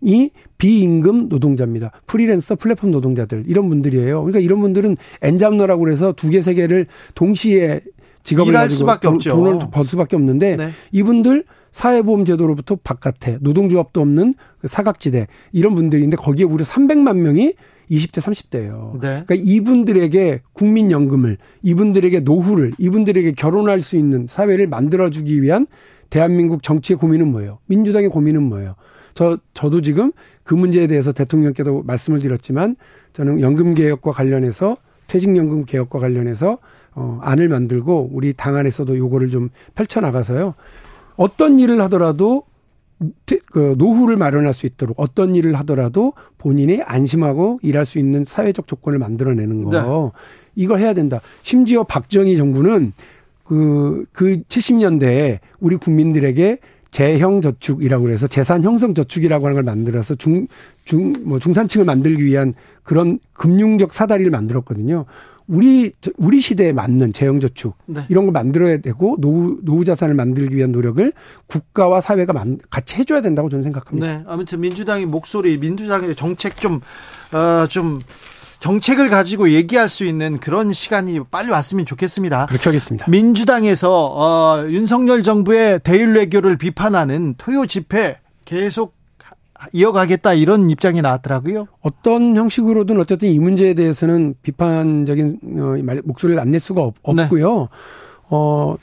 [0.00, 1.90] 이 비임금 노동자입니다.
[2.06, 4.20] 프리랜서 플랫폼 노동자들 이런 분들이에요.
[4.22, 6.86] 그러니까 이런 분들은 엔잡너라고 그래서 두 개 세 개를
[7.16, 7.80] 동시에
[8.22, 9.30] 직업을 일할 수밖에 돈, 없죠.
[9.30, 10.70] 돈을 벌 수밖에 없는데 네.
[10.92, 17.54] 이분들 사회보험 제도로부터 바깥에 노동조합도 없는 그 사각지대 이런 분들인데 거기에 우리 300만 명이
[17.92, 18.92] 20대, 30대예요.
[18.94, 19.22] 네.
[19.26, 25.66] 그러니까 이분들에게 국민연금을, 이분들에게 노후를, 이분들에게 결혼할 수 있는 사회를 만들어 주기 위한
[26.08, 27.58] 대한민국 정치의 고민은 뭐예요?
[27.66, 28.74] 민주당의 고민은 뭐예요?
[29.14, 30.12] 저 저도 지금
[30.42, 32.76] 그 문제에 대해서 대통령께도 말씀을 드렸지만
[33.12, 36.58] 저는 연금 개혁과 관련해서 퇴직연금 개혁과 관련해서
[36.94, 40.54] 어 안을 만들고 우리 당 안에서도 요거를 좀 펼쳐 나가서요.
[41.16, 42.44] 어떤 일을 하더라도
[43.46, 48.98] 그 노후를 마련할 수 있도록 어떤 일을 하더라도 본인이 안심하고 일할 수 있는 사회적 조건을
[48.98, 50.20] 만들어내는 거 네.
[50.54, 51.20] 이걸 해야 된다.
[51.42, 52.92] 심지어 박정희 정부는
[53.44, 56.58] 그, 그 70년대에 우리 국민들에게
[56.90, 60.46] 재형 저축이라고 그래서 재산 형성 저축이라고 하는 걸 만들어서 중,
[60.84, 62.52] 중, 뭐 중산층을 만들기 위한
[62.82, 65.06] 그런 금융적 사다리를 만들었거든요.
[65.52, 68.00] 우리 우리 시대에 맞는 재형 저축 네.
[68.08, 71.12] 이런 걸 만들어야 되고 노후 노후 자산을 만들기 위한 노력을
[71.46, 72.32] 국가와 사회가
[72.70, 74.06] 같이 해줘야 된다고 저는 생각합니다.
[74.06, 76.80] 네, 아무튼 민주당의 목소리, 민주당의 정책 좀좀
[77.32, 78.00] 어, 좀
[78.60, 82.46] 정책을 가지고 얘기할 수 있는 그런 시간이 빨리 왔으면 좋겠습니다.
[82.46, 83.04] 그렇게 하겠습니다.
[83.10, 89.01] 민주당에서 어, 윤석열 정부의 대일 외교를 비판하는 토요 집회 계속
[89.72, 91.68] 이어가겠다 이런 입장이 나왔더라고요.
[91.80, 95.74] 어떤 형식으로든 어쨌든 이 문제에 대해서는 비판적인 어,
[96.04, 97.28] 목소리를 안 낼 수가 없, 고요 네.
[98.28, 98.76] 어,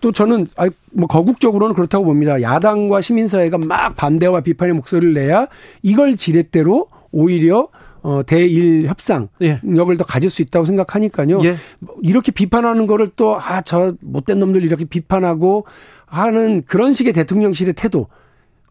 [0.00, 0.46] 또 저는
[0.92, 2.40] 뭐 거국적으로는 그렇다고 봅니다.
[2.40, 5.48] 야당과 시민사회가 막 반대와 비판의 목소리를 내야
[5.82, 7.68] 이걸 지렛대로 오히려
[8.02, 9.60] 어, 대일 협상 예.
[9.66, 11.40] 역을 더 가질 수 있다고 생각하니까요.
[11.42, 11.56] 예.
[12.02, 15.64] 이렇게 비판하는 거를 또, 아, 저 못된 놈들 이렇게 비판하고
[16.06, 18.06] 하는 그런 식의 대통령실의 태도.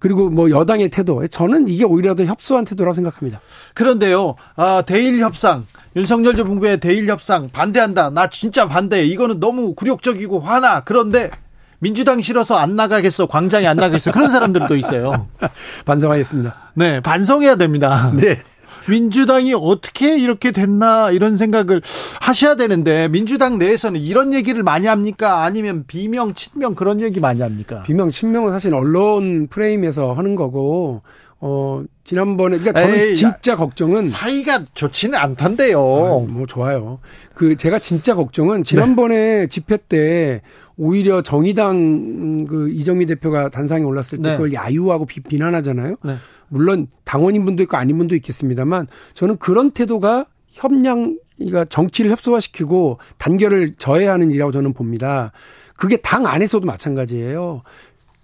[0.05, 3.41] 그리고 뭐 여당의 태도 저는 이게 오히려 더 협소한 태도라고 생각합니다.
[3.73, 5.65] 그런데요, 아, 대일 협상
[5.95, 8.11] 윤석열 정부의 대일 협상 반대한다.
[8.11, 9.03] 나 진짜 반대.
[9.03, 10.81] 이거는 너무 굴욕적이고 화나.
[10.81, 11.31] 그런데
[11.79, 13.25] 민주당 싫어서 안 나가겠어.
[13.25, 14.11] 광장에 안 나가겠어.
[14.11, 15.27] 그런 사람들도 있어요.
[15.85, 16.55] 반성하겠습니다.
[16.75, 18.11] 네, 반성해야 됩니다.
[18.13, 18.43] 네.
[18.89, 21.81] 민주당이 어떻게 이렇게 됐나 이런 생각을
[22.21, 25.43] 하셔야 되는데 민주당 내에서는 이런 얘기를 많이 합니까?
[25.43, 27.83] 아니면 비명, 친명 그런 얘기 많이 합니까?
[27.83, 31.01] 비명, 친명은 사실 언론 프레임에서 하는 거고
[31.47, 34.05] 어, 지난번에, 그러니까 저는 에이, 진짜 걱정은.
[34.05, 35.77] 사이가 좋지는 않던데요.
[35.79, 36.97] 아, 뭐 좋아요.
[37.35, 39.47] 그, 제가 진짜 걱정은 지난번에 네.
[39.47, 40.41] 집회 때
[40.75, 44.31] 오히려 정의당 그 이정미 대표가 단상에 올랐을 때 네.
[44.31, 45.97] 그걸 야유하고 비, 비난하잖아요.
[46.03, 46.15] 네.
[46.47, 53.75] 물론 당원인 분도 있고 아닌 분도 있겠습니다만 저는 그런 태도가 협량, 그러니까 정치를 협소화시키고 단결을
[53.77, 55.31] 저해하는 일이라고 저는 봅니다.
[55.75, 57.61] 그게 당 안에서도 마찬가지예요.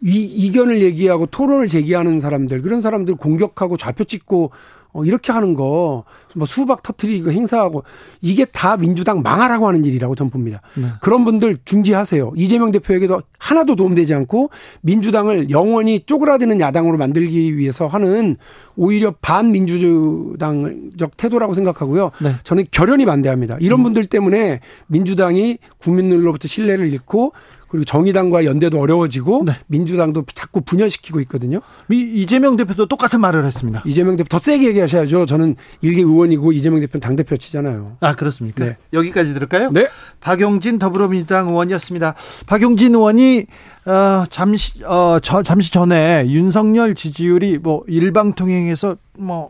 [0.03, 4.51] 이 이견을 얘기하고 토론을 제기하는 사람들 그런 사람들 공격하고 좌표 찍고
[4.93, 6.03] 어, 이렇게 하는 거,
[6.35, 7.83] 뭐 수박 터트리고 행사하고
[8.21, 10.61] 이게 다 민주당 망하라고 하는 일이라고 저는 봅니다.
[10.75, 10.87] 네.
[11.01, 12.33] 그런 분들 중지하세요.
[12.35, 14.49] 이재명 대표에게도 하나도 도움되지 않고
[14.81, 18.35] 민주당을 영원히 쪼그라드는 야당으로 만들기 위해서 하는
[18.75, 22.11] 오히려 반민주당적 태도라고 생각하고요.
[22.21, 22.35] 네.
[22.43, 23.57] 저는 결연히 반대합니다.
[23.59, 23.83] 이런 음.
[23.83, 27.33] 분들 때문에 민주당이 국민들로부터 신뢰를 잃고
[27.71, 29.53] 그리고 정의당과 연대도 어려워지고 네.
[29.67, 31.61] 민주당도 자꾸 분열시키고 있거든요.
[31.89, 33.81] 이재명 대표도 똑같은 말을 했습니다.
[33.85, 35.25] 이재명 대표 더 세게 얘기하셔야죠.
[35.25, 37.95] 저는 일개 의원이고 이재명 대표는 당대표 치잖아요.
[38.01, 38.65] 아, 그렇습니까?
[38.65, 38.77] 네.
[38.91, 39.71] 여기까지 들을까요?
[39.71, 39.87] 네.
[40.19, 42.15] 박용진 더불어민주당 의원이었습니다.
[42.45, 43.45] 박용진 의원이
[43.85, 49.49] 어, 잠시 어, 저, 잠시 전에 윤석열 지지율이 뭐 일방통행에서 뭐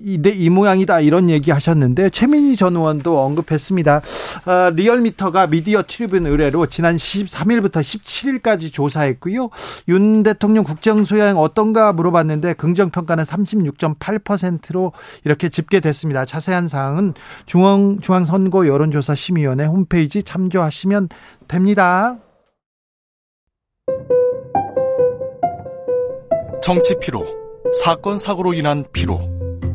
[0.00, 4.02] 이내 이 모양이다 이런 얘기 하셨는데 최민희 전 의원도 언급했습니다.
[4.46, 9.50] 어, 리얼미터가 미디어 트리뷴 의뢰로 지난 13일부터 17일까지 조사했고요.
[9.88, 14.92] 윤 대통령 국정 수행 어떤가 물어봤는데 긍정 평가는 36.8%로
[15.24, 16.24] 이렇게 집계됐습니다.
[16.24, 17.14] 자세한 사항은
[17.46, 21.08] 중앙 중앙 선거 여론조사 심의위원회 홈페이지 참조하시면
[21.46, 22.18] 됩니다.
[26.62, 27.26] 정치 피로,
[27.82, 29.39] 사건 사고로 인한 피로.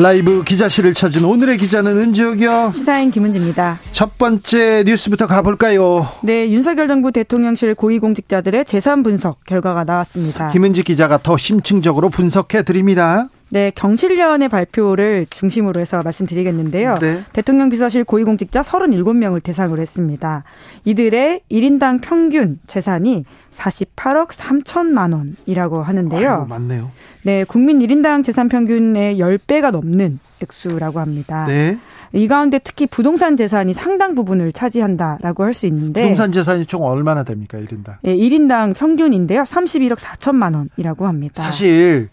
[0.00, 2.70] 라이브 기자실을 찾은 오늘의 기자는 은지옥이요.
[2.72, 3.80] 시사인 김은지입니다.
[3.90, 6.08] 첫 번째 뉴스부터 가볼까요?
[6.22, 10.50] 네, 윤석열 정부 대통령실 고위공직자들의 재산 분석 결과가 나왔습니다.
[10.50, 13.28] 김은지 기자가 더 심층적으로 분석해 드립니다.
[13.50, 16.98] 네, 경실련의 발표를 중심으로 해서 말씀드리겠는데요.
[16.98, 17.20] 네.
[17.32, 20.44] 대통령 비서실 고위공직자 37명을 대상으로 했습니다.
[20.84, 23.24] 이들의 1인당 평균 재산이
[23.56, 26.30] 48억 3천만 원이라고 하는데요.
[26.30, 26.90] 아유, 맞네요.
[27.22, 31.46] 네, 국민 1인당 재산 평균의 10배가 넘는 액수라고 합니다.
[31.46, 31.78] 네.
[32.12, 37.22] 이 가운데 특히 부동산 재산이 상당 부분을 차지한다라고 할 수 있는데 부동산 재산이 총 얼마나
[37.22, 37.58] 됩니까?
[37.58, 37.96] 1인당?
[38.02, 39.42] 네, 1인당 평균인데요.
[39.42, 41.42] 31억 4천만 원이라고 합니다.
[41.42, 42.08] 사실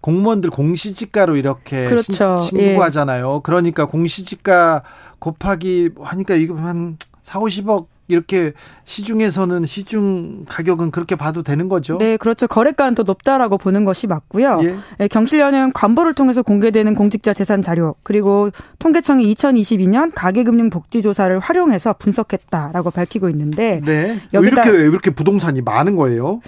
[0.00, 2.38] 공무원들 공시지가로 이렇게 그렇죠.
[2.38, 3.36] 신고하잖아요.
[3.36, 3.40] 예.
[3.42, 4.82] 그러니까 공시지가
[5.18, 8.52] 곱하기 하니까 이거 한 4, 50억 이렇게
[8.86, 11.96] 시중에서는 시중 가격은 그렇게 봐도 되는 거죠.
[11.98, 12.48] 네, 그렇죠.
[12.48, 14.60] 거래가는 더 높다라고 보는 것이 맞고요.
[14.64, 14.76] 예.
[14.98, 18.50] 네, 경실련은 관보를 통해서 공개되는 공직자 재산 자료 그리고
[18.80, 24.20] 통계청이 2022년 가계금융 복지 조사를 활용해서 분석했다라고 밝히고 있는데 네.
[24.32, 26.40] 이렇게 왜 이렇게 부동산이 많은 거예요?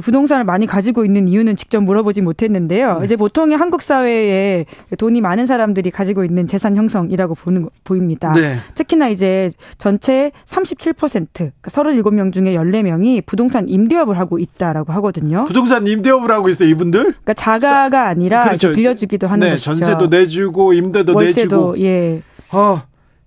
[0.00, 3.00] 부동산을 많이 가지고 있는 이유는 직접 물어보지 못했는데요.
[3.00, 3.04] 네.
[3.04, 4.64] 이제 보통의 한국 사회에
[4.96, 8.32] 돈이 많은 사람들이 가지고 있는 재산 형성이라고 보는 보입니다.
[8.32, 8.56] 네.
[8.74, 10.96] 특히나 이제 전체 37%
[11.34, 15.44] 그러니까 37명 중에 14명이 부동산 임대업을 하고 있다라고 하거든요.
[15.44, 17.02] 부동산 임대업을 하고 있어요, 이분들?
[17.02, 18.72] 그러니까 자가가 아니라 그렇죠.
[18.72, 19.74] 빌려주기도 하는 네, 것이죠.
[19.74, 21.80] 전세도 내주고 임대도 월세도, 내주고.
[21.80, 22.22] 예.
[22.52, 22.82] 어.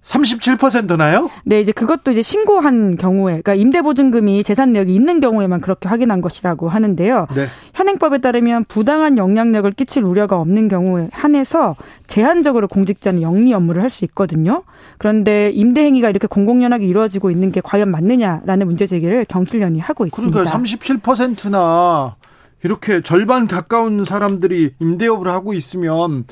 [0.06, 1.32] 37%나요?
[1.45, 6.69] 네, 이제 그것도 이제 신고한 경우에, 그러니까 임대보증금이 재산 내역이 있는 경우에만 그렇게 확인한 것이라고
[6.69, 7.27] 하는데요.
[7.36, 7.48] 네.
[7.73, 11.76] 현행법에 따르면 부당한 영향력을 끼칠 우려가 없는 경우에 한해서
[12.06, 14.64] 제한적으로 공직자는 영리 업무를 할 수 있거든요.
[14.98, 20.38] 그런데 임대 행위가 이렇게 공공연하게 이루어지고 있는 게 과연 맞느냐라는 문제 제기를 경실련이 하고 있습니다.
[20.38, 22.15] 그러니까 37%나
[22.61, 26.26] 이렇게 절반 가까운 사람들이 임대업을 하고 있으면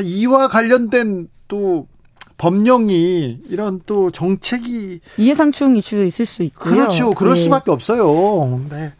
[0.00, 1.88] 이와 관련된 또
[2.40, 6.72] 법령이 이런 또 정책이 이해상충 이슈도 있을 수 있고요.
[6.74, 7.12] 그렇죠.
[7.12, 7.40] 그럴 네.
[7.42, 8.62] 수밖에 없어요.
[8.70, 8.92] 네.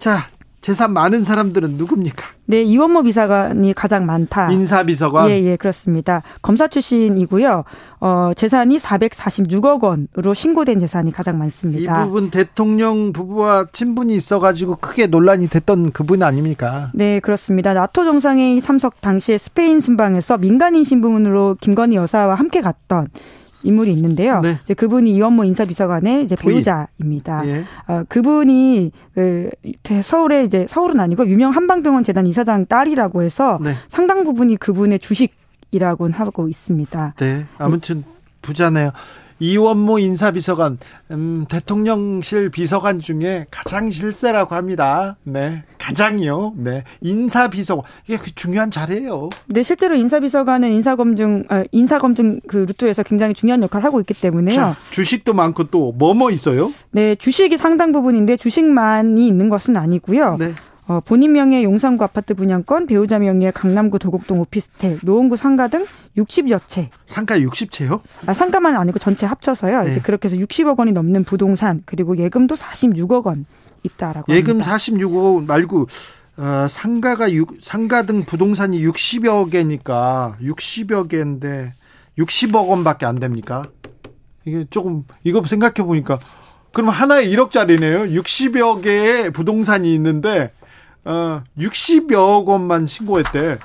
[0.00, 0.28] 자,
[0.60, 2.22] 재산 많은 사람들은 누굽니까?
[2.44, 4.50] 네, 이원모 비서관이 가장 많다.
[4.52, 5.30] 인사비서관?
[5.30, 6.22] 예, 예, 그렇습니다.
[6.42, 7.64] 검사 출신이고요.
[8.00, 12.02] 어, 재산이 446억 원으로 신고된 재산이 가장 많습니다.
[12.02, 16.90] 이 부분 대통령 부부와 친분이 있어가지고 크게 논란이 됐던 그분 아닙니까?
[16.92, 17.72] 네, 그렇습니다.
[17.72, 23.08] 나토 정상회의 참석 당시에 스페인 순방에서 민간인 신분으로 김건희 여사와 함께 갔던
[23.62, 24.40] 인물이 있는데요.
[24.40, 24.58] 네.
[24.64, 27.46] 이제 그분이 이원모 인사비서관의 이제 배우자입니다.
[27.46, 27.64] 예.
[27.86, 29.50] 어, 그분이 그
[30.02, 33.74] 서울에 이제 서울은 아니고 유명 한방병원 재단 이사장 딸이라고 해서 네.
[33.88, 37.14] 상당 부분이 그분의 주식이라고 하고 있습니다.
[37.18, 37.46] 네.
[37.58, 38.04] 아무튼
[38.42, 38.92] 부자네요.
[39.40, 40.78] 이원모 인사비서관,
[41.10, 45.16] 음, 대통령실 비서관 중에 가장 실세라고 합니다.
[45.24, 45.64] 네.
[45.78, 46.54] 가장이요.
[46.56, 46.84] 네.
[47.00, 47.84] 인사비서관.
[48.06, 49.30] 이게 그 중요한 자리예요.
[49.46, 54.54] 네, 실제로 인사비서관은 인사검증, 아, 인사검증 그 루트에서 굉장히 중요한 역할을 하고 있기 때문에요.
[54.54, 56.70] 자, 주식도 많고 또 뭐뭐 있어요?
[56.90, 60.36] 네, 주식이 상당 부분인데 주식만이 있는 것은 아니고요.
[60.38, 60.54] 네.
[60.90, 65.86] 어, 본인 명의 용산구 아파트 분양권, 배우자 명의의 강남구 도곡동 오피스텔, 노원구 상가 등
[66.18, 66.90] 60여 채.
[67.06, 68.00] 상가 60채요?
[68.26, 69.84] 아, 상가만 아니고 전체 합쳐서요.
[69.84, 69.92] 네.
[69.92, 73.46] 이제 그렇게 해서 60억 원이 넘는 부동산 그리고 예금도 46억 원
[73.84, 74.76] 있다라고 예금 합니다.
[74.76, 75.86] 46억 원 말고
[76.38, 81.72] 어, 상가가 6, 상가 등 부동산이 60여 개니까 60여 개인데
[82.18, 83.62] 60억 원밖에 안 됩니까?
[84.44, 86.18] 이게 조금 이거 생각해 보니까
[86.72, 88.12] 그럼 하나에 1억짜리네요.
[88.12, 90.50] 60여 개의 부동산이 있는데
[91.04, 93.58] 어, 60여 건만 신고했대.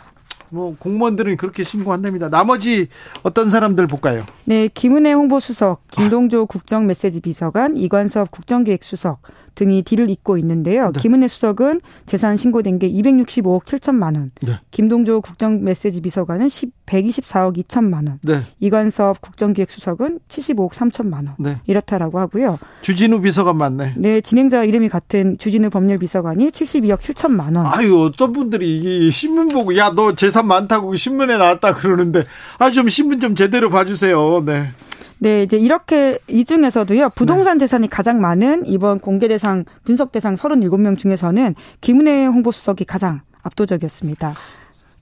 [0.49, 2.30] 뭐 공무원들은 그렇게 신고한답니다.
[2.30, 2.88] 나머지
[3.24, 4.26] 어떤 사람들 볼까요?
[4.45, 6.45] 네, 김은혜 홍보수석, 김동조 아.
[6.45, 9.22] 국정메시지 비서관, 이관섭 국정기획수석,
[9.56, 10.91] 등이 뒤를 잇고 있는데요.
[10.91, 11.02] 네.
[11.02, 14.32] 김은혜 수석은 재산 신고된 게 265억 7천만 원.
[14.41, 14.60] 네.
[14.72, 18.19] 김동조 국정 메시지 비서관은 10, 124억 2천만 원.
[18.22, 18.44] 네.
[18.60, 21.36] 이관섭 국정기획수석은 75억 3천만 원.
[21.40, 21.60] 네.
[21.65, 22.60] 이렇다라고 하고요.
[22.82, 23.94] 주진우 비서관 맞네.
[23.98, 27.65] 네, 진행자 이름이 같은 주진우 법률 비서관이 72억 7천만 원.
[27.65, 32.26] 아유, 어떤 분들이 신문 보고 야, 너 재산 많다고 신문에 나왔다 그러는데
[32.60, 34.44] 아, 좀 신문 좀 제대로 봐주세요.
[34.45, 34.72] 네.
[35.20, 37.10] 네, 이제 이렇게 이 중에서도요.
[37.16, 37.66] 부동산 네.
[37.66, 44.36] 재산이 가장 많은 이번 공개 대상 분석 대상 37명 중에서는 김은혜 홍보수석이 가장 압도적이었습니다.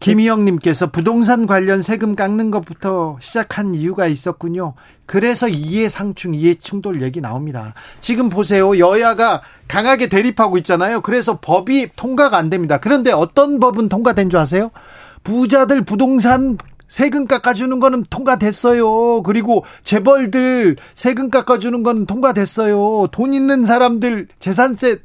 [0.03, 4.73] 김희영님께서 부동산 관련 세금 깎는 것부터 시작한 이유가 있었군요.
[5.05, 7.73] 그래서 이해상충, 이해충돌 얘기 나옵니다.
[8.01, 8.77] 지금 보세요.
[8.77, 10.99] 여야가 강하게 대립하고 있잖아요.
[10.99, 12.79] 그래서 법이 통과가 안 됩니다.
[12.79, 14.71] 그런데 어떤 법은 통과된 줄 아세요?
[15.23, 16.57] 부자들 부동산
[16.93, 19.23] 세금 깎아주는 거는 통과됐어요.
[19.23, 23.07] 그리고 재벌들 세금 깎아주는 거는 통과됐어요.
[23.11, 24.99] 돈 있는 사람들 재산세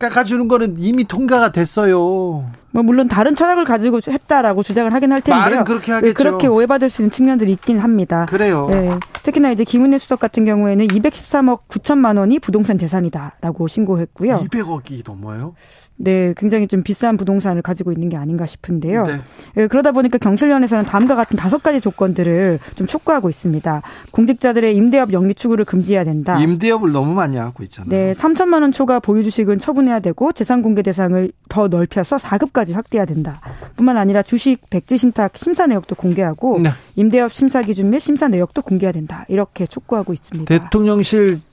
[0.00, 2.44] 깎아주는 거는 이미 통과가 됐어요.
[2.72, 5.40] 뭐 물론 다른 철학을 가지고 했다라고 주장을 하긴 할 텐데요.
[5.40, 6.14] 말은 그렇게 하겠죠.
[6.14, 8.26] 그렇게 오해받을 수 있는 측면들이 있긴 합니다.
[8.28, 8.66] 그래요.
[8.68, 8.98] 네.
[9.22, 14.40] 특히나 이제 김은혜 수석 같은 경우에는 213억 9천만 원이 부동산 재산이다라고 신고했고요.
[14.40, 15.54] 200억이 넘어요?
[15.98, 19.02] 네, 굉장히 좀 비싼 부동산을 가지고 있는 게 아닌가 싶은데요.
[19.02, 19.20] 네.
[19.56, 23.82] 예, 그러다 보니까 경실련에서는 다음과 같은 다섯 가지 조건들을 좀 촉구하고 있습니다.
[24.12, 26.38] 공직자들의 임대업 영리 추구를 금지해야 된다.
[26.38, 27.90] 임대업을 너무 많이 하고 있잖아요.
[27.90, 33.04] 네, 3천만 원 초과 보유 주식은 처분해야 되고 재산 공개 대상을 더 넓혀서 4급까지 확대해야
[33.04, 33.40] 된다.
[33.76, 36.70] 뿐만 아니라 주식 백지 신탁 심사 내역도 공개하고 네.
[36.94, 39.24] 임대업 심사 기준 및 심사 내역도 공개해야 된다.
[39.28, 40.58] 이렇게 촉구하고 있습니다.
[40.58, 41.47] 대통령실 어,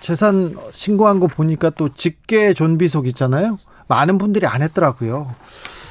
[0.00, 3.58] 재산 신고한 거 보니까 또 직계 존비속 있잖아요.
[3.86, 5.34] 많은 분들이 안 했더라고요.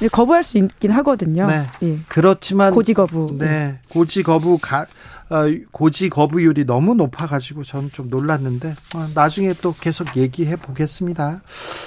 [0.00, 1.46] 네, 거부할 수 있긴 하거든요.
[1.46, 1.66] 네.
[1.82, 1.98] 예.
[2.08, 3.36] 그렇지만 고지 거부.
[3.38, 3.78] 네.
[3.88, 4.86] 고지 거부 가
[5.30, 11.42] 어, 고지 거부율이 너무 높아가지고 저는 좀 놀랐는데 어, 나중에 또 계속 얘기해 보겠습니다.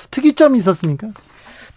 [0.09, 1.09] 특이점이 있었습니까?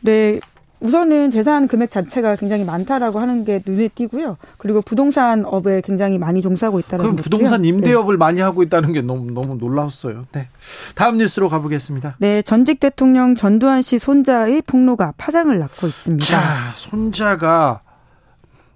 [0.01, 0.41] 네,
[0.81, 4.39] 우선은 재산 금액 자체가 굉장히 많다라고 하는 게 눈에 띄고요.
[4.57, 7.23] 그리고 부동산 업에 굉장히 많이 종사하고 있다는 거.
[7.23, 8.19] 부동산 임대업을 네.
[8.19, 10.25] 많이 하고 있다는 게 너무 너무 놀라웠어요.
[10.33, 10.49] 네.
[10.95, 12.17] 다음 뉴스로 가보겠습니다.
[12.19, 16.25] 네, 전직 대통령 전두환 씨 손자의 폭로가 파장을 낳고 있습니다.
[16.25, 16.41] 자,
[16.75, 17.83] 손자가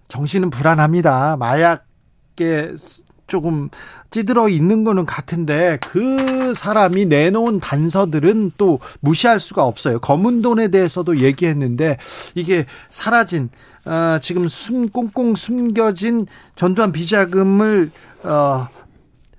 [0.09, 1.36] 정신은 불안합니다.
[1.39, 2.74] 마약에
[3.26, 3.68] 조금
[4.10, 9.98] 찌들어 있는 거는 같은데 그 사람이 내놓은 단서들은 또 무시할 수가 없어요.
[9.98, 11.98] 검은 돈에 대해서도 얘기했는데
[12.34, 13.51] 이게 사라진
[13.86, 16.26] 어, 지금 숨 꽁꽁 숨겨진
[16.56, 17.90] 전두환 비자금을
[18.24, 18.68] 어,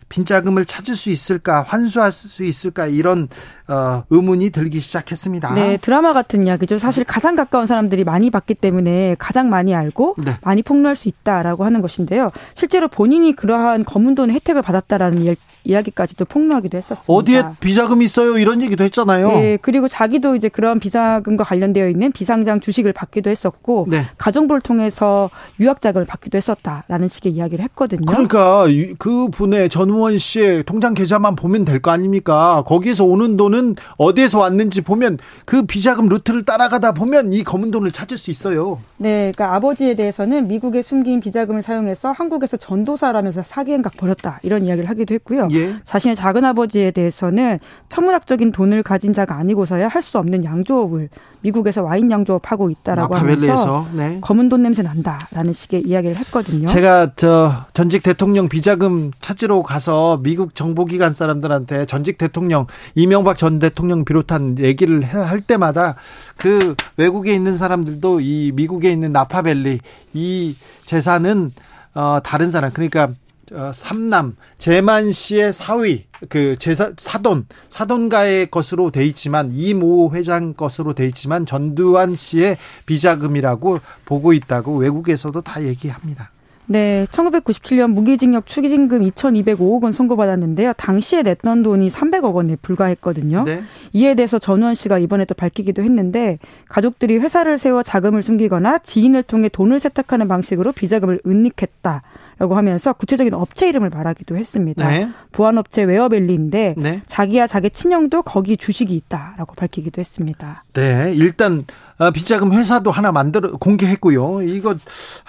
[0.10, 3.28] 빈자금을 찾을 수 있을까 환수할 수 있을까 이런
[3.68, 5.54] 어, 의문이 들기 시작했습니다.
[5.56, 6.78] 네, 드라마 같은 이야기죠.
[6.78, 10.34] 사실 가장 가까운 사람들이 많이 봤기 때문에 가장 많이 알고 네.
[10.44, 12.30] 많이 폭로할 수 있다라고 하는 것인데요.
[12.54, 17.12] 실제로 본인이 그러한 검은 돈의 혜택을 받았다라는 이야기까지도 폭로하기도 했었습니다.
[17.14, 18.38] 어디에 비자금 있어요?
[18.38, 19.28] 이런 얘기도 했잖아요.
[19.30, 24.06] 네, 그리고 자기도 이제 그런 비자금과 관련되어 있는 비상장 주식을 받기도 했었고 네.
[24.18, 25.30] 가정부를 통해서
[25.60, 28.02] 유학 자금을 받기도 했었다라는 식의 이야기를 했거든요.
[28.06, 28.66] 그러니까
[29.00, 32.64] 그 분의 전우원 씨의 통장 계좌만 보면 될 거 아닙니까?
[32.66, 33.55] 거기에서 오는 돈은
[33.98, 38.80] 어디에서 왔는지 보면 그 비자금 루트를 따라가다 보면 이 검은 돈을 찾을 수 있어요.
[38.98, 44.90] 네, 그러니까 아버지에 대해서는 미국에 숨긴 비자금을 사용해서 한국에서 전도사라면서 사기 행각 벌였다 이런 이야기를
[44.90, 45.50] 하기도 했고요.
[45.52, 45.76] 예.
[45.84, 47.60] 자신의 작은 아버지에 대해서는
[47.90, 51.10] 천문학적인 돈을 가진 자가 아니고서야 할 수 없는 양조업을
[51.42, 54.20] 미국에서 와인 양조업하고 있다라고 하면서 네.
[54.22, 56.66] 검은 돈 냄새 난다라는 식의 이야기를 했거든요.
[56.66, 62.66] 제가 저 전직 대통령 비자금 찾으러 가서 미국 정보기관 사람들한테 전직 대통령
[62.96, 65.96] 이명박 전 대통령 비롯한 얘기를 할 때마다
[66.38, 69.80] 그 외국에 있는 사람들도 이 미국에 있는 나파밸리
[70.14, 70.56] 이
[70.86, 71.52] 재산은
[71.94, 73.14] 어 다른 사람 그러니까
[73.52, 80.94] 어, 삼남 재만 씨의 사위 그 제사 사돈 사돈가의 것으로 돼 있지만 이모 회장 것으로
[80.94, 86.32] 돼 있지만 전두환 씨의 비자금이라고 보고 있다고 외국에서도 다 얘기합니다.
[86.68, 90.74] 네, 1997년 무기징역 추기징금 2,205억 원 선고받았는데요.
[90.78, 93.44] 당시에 냈던 돈이 300억 원에 불과했거든요.
[93.44, 93.62] 네.
[93.94, 99.50] 이에 대해서 전우원 씨가 이번에 또 밝히기도 했는데 가족들이 회사를 세워 자금을 숨기거나 지인을 통해
[99.50, 102.02] 돈을 세탁하는 방식으로 비자금을 은닉했다.
[102.38, 104.88] 라고 하면서 구체적인 업체 이름을 말하기도 했습니다.
[104.90, 105.10] 네.
[105.32, 107.02] 보안업체 웨어밸리인데 네.
[107.08, 110.64] 자기야 자기 친형도 거기 주식이 있다라고 밝히기도 했습니다.
[110.74, 111.66] 네, 일단
[111.98, 114.42] 아, 비자금 회사도 하나 만들어 공개했고요.
[114.42, 114.76] 이거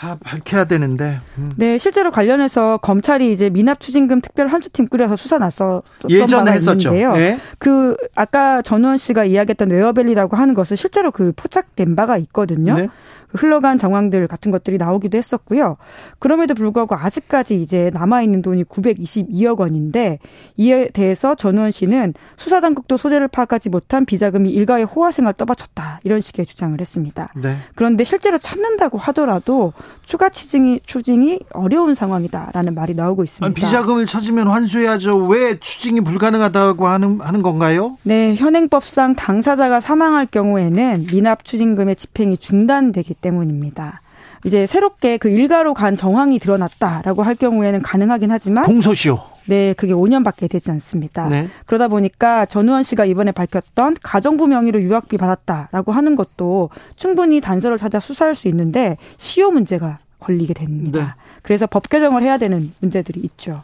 [0.01, 1.21] 아, 밝혀야 되는데.
[1.39, 1.53] 음.
[1.57, 6.93] 네, 실제로 관련해서 검찰이 이제 미납 추징금 특별 한수팀 꾸려서 수사 났었던 예전에 했었죠.
[6.93, 7.39] 네.
[7.59, 12.75] 그 아까 전우원 씨가 이야기했던 웨어밸리라고 하는 것은 실제로 그 포착된 바가 있거든요.
[12.75, 12.89] 네.
[13.31, 15.77] 흘러간 정황들 같은 것들이 나오기도 했었고요.
[16.19, 20.19] 그럼에도 불구하고 아직까지 이제 남아있는 돈이 922억 원인데
[20.57, 26.01] 이에 대해서 전우원 씨는 수사당국도 소재를 파악하지 못한 비자금이 일가의 호화생활 떠받쳤다.
[26.05, 27.33] 이런 식의 주장을 했습니다.
[27.37, 27.57] 네.
[27.75, 29.73] 그런데 실제로 찾는다고 하더라도
[30.07, 33.55] 추가 추징이, 추징이 어려운 상황이다라는 말이 나오고 있습니다.
[33.55, 35.27] 비자금을 찾으면 환수해야죠.
[35.27, 37.99] 왜 추징이 불가능하다고 하는, 하는 건가요?
[38.05, 38.37] 네.
[38.37, 44.01] 현행법상 당사자가 사망할 경우에는 미납 추징금의 집행이 중단되기 때문입니다.
[44.45, 50.49] 이제 새롭게 그 일가로 간 정황이 드러났다라고 할 경우에는 가능하긴 하지만 공소시효 네, 그게 5년밖에
[50.51, 51.29] 되지 않습니다.
[51.29, 51.49] 네.
[51.67, 58.01] 그러다 보니까 전우원 씨가 이번에 밝혔던 가정부 명의로 유학비 받았다라고 하는 것도 충분히 단서를 찾아
[58.01, 60.99] 수사할 수 있는데 시효 문제가 걸리게 됩니다.
[60.99, 61.07] 네.
[61.43, 63.63] 그래서 법 개정을 해야 되는 문제들이 있죠.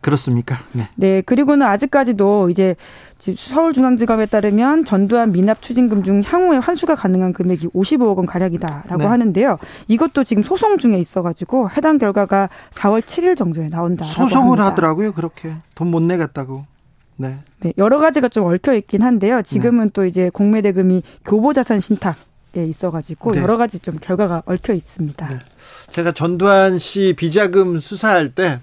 [0.00, 0.56] 그렇습니까?
[0.72, 0.88] 네.
[0.96, 1.20] 네.
[1.20, 2.74] 그리고는 아직까지도 이제
[3.18, 9.04] 서울중앙지검에 따르면 전두환 미납 추징금 중 향후에 환수가 가능한 금액이 55억 원 가량이다라고 네.
[9.06, 9.58] 하는데요.
[9.88, 14.04] 이것도 지금 소송 중에 있어가지고 해당 결과가 4월 7일 정도에 나온다.
[14.06, 14.66] 소송을 합니다.
[14.66, 15.12] 하더라고요.
[15.12, 16.64] 그렇게 돈 못 내겠다고.
[17.16, 17.38] 네.
[17.60, 17.72] 네.
[17.76, 19.42] 여러 가지가 좀 얽혀 있긴 한데요.
[19.42, 19.90] 지금은 네.
[19.92, 22.16] 또 이제 공매대금이 교보자산 신탁
[22.56, 23.42] 에 있어가지고 네.
[23.42, 25.28] 여러 가지 좀 결과가 얽혀 있습니다.
[25.28, 25.38] 네.
[25.90, 28.58] 제가 전두환 씨 비자금 수사할 때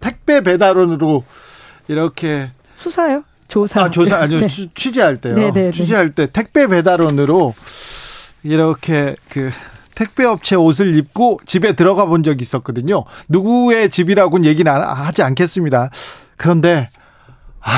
[0.00, 1.24] 택배 배달원으로
[1.88, 3.24] 이렇게 수사요?
[3.48, 3.82] 조사.
[3.82, 4.40] 아, 조사 아니요.
[4.40, 4.46] 네.
[4.48, 5.34] 취재할 때요.
[5.34, 5.52] 네네네.
[5.52, 5.70] 네, 네.
[5.70, 7.54] 취재할 때 택배 배달원으로
[8.44, 9.50] 이렇게 그
[9.94, 13.04] 택배 업체 옷을 입고 집에 들어가 본 적이 있었거든요.
[13.28, 15.90] 누구의 집이라고는 얘기는 하지 않겠습니다.
[16.36, 16.88] 그런데
[17.60, 17.70] 아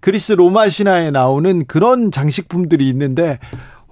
[0.00, 3.38] 그리스 로마 신화에 나오는 그런 장식품들이 있는데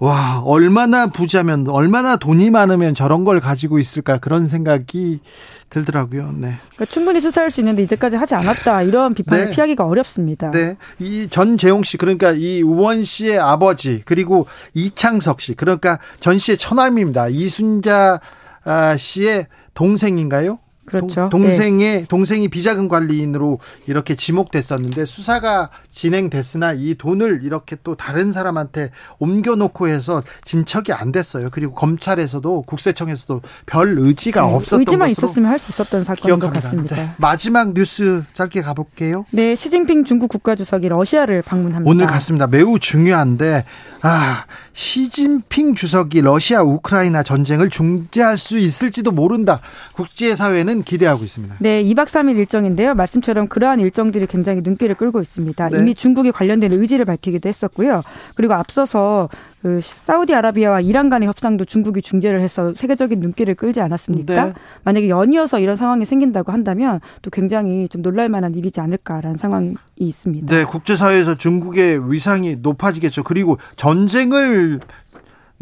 [0.03, 5.21] 와, 얼마나 부자면, 얼마나 돈이 많으면 저런 걸 가지고 있을까 그런 생각이
[5.73, 6.31] 들더라고요.
[6.37, 6.53] 네.
[6.75, 8.83] 그러니까 충분히 수사할 수 있는데 이제까지 하지 않았다.
[8.83, 9.51] 이런 비판을 네.
[9.51, 10.51] 피하기가 어렵습니다.
[10.51, 10.77] 네.
[10.99, 17.29] 이 전재용 씨, 그러니까 이 우원 씨의 아버지, 그리고 이창석 씨, 그러니까 전 씨의 처남입니다.
[17.29, 18.19] 이순자
[18.65, 20.59] 아, 씨의 동생인가요?
[20.85, 21.29] 그렇죠.
[21.31, 22.05] 동, 생의 네.
[22.07, 28.89] 동생이 비자금 관리인으로 이렇게 지목됐었는데 수사가 진행됐으나 이 돈을 이렇게 또 다른 사람한테
[29.19, 31.49] 옮겨놓고 해서 진척이 안 됐어요.
[31.51, 36.95] 그리고 검찰에서도 국세청에서도 별 의지가 네, 없었던 의지만 있었으면 할 수 있었던 사건인 것 같습니다.
[36.95, 37.09] 네.
[37.17, 39.25] 마지막 뉴스 짧게 가볼게요.
[39.31, 41.89] 네, 시진핑 중국 국가주석이 러시아를 방문합니다.
[41.89, 42.47] 오늘 갔습니다.
[42.47, 43.63] 매우 중요한데
[44.01, 49.61] 아 시진핑 주석이 러시아 우크라이나 전쟁을 중재할 수 있을지도 모른다.
[49.93, 51.57] 국제사회는 기대하고 있습니다.
[51.59, 52.95] 네, 2박 3일 일정인데요.
[52.95, 55.69] 말씀처럼 그러한 일정들이 굉장히 눈길을 끌고 있습니다.
[55.69, 55.77] 네.
[55.77, 58.03] 이미 중국이 관련된 의지를 밝히기도 했었고요.
[58.35, 59.29] 그리고 앞서서
[59.61, 64.45] 그 사우디아라비아와 이란 간의 협상도 중국이 중재를 해서 세계적인 눈길을 끌지 않았습니까?
[64.45, 64.53] 네.
[64.83, 70.53] 만약에 연이어서 이런 상황이 생긴다고 한다면 또 굉장히 좀 놀랄 만한 일이지 않을까라는 상황이 있습니다.
[70.53, 73.23] 네, 국제사회에서 중국의 위상이 높아지겠죠.
[73.23, 74.81] 그리고 전쟁을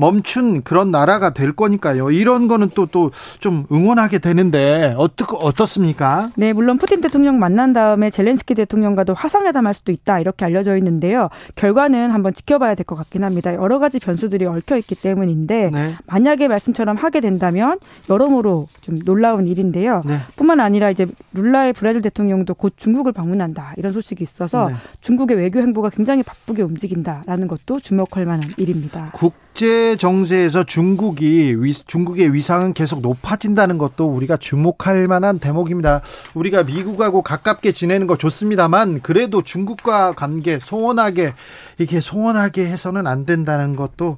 [0.01, 2.09] 멈춘 그런 나라가 될 거니까요.
[2.11, 6.31] 이런 거는 또 또 좀 응원하게 되는데 어떻 어떻습니까?
[6.35, 11.29] 네, 물론 푸틴 대통령 만난 다음에 젤렌스키 대통령과도 화상회담할 수도 있다 이렇게 알려져 있는데요.
[11.55, 13.53] 결과는 한번 지켜봐야 될 것 같긴 합니다.
[13.53, 15.95] 여러 가지 변수들이 얽혀 있기 때문인데 네.
[16.07, 17.77] 만약에 말씀처럼 하게 된다면
[18.09, 20.01] 여러모로 좀 놀라운 일인데요.
[20.03, 20.17] 네.
[20.35, 24.75] 뿐만 아니라 이제 룰라의 브라질 대통령도 곧 중국을 방문한다 이런 소식이 있어서 네.
[25.01, 29.11] 중국의 외교 행보가 굉장히 바쁘게 움직인다라는 것도 주목할 만한 일입니다.
[29.13, 31.55] 국제 정세에서 중국이
[31.85, 36.01] 중국의 위상은 계속 높아진다는 것도 우리가 주목할 만한 대목입니다.
[36.33, 41.33] 우리가 미국하고 가깝게 지내는 거 좋습니다만 그래도 중국과 관계 소원하게
[41.77, 44.17] 이게 소원하게 해서는 안 된다는 것도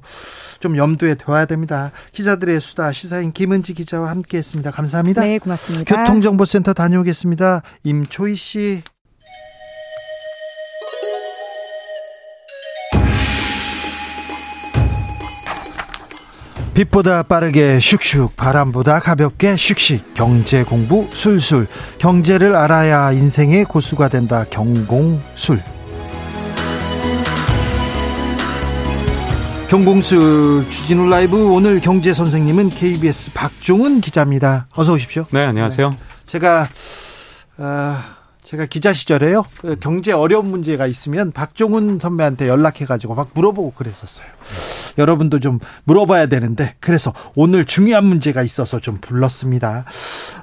[0.60, 1.90] 좀 염두에 둬야 됩니다.
[2.12, 4.70] 기자들의 수다 시사인 김은지 기자와 함께했습니다.
[4.70, 5.22] 감사합니다.
[5.22, 5.94] 네, 고맙습니다.
[5.94, 7.62] 교통정보센터 다녀오겠습니다.
[7.82, 8.82] 임초희 씨.
[16.74, 21.68] 빛보다 빠르게 슉슉 바람보다 가볍게 슉슉 경제 공부 술술
[21.98, 25.62] 경제를 알아야 인생의 고수가 된다 경공술
[29.68, 34.66] 경공술 주진우 라이브 오늘 경제 선생님은 KBS 박종은 기자입니다.
[34.74, 35.26] 어서 오십시오.
[35.30, 35.90] 네 안녕하세요.
[35.90, 35.96] 네.
[36.26, 36.68] 제가
[37.56, 37.98] 어,
[38.54, 44.26] 제가 기자 시절에요 그 경제 어려운 문제가 있으면 박종훈 선배한테 연락해가지고 막 물어보고 그랬었어요.
[44.96, 49.84] 여러분도 좀 물어봐야 되는데 그래서 오늘 중요한 문제가 있어서 좀 불렀습니다.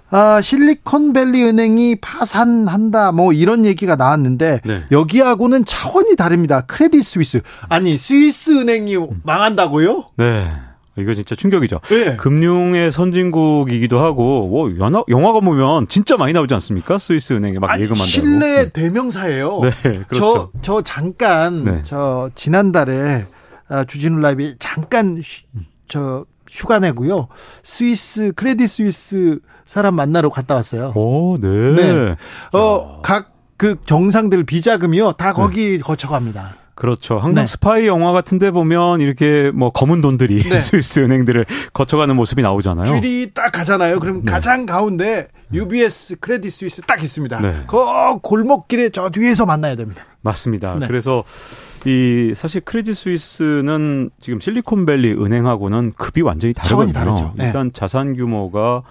[0.10, 4.84] 아, 실리콘밸리 은행이 파산한다 뭐 이런 얘기가 나왔는데 네.
[4.92, 6.62] 여기하고는 차원이 다릅니다.
[6.62, 10.12] 크레딧 스위스 아니 스위스 은행이 망한다고요?
[10.18, 10.52] 네.
[10.98, 11.80] 이거 진짜 충격이죠.
[11.90, 12.16] 네.
[12.18, 16.98] 금융의 선진국이기도 하고 뭐 영화, 영화가 보면 진짜 많이 나오지 않습니까?
[16.98, 18.06] 스위스 은행에 막 예금한다고.
[18.06, 19.62] 신뢰 대명사예요.
[19.62, 19.70] 네,
[20.10, 20.10] 그렇죠.
[20.16, 21.82] 저, 저 잠깐 네.
[21.84, 23.26] 저 지난달에
[23.70, 25.44] 아, 주진우 라이브 잠깐 쉬,
[25.88, 27.30] 저 휴가 내고요.
[27.64, 30.92] 스위스 크레딧 스위스 사람 만나러 갔다 왔어요.
[30.96, 31.48] 오, 네.
[31.48, 32.16] 네.
[32.52, 33.32] 어, 각
[33.62, 35.12] 그 정상들 비자금이요.
[35.20, 35.78] 다 거기 네.
[35.78, 36.56] 거쳐갑니다.
[36.82, 37.20] 그렇죠.
[37.20, 37.46] 항상 네.
[37.46, 40.58] 스파이 영화 같은 데 보면 이렇게 뭐 검은 돈들이 네.
[40.60, 42.86] 스위스 은행들을 거쳐가는 모습이 나오잖아요.
[42.88, 44.00] 줄이 딱 가잖아요.
[44.00, 44.32] 그럼 네.
[44.32, 47.40] 가장 가운데 UBS 크레딧 스위스 딱 있습니다.
[47.40, 47.64] 네.
[47.68, 47.78] 그
[48.24, 50.04] 골목길에 저 뒤에서 만나야 됩니다.
[50.22, 50.74] 맞습니다.
[50.80, 50.88] 네.
[50.88, 51.24] 그래서
[51.86, 56.94] 이 사실 크레딧 스위스는 지금 실리콘밸리 은행하고는 급이 완전히 다르거든요.
[56.94, 57.36] 다르죠.
[57.38, 58.82] 일단 자산 규모가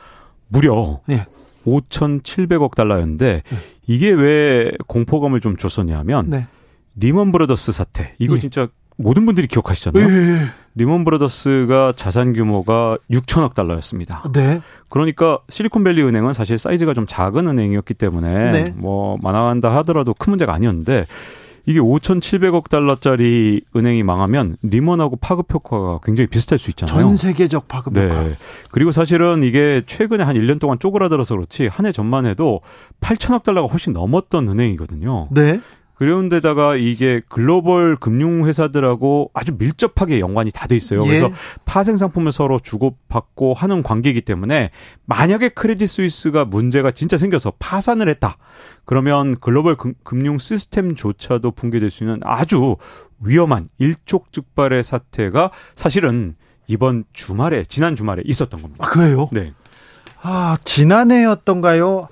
[0.47, 1.27] 무려 네.
[1.67, 3.59] 5,700억 달러였는데 네.
[3.89, 6.47] 이게 왜 공포감을 좀 줬었냐면 네.
[6.97, 8.41] 리먼 브라더스 사태 이거 네.
[8.41, 10.07] 진짜 모든 분들이 기억하시잖아요.
[10.09, 10.47] 네.
[10.75, 14.23] 리먼 브라더스가 자산 규모가 6천억 달러였습니다.
[14.33, 14.61] 네.
[14.89, 18.65] 그러니까 실리콘밸리 은행은 사실 사이즈가 좀 작은 은행이었기 때문에 네.
[18.77, 21.07] 뭐 만화한다 하더라도 큰 문제가 아니었는데
[21.67, 27.03] 이게 5,700억 달러짜리 은행이 망하면 리먼하고 파급 효과가 굉장히 비슷할 수 있잖아요.
[27.03, 28.05] 전 세계적 파급 네.
[28.09, 28.27] 효과.
[28.71, 32.61] 그리고 사실은 이게 최근에 한 1년 동안 쪼그라들어서 그렇지 한 해 전만 해도
[33.01, 35.29] 8천억 달러가 훨씬 넘었던 은행이거든요.
[35.31, 35.61] 네.
[36.01, 41.03] 그런 데다가 이게 글로벌 금융 회사들하고 아주 밀접하게 연관이 다 돼 있어요.
[41.05, 41.07] 예.
[41.09, 41.31] 그래서
[41.67, 44.71] 파생 상품을 서로 주고받고 하는 관계이기 때문에
[45.05, 48.39] 만약에 크레딧 스위스가 문제가 진짜 생겨서 파산을 했다.
[48.87, 52.77] 그러면 글로벌 금, 금융 시스템조차도 붕괴될 수 있는 아주
[53.23, 56.35] 위험한 일촉즉발의 사태가 사실은
[56.67, 58.87] 이번 주말에 지난 주말에 있었던 겁니다.
[58.87, 59.29] 아, 그래요?
[59.33, 59.53] 네.
[60.23, 62.09] 아, 지난해였던가요?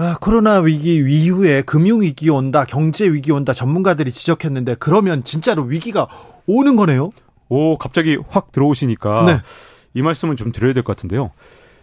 [0.00, 6.06] 아, 코로나 위기 이후에 금융 위기 온다, 경제 위기 온다 전문가들이 지적했는데 그러면 진짜로 위기가
[6.46, 7.10] 오는 거네요.
[7.48, 9.40] 오, 갑자기 확 들어오시니까 네.
[9.94, 11.32] 이 말씀은 좀 드려야 될 것 같은데요.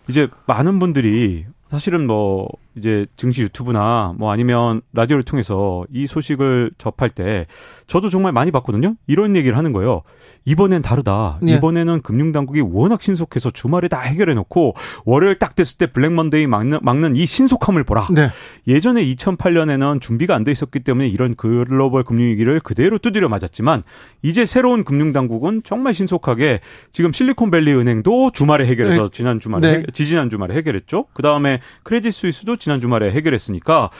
[0.08, 2.48] 이제 많은 분들이 사실은 뭐
[2.78, 7.46] 이제 증시 유튜브나 뭐 아니면 라디오를 통해서 이 소식을 접할 때
[7.88, 8.96] 저도 정말 많이 봤거든요.
[9.08, 10.04] 이런 얘기를 하는 거예요.
[10.46, 11.40] 이번엔 다르다.
[11.42, 11.54] 네.
[11.56, 14.76] 이번에는 금융당국이 워낙 신속해서 주말에 다 해결해 놓고
[15.06, 18.08] 월요일 딱 됐을 때 블랙먼데이 막는, 막는 이 신속함을 보라.
[18.12, 18.30] 네.
[18.68, 23.82] 예전에 2008년에는 준비가 안 돼 있었기 때문에 이런 글로벌 금융위기를 그대로 두드려 맞았지만
[24.22, 26.60] 이제 새로운 금융당국은 정말 신속하게
[26.92, 29.10] 지금 실리콘밸리 은행도 주말에 해결해서 네.
[29.12, 29.78] 지난 주말에 네.
[29.80, 31.08] 해, 지지난 주말에 해결했죠.
[31.14, 33.92] 그 다음에 크레딧 스위스도 지난 주말에 해결했으니까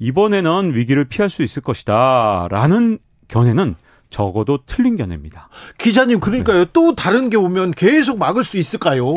[0.00, 3.76] 이번에는 위기를 피할 수 있을 것이다라는 견해는
[4.10, 5.48] 적어도 틀린 견해입니다.
[5.78, 6.64] 기자님 그러니까요.
[6.64, 6.70] 네.
[6.72, 9.14] 또 다른 게 오면 계속 막을 수 있을까요?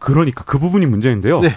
[0.00, 1.40] 그러니까 그 부분이 문제인데요.
[1.42, 1.50] 네.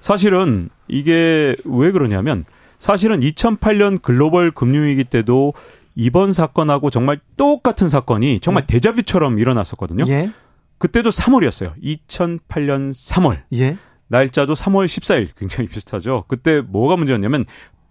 [0.00, 2.44] 사실은 이게 왜 그러냐면
[2.80, 5.54] 사실은 2008년 글로벌 금융위기 때도
[5.94, 8.74] 이번 사건하고 정말 똑같은 사건이 정말 네.
[8.74, 10.04] 데자뷰처럼 일어났었거든요.
[10.08, 10.30] 예.
[10.78, 11.74] 그때도 3월이었어요.
[11.80, 13.42] 2008년 3월.
[13.52, 13.76] 예.
[14.10, 16.24] 날짜도 3월 14일 굉장히 비슷하죠.
[16.28, 17.44] 그때 뭐가 문제였냐면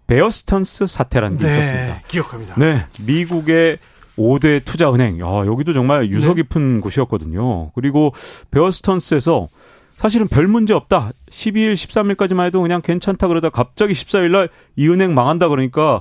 [0.06, 2.00] 베어스턴스 사태라는 게 네, 있었습니다.
[2.08, 2.54] 기억합니다.
[2.56, 2.86] 네.
[3.00, 3.78] 미국의
[4.18, 5.18] 5대 투자은행.
[5.20, 6.42] 야, 여기도 정말 유서 네.
[6.42, 6.80] 깊은 네.
[6.80, 7.70] 곳이었거든요.
[7.72, 8.12] 그리고
[8.50, 9.48] 베어스턴스에서
[9.96, 11.10] 사실은 별 문제 없다.
[11.30, 16.00] 12일, 13일까지만 해도 그냥 괜찮다 그러다 갑자기 14일 날 이 은행 망한다 그러니까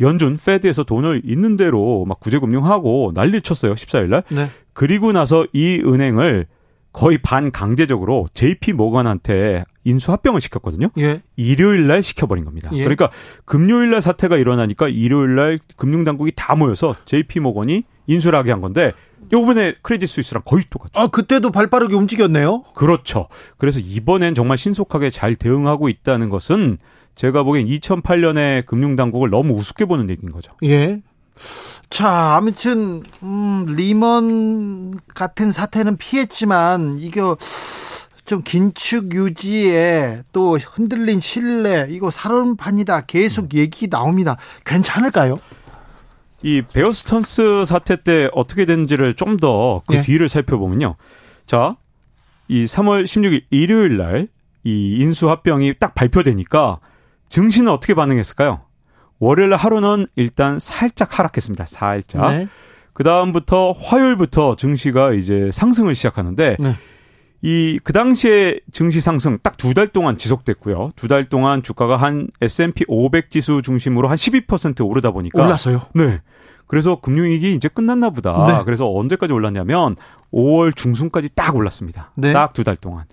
[0.00, 3.74] 연준 페드에서 돈을 있는 대로 막 구제금융하고 난리 쳤어요.
[3.74, 4.22] 14일 날.
[4.30, 4.48] 네.
[4.72, 6.46] 그리고 나서 이 은행을
[6.92, 10.90] 거의 반강제적으로 JP 모건한테 인수합병을 시켰거든요.
[10.98, 11.22] 예.
[11.36, 12.70] 일요일 날 시켜버린 겁니다.
[12.74, 12.78] 예.
[12.84, 13.10] 그러니까
[13.44, 18.60] 금요일 날 사태가 일어나니까 일요일 날 금융 당국이 다 모여서 JP 모건이 인수를 하게 한
[18.60, 18.92] 건데
[19.32, 21.00] 요번에 크레딧 스위스랑 거의 똑같죠.
[21.00, 22.64] 아, 그때도 발 빠르게 움직였네요?
[22.74, 23.28] 그렇죠.
[23.56, 26.78] 그래서 이번엔 정말 신속하게 잘 대응하고 있다는 것은
[27.14, 30.52] 제가 보기엔 2008년에 금융 당국을 너무 우습게 보는 얘기인 거죠.
[30.64, 31.00] 예.
[31.92, 37.36] 자, 아무튼 음, 리먼 같은 사태는 피했지만 이거
[38.24, 43.48] 좀 긴축 유지에 또 흔들린 신뢰 이거 살얼음판이다 계속 음.
[43.58, 44.36] 얘기 나옵니다.
[44.64, 45.34] 괜찮을까요?
[46.42, 50.02] 이 베어스턴스 사태 때 어떻게 됐는지를 좀 더그 예.
[50.02, 50.96] 뒤를 살펴보면요.
[51.46, 51.76] 자,
[52.48, 54.28] 이 3월 16일 일요일 날
[54.64, 56.78] 이 인수 합병이 딱 발표되니까
[57.28, 58.60] 증시는 어떻게 반응했을까요?
[59.22, 61.64] 월요일 하루는 일단 살짝 하락했습니다.
[61.66, 62.28] 살짝.
[62.32, 62.48] 네.
[62.92, 66.74] 그 다음부터 화요일부터 증시가 이제 상승을 시작하는데 네.
[67.40, 70.90] 이그 당시에 증시 상승 딱 두 달 동안 지속됐고요.
[70.96, 75.82] 두 달 동안 주가가 한 S&P 500 지수 중심으로 한 12% 오르다 보니까 올랐어요.
[75.94, 76.20] 네.
[76.66, 78.46] 그래서 금융위기 이제 끝났나 보다.
[78.46, 78.64] 네.
[78.64, 79.94] 그래서 언제까지 올랐냐면
[80.32, 82.10] 5월 중순까지 딱 올랐습니다.
[82.16, 82.32] 네.
[82.32, 83.04] 딱두 달 동안.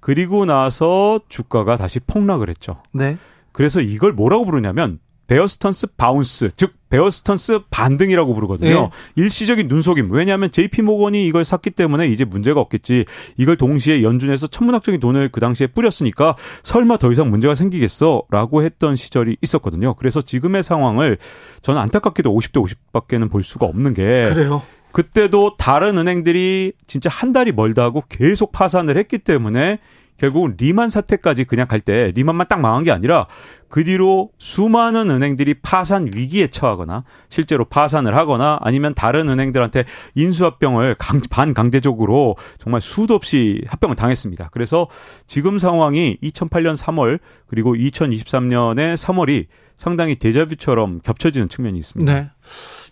[0.00, 2.82] 그리고 나서 주가가 다시 폭락을 했죠.
[2.92, 3.18] 네.
[3.52, 4.98] 그래서 이걸 뭐라고 부르냐면
[5.28, 8.68] 베어스턴스 bounce, 즉 베어스턴스 반등이라고 부르거든요.
[8.70, 8.90] 네.
[9.14, 10.10] 일시적인 눈속임.
[10.10, 13.04] 왜냐하면 JP 모건이 이걸 샀기 때문에 이제 문제가 없겠지.
[13.36, 19.36] 이걸 동시에 연준에서 천문학적인 돈을 그 당시에 뿌렸으니까 설마 더 이상 문제가 생기겠어라고 했던 시절이
[19.42, 19.94] 있었거든요.
[19.94, 21.18] 그래서 지금의 상황을
[21.60, 24.62] 저는 안타깝게도 50대 50밖에는 볼 수가 없는 게 그래요.
[24.92, 29.78] 그때도 다른 은행들이 진짜 한 달이 멀다 하고 계속 파산을 했기 때문에
[30.18, 33.28] 결국은 리만 사태까지 그냥 갈 때 리만만 딱 망한 게 아니라
[33.68, 39.84] 그 뒤로 수많은 은행들이 파산 위기에 처하거나 실제로 파산을 하거나 아니면 다른 은행들한테
[40.16, 44.48] 인수합병을 강, 반강제적으로 정말 수도 없이 합병을 당했습니다.
[44.52, 44.88] 그래서
[45.26, 49.46] 지금 상황이 2008년 3월 그리고 2023년의 3월이
[49.76, 52.12] 상당히 데자뷰처럼 겹쳐지는 측면이 있습니다.
[52.12, 52.30] 네.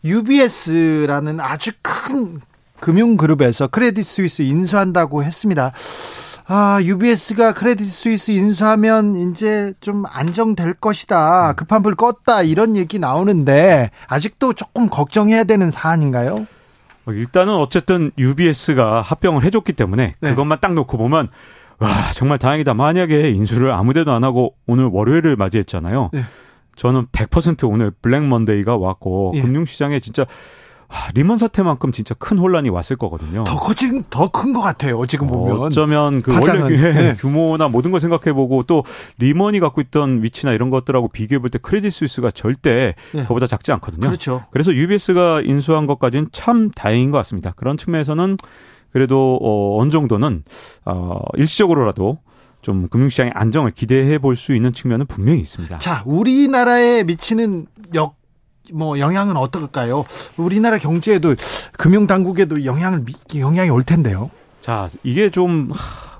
[0.04, 2.40] UBS라는 아주 큰
[2.80, 5.72] 금융그룹에서 크레딧 스위스 인수한다고 했습니다.
[6.48, 11.54] 아, UBS가 크레딧 스위스 인수하면 이제 좀 안정될 것이다.
[11.54, 12.48] 급한 불 껐다.
[12.48, 16.46] 이런 얘기 나오는데 아직도 조금 걱정해야 되는 사안인가요?
[17.06, 20.30] 어, 일단은 어쨌든 UBS가 합병을 해줬기 때문에 네.
[20.30, 21.26] 그것만 딱 놓고 보면
[21.78, 22.74] 와 정말 다행이다.
[22.74, 26.10] 만약에 인수를 아무 데도 안 하고 오늘 월요일을 맞이했잖아요.
[26.12, 26.22] 네.
[26.76, 29.42] 저는 100% 오늘 블랙 먼데이가 왔고 예.
[29.42, 30.26] 금융시장에 진짜
[30.88, 33.44] 하, 리먼 사태만큼 진짜 큰 혼란이 왔을 거거든요.
[33.44, 35.04] 더 커진 더큰 것 같아요.
[35.06, 37.16] 지금 보면 어쩌면 그 원래 네.
[37.18, 38.84] 규모나 모든 걸 생각해보고 또
[39.18, 43.22] 리먼이 갖고 있던 위치나 이런 것들하고 비교해볼 때 크레딧 스위스가 절대 네.
[43.22, 44.06] 그보다 작지 않거든요.
[44.06, 44.44] 그렇죠.
[44.50, 47.52] 그래서 UBS가 인수한 것까지는 참 다행인 것 같습니다.
[47.56, 48.36] 그런 측면에서는
[48.92, 50.42] 그래도 어, 어느 정도는
[50.84, 52.18] 어, 일시적으로라도
[52.62, 55.78] 좀 금융시장의 안정을 기대해 볼 수 있는 측면은 분명히 있습니다.
[55.78, 58.15] 자, 우리나라에 미치는 역,
[58.72, 60.04] 뭐 영향은 어떨까요?
[60.36, 61.34] 우리나라 경제에도
[61.72, 63.04] 금융 당국에도 영향을
[63.36, 64.30] 영향이 올 텐데요.
[64.60, 65.70] 자, 이게 좀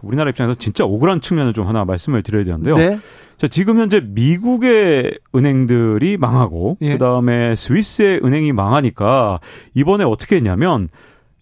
[0.03, 2.77] 우리나라 입장에서 진짜 억울한 측면을 좀 하나 말씀을 드려야 되는데요.
[2.77, 2.99] 네.
[3.37, 6.93] 자, 지금 현재 미국의 은행들이 망하고 예.
[6.93, 9.41] 그다음에 스위스의 은행이 망하니까
[9.75, 10.89] 이번에 어떻게 했냐면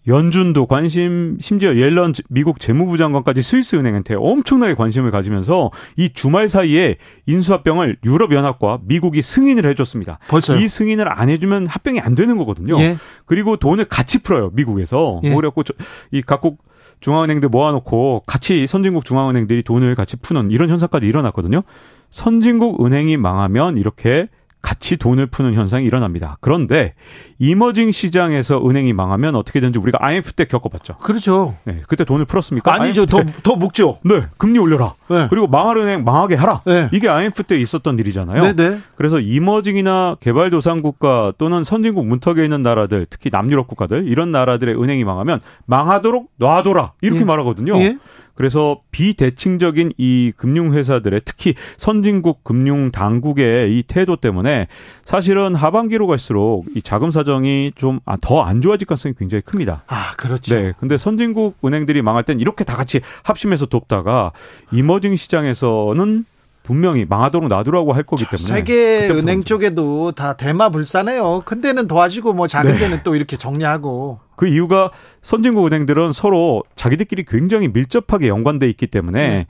[0.07, 6.97] 연준도 관심, 심지어 옐런 미국 재무부 장관까지 스위스 은행한테 엄청나게 관심을 가지면서 이 주말 사이에
[7.25, 10.19] 인수합병을 유럽연합과 미국이 승인을 해줬습니다.
[10.27, 10.57] 벌써요?
[10.57, 12.79] 이 승인을 안 해주면 합병이 안 되는 거거든요.
[12.79, 12.97] 예.
[13.25, 15.21] 그리고 돈을 같이 풀어요 미국에서.
[15.23, 15.29] 예.
[15.33, 15.63] 그래갖고
[16.11, 16.63] 이 각국
[16.99, 21.63] 중앙은행들 모아놓고 같이 선진국 중앙은행들이 돈을 같이 푸는 이런 현상까지 일어났거든요.
[22.09, 24.29] 선진국 은행이 망하면 이렇게
[24.65, 26.37] 같이 돈을 푸는 현상이 일어납니다.
[26.41, 26.95] 그런데
[27.37, 30.97] 이머징 시장에서 은행이 망하면 어떻게 되는지 우리가 IMF 때 겪어봤죠.
[30.97, 31.55] 그렇죠.
[31.65, 32.73] 네, 그때 돈을 풀었습니까?
[32.73, 33.05] 아니죠.
[33.05, 33.99] 더, 더 묶죠.
[34.03, 34.95] 네, 금리 올려라.
[35.07, 35.27] 네.
[35.29, 36.61] 그리고 망할 은행 망하게 하라.
[36.65, 36.89] 네.
[36.93, 38.41] 이게 IMF 때 있었던 일이잖아요.
[38.41, 38.79] 네, 네.
[38.95, 45.41] 그래서 이머징이나 개발도상국가 또는 선진국 문턱에 있는 나라들, 특히 남유럽 국가들 이런 나라들의 은행이 망하면
[45.67, 47.25] 망하도록 놔둬라 이렇게 예.
[47.25, 47.79] 말하거든요.
[47.81, 47.97] 예.
[48.35, 54.67] 그래서 비대칭적인 이 금융회사들의 특히 선진국 금융 당국의 이 태도 때문에
[55.05, 59.83] 사실은 하반기로 갈수록 이 자금 사정이 좀 더안 아, 좋아질 가능성이 굉장히 큽니다.
[59.87, 60.55] 아, 그렇죠.
[60.55, 60.73] 네.
[60.79, 64.31] 근데 선진국 은행들이 망할 땐 이렇게 다 같이 합심해서 돕다가
[64.71, 66.25] 이머징 시장에서는
[66.65, 71.43] 분명히 망하도록 놔두라고 할 거기 때문에 세계 은행 쪽에도 다 대마 불사네요.
[71.45, 72.77] 큰 데는 도와주고 뭐 작은 네.
[72.79, 79.27] 데는 또 이렇게 정리하고 그 이유가 선진국 은행들은 서로 자기들끼리 굉장히 밀접하게 연관돼 있기 때문에
[79.27, 79.47] 네.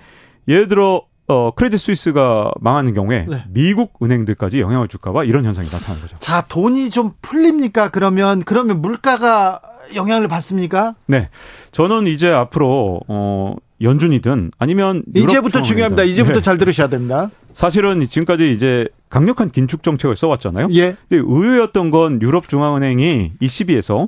[0.48, 3.46] 예를 들어 어, 크레딧 스위스가 망하는 경우에 네.
[3.50, 6.18] 미국 은행들까지 영향을 줄까봐 이런 현상이 나타나는 거죠.
[6.20, 7.90] 자, 돈이 좀 풀립니까?
[7.90, 9.62] 그러면 그러면 물가가
[9.96, 10.96] 영향을 받습니까?
[11.08, 11.30] 네,
[11.72, 16.04] 저는 이제 앞으로 어, 연준이든 아니면 이제부터 중요합니다.
[16.04, 16.42] 이제부터 네.
[16.42, 17.30] 잘 들으셔야 됩니다.
[17.54, 20.68] 사실은 지금까지 이제 강력한 긴축 정책을 써왔잖아요.
[20.74, 20.96] 예.
[21.08, 24.08] 근데 의외였던 건 유럽 중앙은행이 ECB에서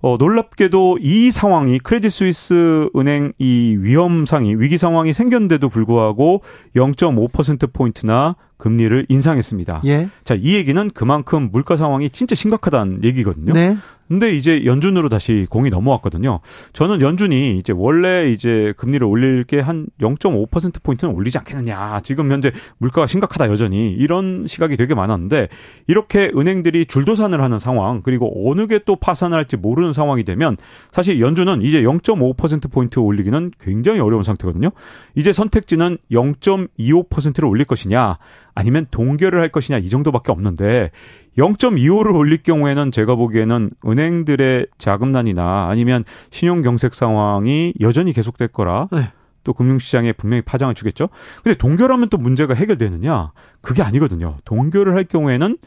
[0.00, 6.42] 어, 놀랍게도 이 상황이 크레딧 스위스 은행 이 위험 상이 위기 상황이 생겼는데도 불구하고
[6.76, 9.82] 0.5% 포인트나 금리를 인상했습니다.
[9.86, 10.08] 예.
[10.24, 13.52] 자, 이 얘기는 그만큼 물가 상황이 진짜 심각하다는 얘기거든요.
[13.52, 13.76] 네.
[14.06, 16.40] 근데 이제 연준으로 다시 공이 넘어왔거든요.
[16.74, 22.00] 저는 연준이 이제 원래 이제 금리를 올릴 게 한 0.5% 포인트는 올리지 않겠느냐.
[22.02, 25.48] 지금 현재 물가가 심각하다 여전히 이런 시각이 되게 많았는데
[25.86, 30.58] 이렇게 은행들이 줄도산을 하는 상황 그리고 어느 게 또 파산을 할지 모르는 상황이 되면
[30.92, 34.70] 사실 연준은 이제 0.5% 포인트 올리기는 굉장히 어려운 상태거든요.
[35.14, 38.18] 이제 선택지는 0.25%를 올릴 것이냐
[38.54, 40.90] 아니면 동결을 할 것이냐 이 정도밖에 없는데
[41.36, 49.10] 0.25를 올릴 경우에는 제가 보기에는 은행들의 자금난이나 아니면 신용 경색 상황이 여전히 계속될 거라 네.
[49.42, 51.08] 또 금융시장에 분명히 파장을 주겠죠.
[51.42, 53.32] 근데 동결하면 또 문제가 해결되느냐?
[53.60, 54.38] 그게 아니거든요.
[54.44, 55.58] 동결을 할 경우에는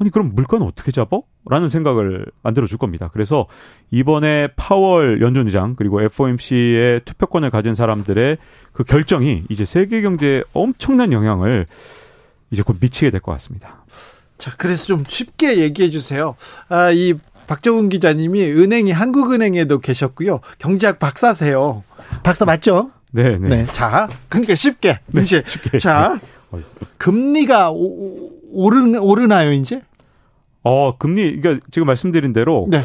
[0.00, 1.24] 아니 그럼 물가는 어떻게 잡어?
[1.48, 3.10] 라는 생각을 만들어 줄 겁니다.
[3.12, 3.46] 그래서
[3.90, 8.38] 이번에 파월 연준 의장 그리고 FOMC의 투표권을 가진 사람들의
[8.72, 11.66] 그 결정이 이제 세계 경제에 엄청난 영향을
[12.50, 13.84] 이제 곧 미치게 될 것 같습니다.
[14.38, 16.34] 자, 그래서 좀 쉽게 얘기해 주세요.
[16.68, 17.14] 아, 이
[17.46, 20.40] 박정훈 기자님이 은행이 한국은행에도 계셨고요.
[20.58, 21.84] 경제학 박사세요.
[22.22, 22.90] 박사 맞죠?
[23.12, 23.48] 네, 네.
[23.48, 23.66] 네.
[23.72, 24.98] 자, 그러니까 쉽게.
[25.08, 25.78] 네, 이제 쉽게.
[25.78, 26.18] 자,
[26.98, 29.82] 금리가 오, 오르, 오르나요, 이제?
[30.62, 32.80] 어, 금리, 그러니까 지금 말씀드린 대로 네.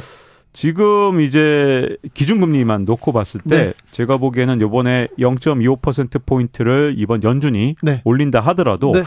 [0.54, 3.74] 지금 이제 기준금리만 놓고 봤을 때 네.
[3.92, 8.02] 제가 보기에는 요번에 0.25% 포인트를 이번 연준이 네.
[8.06, 9.04] 올린다 하더라도 네.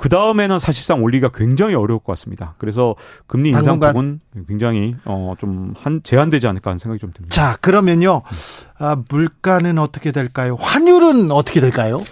[0.00, 2.54] 그 다음에는 사실상 올리기가 굉장히 어려울 것 같습니다.
[2.56, 2.94] 그래서
[3.26, 7.34] 금리 인상 부분 굉장히 어좀 한 제한되지 않을까 하는 생각이 좀 듭니다.
[7.34, 8.22] 자 그러면요
[8.78, 10.56] 아, 물가는 어떻게 될까요?
[10.58, 12.02] 환율은 어떻게 될까요?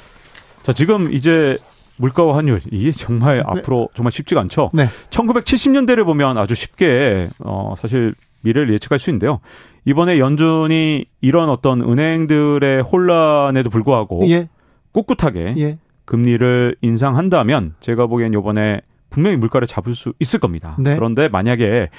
[0.63, 1.57] 자 지금 이제
[1.97, 3.43] 물가와 환율 이게 정말 네.
[3.47, 4.69] 앞으로 정말 쉽지가 않죠.
[4.75, 4.85] 네.
[5.09, 9.41] 1970년대를 보면 아주 쉽게 어 사실 미래를 예측할 수 있는데요.
[9.87, 14.51] 이번에 연준이 이런 어떤 은행들의 혼란에도 불구하고 예.
[14.93, 15.79] 꿋꿋하게 예.
[16.09, 18.81] 금리를 인상한다면 제가 보기엔 요번에
[19.11, 20.75] 분명히 물가를 잡을 수 있을 겁니다.
[20.79, 20.95] 네.
[20.95, 21.91] 그런데 만약에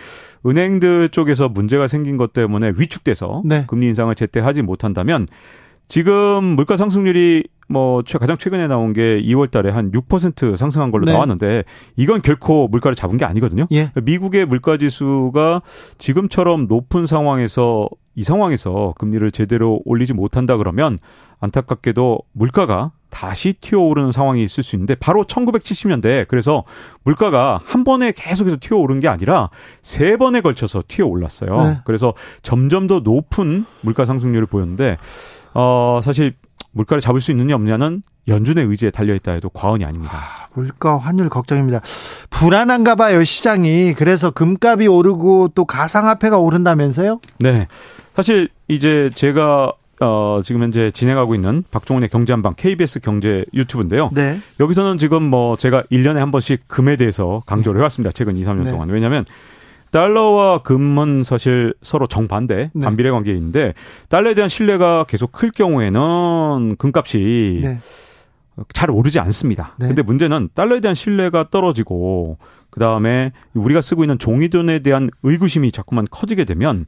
[0.47, 3.65] 은행들 쪽에서 문제가 생긴 것 때문에 위축돼서 네.
[3.67, 5.27] 금리 인상을 제때 하지 못한다면
[5.87, 11.13] 지금 물가 상승률이 뭐 가장 최근에 나온 게 2월 달에 한 6% 상승한 걸로 네.
[11.13, 11.63] 나왔는데
[11.95, 13.67] 이건 결코 물가를 잡은 게 아니거든요.
[13.71, 13.91] 예.
[14.01, 15.61] 미국의 물가 지수가
[15.99, 20.97] 지금처럼 높은 상황에서 이 상황에서 금리를 제대로 올리지 못한다 그러면
[21.41, 26.63] 안타깝게도 물가가 다시 튀어오르는 상황이 있을 수 있는데 바로 1970년대 그래서
[27.03, 29.49] 물가가 한 번에 계속해서 튀어오른 게 아니라
[29.81, 31.63] 세 번에 걸쳐서 튀어올랐어요.
[31.63, 31.77] 네.
[31.85, 34.97] 그래서 점점 더 높은 물가 상승률을 보였는데
[35.53, 36.33] 어 사실
[36.71, 40.15] 물가를 잡을 수 있느냐 없느냐는 연준의 의지에 달려 있다 해도 과언이 아닙니다.
[40.15, 41.81] 아, 물가 환율 걱정입니다.
[42.29, 43.95] 불안한가 봐요, 시장이.
[43.95, 47.19] 그래서 금값이 오르고 또 가상화폐가 오른다면서요?
[47.39, 47.67] 네.
[48.15, 54.09] 사실 이제 제가 어, 지금 현재 진행하고 있는 박종훈의 경제한방 KBS 경제 유튜브인데요.
[54.13, 54.39] 네.
[54.59, 58.11] 여기서는 지금 뭐 제가 1년에 한 번씩 금에 대해서 강조를 해왔습니다.
[58.13, 58.71] 최근 2, 3년 네.
[58.71, 58.89] 동안.
[58.89, 59.25] 왜냐하면
[59.91, 62.85] 달러와 금은 사실 서로 정반대, 네.
[62.85, 63.73] 반비례 관계인데
[64.07, 67.77] 달러에 대한 신뢰가 계속 클 경우에는 금값이 네.
[68.73, 69.75] 잘 오르지 않습니다.
[69.79, 69.87] 네.
[69.87, 72.37] 근데 문제는 달러에 대한 신뢰가 떨어지고
[72.69, 76.85] 그 다음에 우리가 쓰고 있는 종이돈에 대한 의구심이 자꾸만 커지게 되면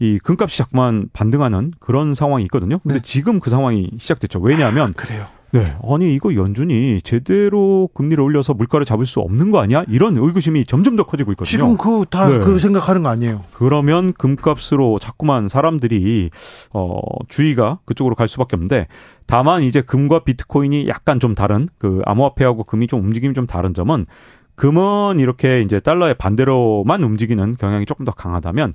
[0.00, 2.78] 이 금값이 자꾸만 반등하는 그런 상황이 있거든요.
[2.80, 3.00] 근데 네.
[3.02, 4.40] 지금 그 상황이 시작됐죠.
[4.40, 5.26] 왜냐하면 아, 그래요.
[5.50, 5.74] 네.
[5.82, 9.82] 아니 이거 연준이 제대로 금리를 올려서 물가를 잡을 수 없는 거 아니야?
[9.88, 11.46] 이런 의구심이 점점 더 커지고 있거든요.
[11.50, 12.58] 지금 그 다그 네.
[12.58, 13.42] 생각하는 거 아니에요?
[13.54, 16.30] 그러면 금값으로 자꾸만 사람들이
[16.72, 18.88] 어 주의가 그쪽으로 갈 수밖에 없는데
[19.26, 24.04] 다만 이제 금과 비트코인이 약간 좀 다른 그 암호화폐하고 금이 좀 움직임이 좀 다른 점은
[24.54, 28.72] 금은 이렇게 이제 달러의 반대로만 움직이는 경향이 조금 더 강하다면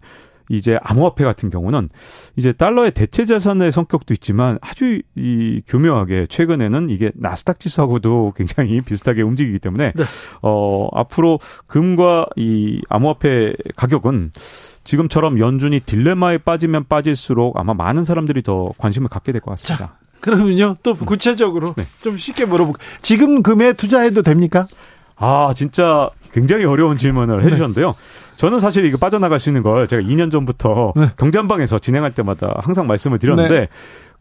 [0.50, 1.90] 이제 암호화폐 같은 경우는
[2.36, 9.22] 이제 달러의 대체 자산의 성격도 있지만 아주 이 교묘하게 최근에는 이게 나스닥 지수하고도 굉장히 비슷하게
[9.22, 10.04] 움직이기 때문에 네.
[10.42, 14.32] 어 앞으로 금과 이 암호화폐 가격은
[14.84, 19.86] 지금처럼 연준이 딜레마에 빠지면 빠질수록 아마 많은 사람들이 더 관심을 갖게 될 것 같습니다.
[19.88, 21.84] 자, 그러면요 또 구체적으로 네.
[22.02, 22.86] 좀 쉽게 물어볼게요.
[23.02, 24.68] 지금 금에 투자해도 됩니까?
[25.16, 27.46] 아 진짜 굉장히 어려운 질문을 네.
[27.48, 27.94] 해주셨는데요.
[28.36, 31.10] 저는 사실 이거 빠져나갈 수 있는 걸 제가 2년 전부터 네.
[31.18, 33.68] 경제한방에서 진행할 때마다 항상 말씀을 드렸는데 네.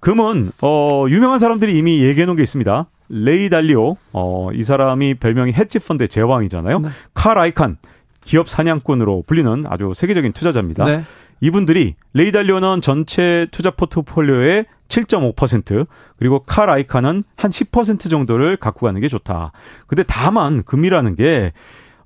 [0.01, 2.87] 금은 어 유명한 사람들이 이미 얘기해 놓은 게 있습니다.
[3.09, 6.79] 레이 달리오 어 이 사람이 별명이 헤지 펀드의 제왕이잖아요.
[6.81, 6.89] 네.
[7.15, 7.77] 칼 아이칸
[8.25, 10.85] 기업 사냥꾼으로 불리는 아주 세계적인 투자자입니다.
[10.85, 11.03] 네.
[11.41, 15.87] 이분들이 레이 달리오는 전체 투자 포트폴리오의 7.5%
[16.19, 19.53] 그리고 칼 아이칸은 한 10% 정도를 갖고 가는 게 좋다.
[19.87, 21.53] 근데 다만 금이라는 게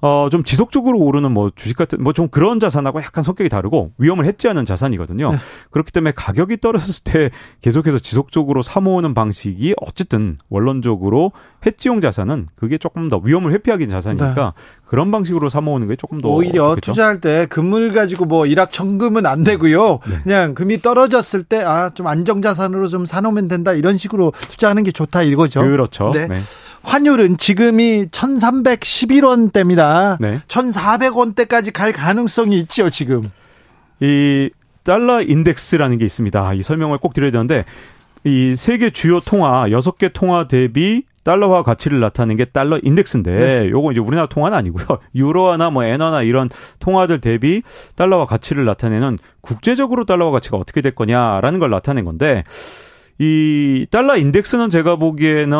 [0.06, 4.24] 어, 좀 지속적으로 오르는 뭐 주식 같은 뭐 좀 그런 자산하고 약간 성격이 다르고 위험을
[4.24, 5.32] 해지하는 자산이거든요.
[5.32, 5.38] 네.
[5.70, 7.30] 그렇기 때문에 가격이 떨어졌을 때
[7.60, 11.32] 계속해서 지속적으로 사모으는 방식이 어쨌든 원론적으로
[11.66, 14.62] 해지용 자산은 그게 조금 더 위험을 회피하기 자산이니까 네.
[14.86, 16.92] 그런 방식으로 사모으는 게 조금 더 오히려 좋겠죠?
[16.92, 19.98] 투자할 때 금을 가지고 뭐 일확천금은 안 되고요.
[20.08, 20.20] 네.
[20.22, 24.92] 그냥 금이 떨어졌을 때 아 좀 안정 자산으로 좀 사놓으면 된다 이런 식으로 투자하는 게
[24.92, 25.60] 좋다 이거죠.
[25.62, 26.10] 그렇죠.
[26.12, 26.28] 네.
[26.86, 26.90] 네.
[26.90, 30.16] 환율은 지금이 1311원대입니다.
[30.20, 30.40] 네.
[30.46, 33.22] 1400원대까지 갈 가능성이 있죠, 지금.
[34.00, 34.50] 이
[34.84, 36.54] 달러 인덱스라는 게 있습니다.
[36.54, 37.64] 이 설명을 꼭 드려야 되는데
[38.24, 43.68] 이 세계 주요 통화 6개 통화 대비 달러화 가치를 나타내는 게 달러 인덱스인데 네.
[43.68, 44.98] 요거 이제 우리나라 통화는 아니고요.
[45.16, 46.48] 유로화나 뭐 엔화나 이런
[46.78, 47.62] 통화들 대비
[47.96, 52.44] 달러화 가치를 나타내는 국제적으로 달러화 가치가 어떻게 될 거냐라는 걸 나타낸 건데
[53.18, 55.56] 이 달러 인덱스는 제가 보기에는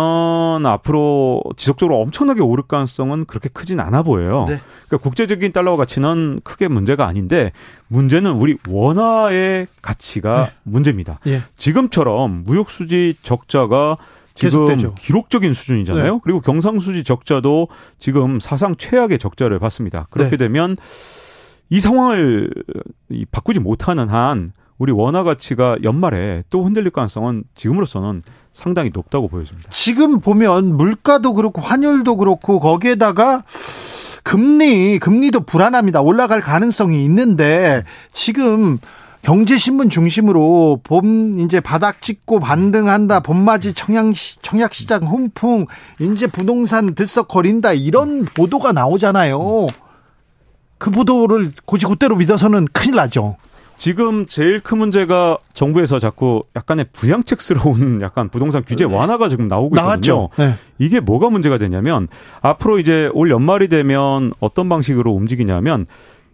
[0.67, 4.45] 앞으로 지속적으로 엄청나게 오를 가능성은 그렇게 크진 않아 보여요.
[4.47, 4.61] 네.
[4.87, 7.53] 그러니까 국제적인 달러 가치는 크게 문제가 아닌데
[7.89, 10.53] 문제는 우리 원화의 가치가 네.
[10.65, 11.19] 문제입니다.
[11.25, 11.41] 네.
[11.57, 13.97] 지금처럼 무역 수지 적자가
[14.35, 14.95] 지금 계속되죠.
[14.95, 16.13] 기록적인 수준이잖아요.
[16.13, 16.21] 네.
[16.23, 17.69] 그리고 경상수지 적자도
[17.99, 20.09] 지금 사상 최악의 적자를 받습니다.
[20.11, 20.37] 그렇게 네.
[20.37, 20.77] 되면
[21.71, 22.51] 이 상황을
[23.31, 28.23] 바꾸지 못하는 한 우리 원화 가치가 연말에 또 흔들릴 가능성은 지금으로서는
[28.53, 29.71] 상당히 높다고 보여집니다.
[29.71, 33.43] 지금 보면 물가도 그렇고 환율도 그렇고 거기에다가
[34.23, 36.03] 금리 금리도 불안합니다.
[36.03, 38.79] 올라갈 가능성이 있는데 지금
[39.23, 43.21] 경제신문 중심으로 봄 이제 바닥 찍고 반등한다.
[43.21, 44.13] 봄맞이 청약
[44.43, 45.67] 청약 시장 훈풍
[46.01, 49.67] 이제 부동산 들썩거린다 이런 보도가 나오잖아요.
[50.79, 53.37] 그 보도를 고지고대로 믿어서는 큰일 나죠.
[53.77, 58.95] 지금 제일 큰 문제가 정부에서 자꾸 약간의 부양책스러운 약간 부동산 규제 네.
[58.95, 60.29] 완화가 지금 나오고 있거든요.
[60.39, 60.55] 네.
[60.79, 62.09] 이게 뭐가 문제가 되냐면
[62.41, 65.87] 앞으로 이제 올 연말이 되면 어떤 방식으로 움직이냐면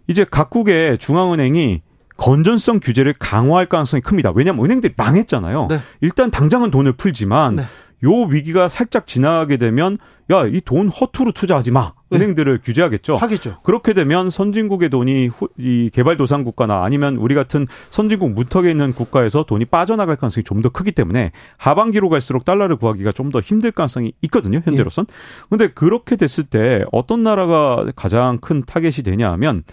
[0.07, 1.81] 이제 각국의 중앙은행이
[2.17, 4.31] 건전성 규제를 강화할 가능성이 큽니다.
[4.35, 5.67] 왜냐하면 은행들이 망했잖아요.
[5.69, 5.79] 네.
[6.01, 7.63] 일단 당장은 돈을 풀지만 네.
[8.05, 9.97] 요 위기가 살짝 지나게 되면
[10.31, 11.91] 야 이 돈 허투루 투자하지 마 네.
[12.13, 13.15] 은행들을 규제하겠죠.
[13.15, 13.57] 하겠죠.
[13.63, 19.43] 그렇게 되면 선진국의 돈이 후, 이 개발도상 국가나 아니면 우리 같은 선진국 무턱에 있는 국가에서
[19.43, 24.13] 돈이 빠져나갈 가능성이 좀 더 크기 때문에 하반기로 갈수록 달러를 구하기가 좀 더 힘들 가능성이
[24.23, 24.61] 있거든요.
[24.63, 25.07] 현재로선.
[25.49, 25.67] 그런데 예.
[25.69, 29.63] 그렇게 됐을 때 어떤 나라가 가장 큰 타겟이 되냐 하면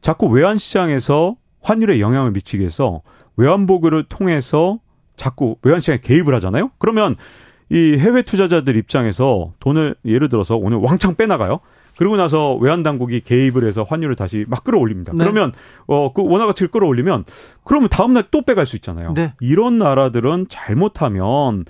[0.00, 3.02] 자꾸 외환 시장에서 환율에 영향을 미치게 해서
[3.36, 4.78] 외환보급을 통해서
[5.16, 6.70] 자꾸 외환 시장에 개입을 하잖아요.
[6.78, 7.14] 그러면
[7.70, 11.60] 이 해외 투자자들 입장에서 돈을 예를 들어서 오늘 왕창 빼나가요.
[11.98, 15.12] 그러고 나서 외환 당국이 개입을 해서 환율을 다시 막 끌어올립니다.
[15.12, 15.18] 네.
[15.18, 15.52] 그러면
[15.86, 17.24] 어그 원화 가치를 끌어올리면
[17.64, 19.14] 그러면 다음 날 또 빼갈 수 있잖아요.
[19.14, 19.34] 네.
[19.40, 21.64] 이런 나라들은 잘못하면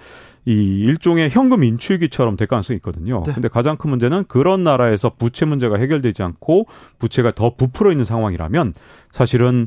[0.44, 3.22] 이 일종의 현금 인출기처럼 될 가능성이 있거든요.
[3.24, 3.32] 네.
[3.32, 6.66] 근데 가장 큰 문제는 그런 나라에서 부채 문제가 해결되지 않고
[6.98, 8.74] 부채가 더 부풀어 있는 상황이라면
[9.12, 9.66] 사실은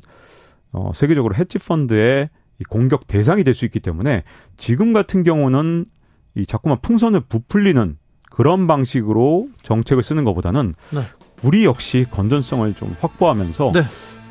[0.73, 2.29] 어 세계적으로 헤지 펀드의
[2.59, 4.23] 이 공격 대상이 될 수 있기 때문에
[4.57, 5.85] 지금 같은 경우는
[6.35, 7.97] 이 자꾸만 풍선을 부풀리는
[8.41, 11.01] 그런 방식으로 정책을 쓰는 것보다는 네.
[11.43, 13.84] 우리 역시 건전성을 좀 확보하면서 네.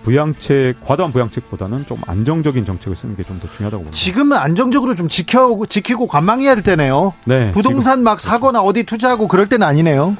[0.02, 3.94] 부양책 과도한 부양책보다는 좀 안정적인 정책을 쓰는 게 좀 더 중요하다고 봅니다.
[3.96, 7.12] 지금은 안정적으로 좀 지켜 지키고 관망해야 될 때네요.
[7.24, 7.52] 네.
[7.52, 8.02] 부동산 지금.
[8.04, 10.16] 막 사거나 어디 투자하고 그럴 때는 아니네요.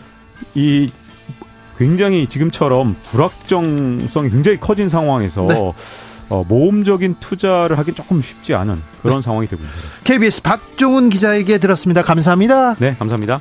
[0.55, 0.89] 이
[1.77, 5.73] 굉장히 지금처럼 불확정성이 굉장히 커진 상황에서 네.
[6.29, 9.23] 어, 모험적인 투자를 하기 조금 쉽지 않은 그런 네.
[9.23, 9.89] 상황이 되고 있습니다.
[10.05, 12.05] KBS 박종훈 기자에게 들었습니다.
[12.05, 12.77] 감사합니다.
[12.77, 13.41] 네, 감사합니다.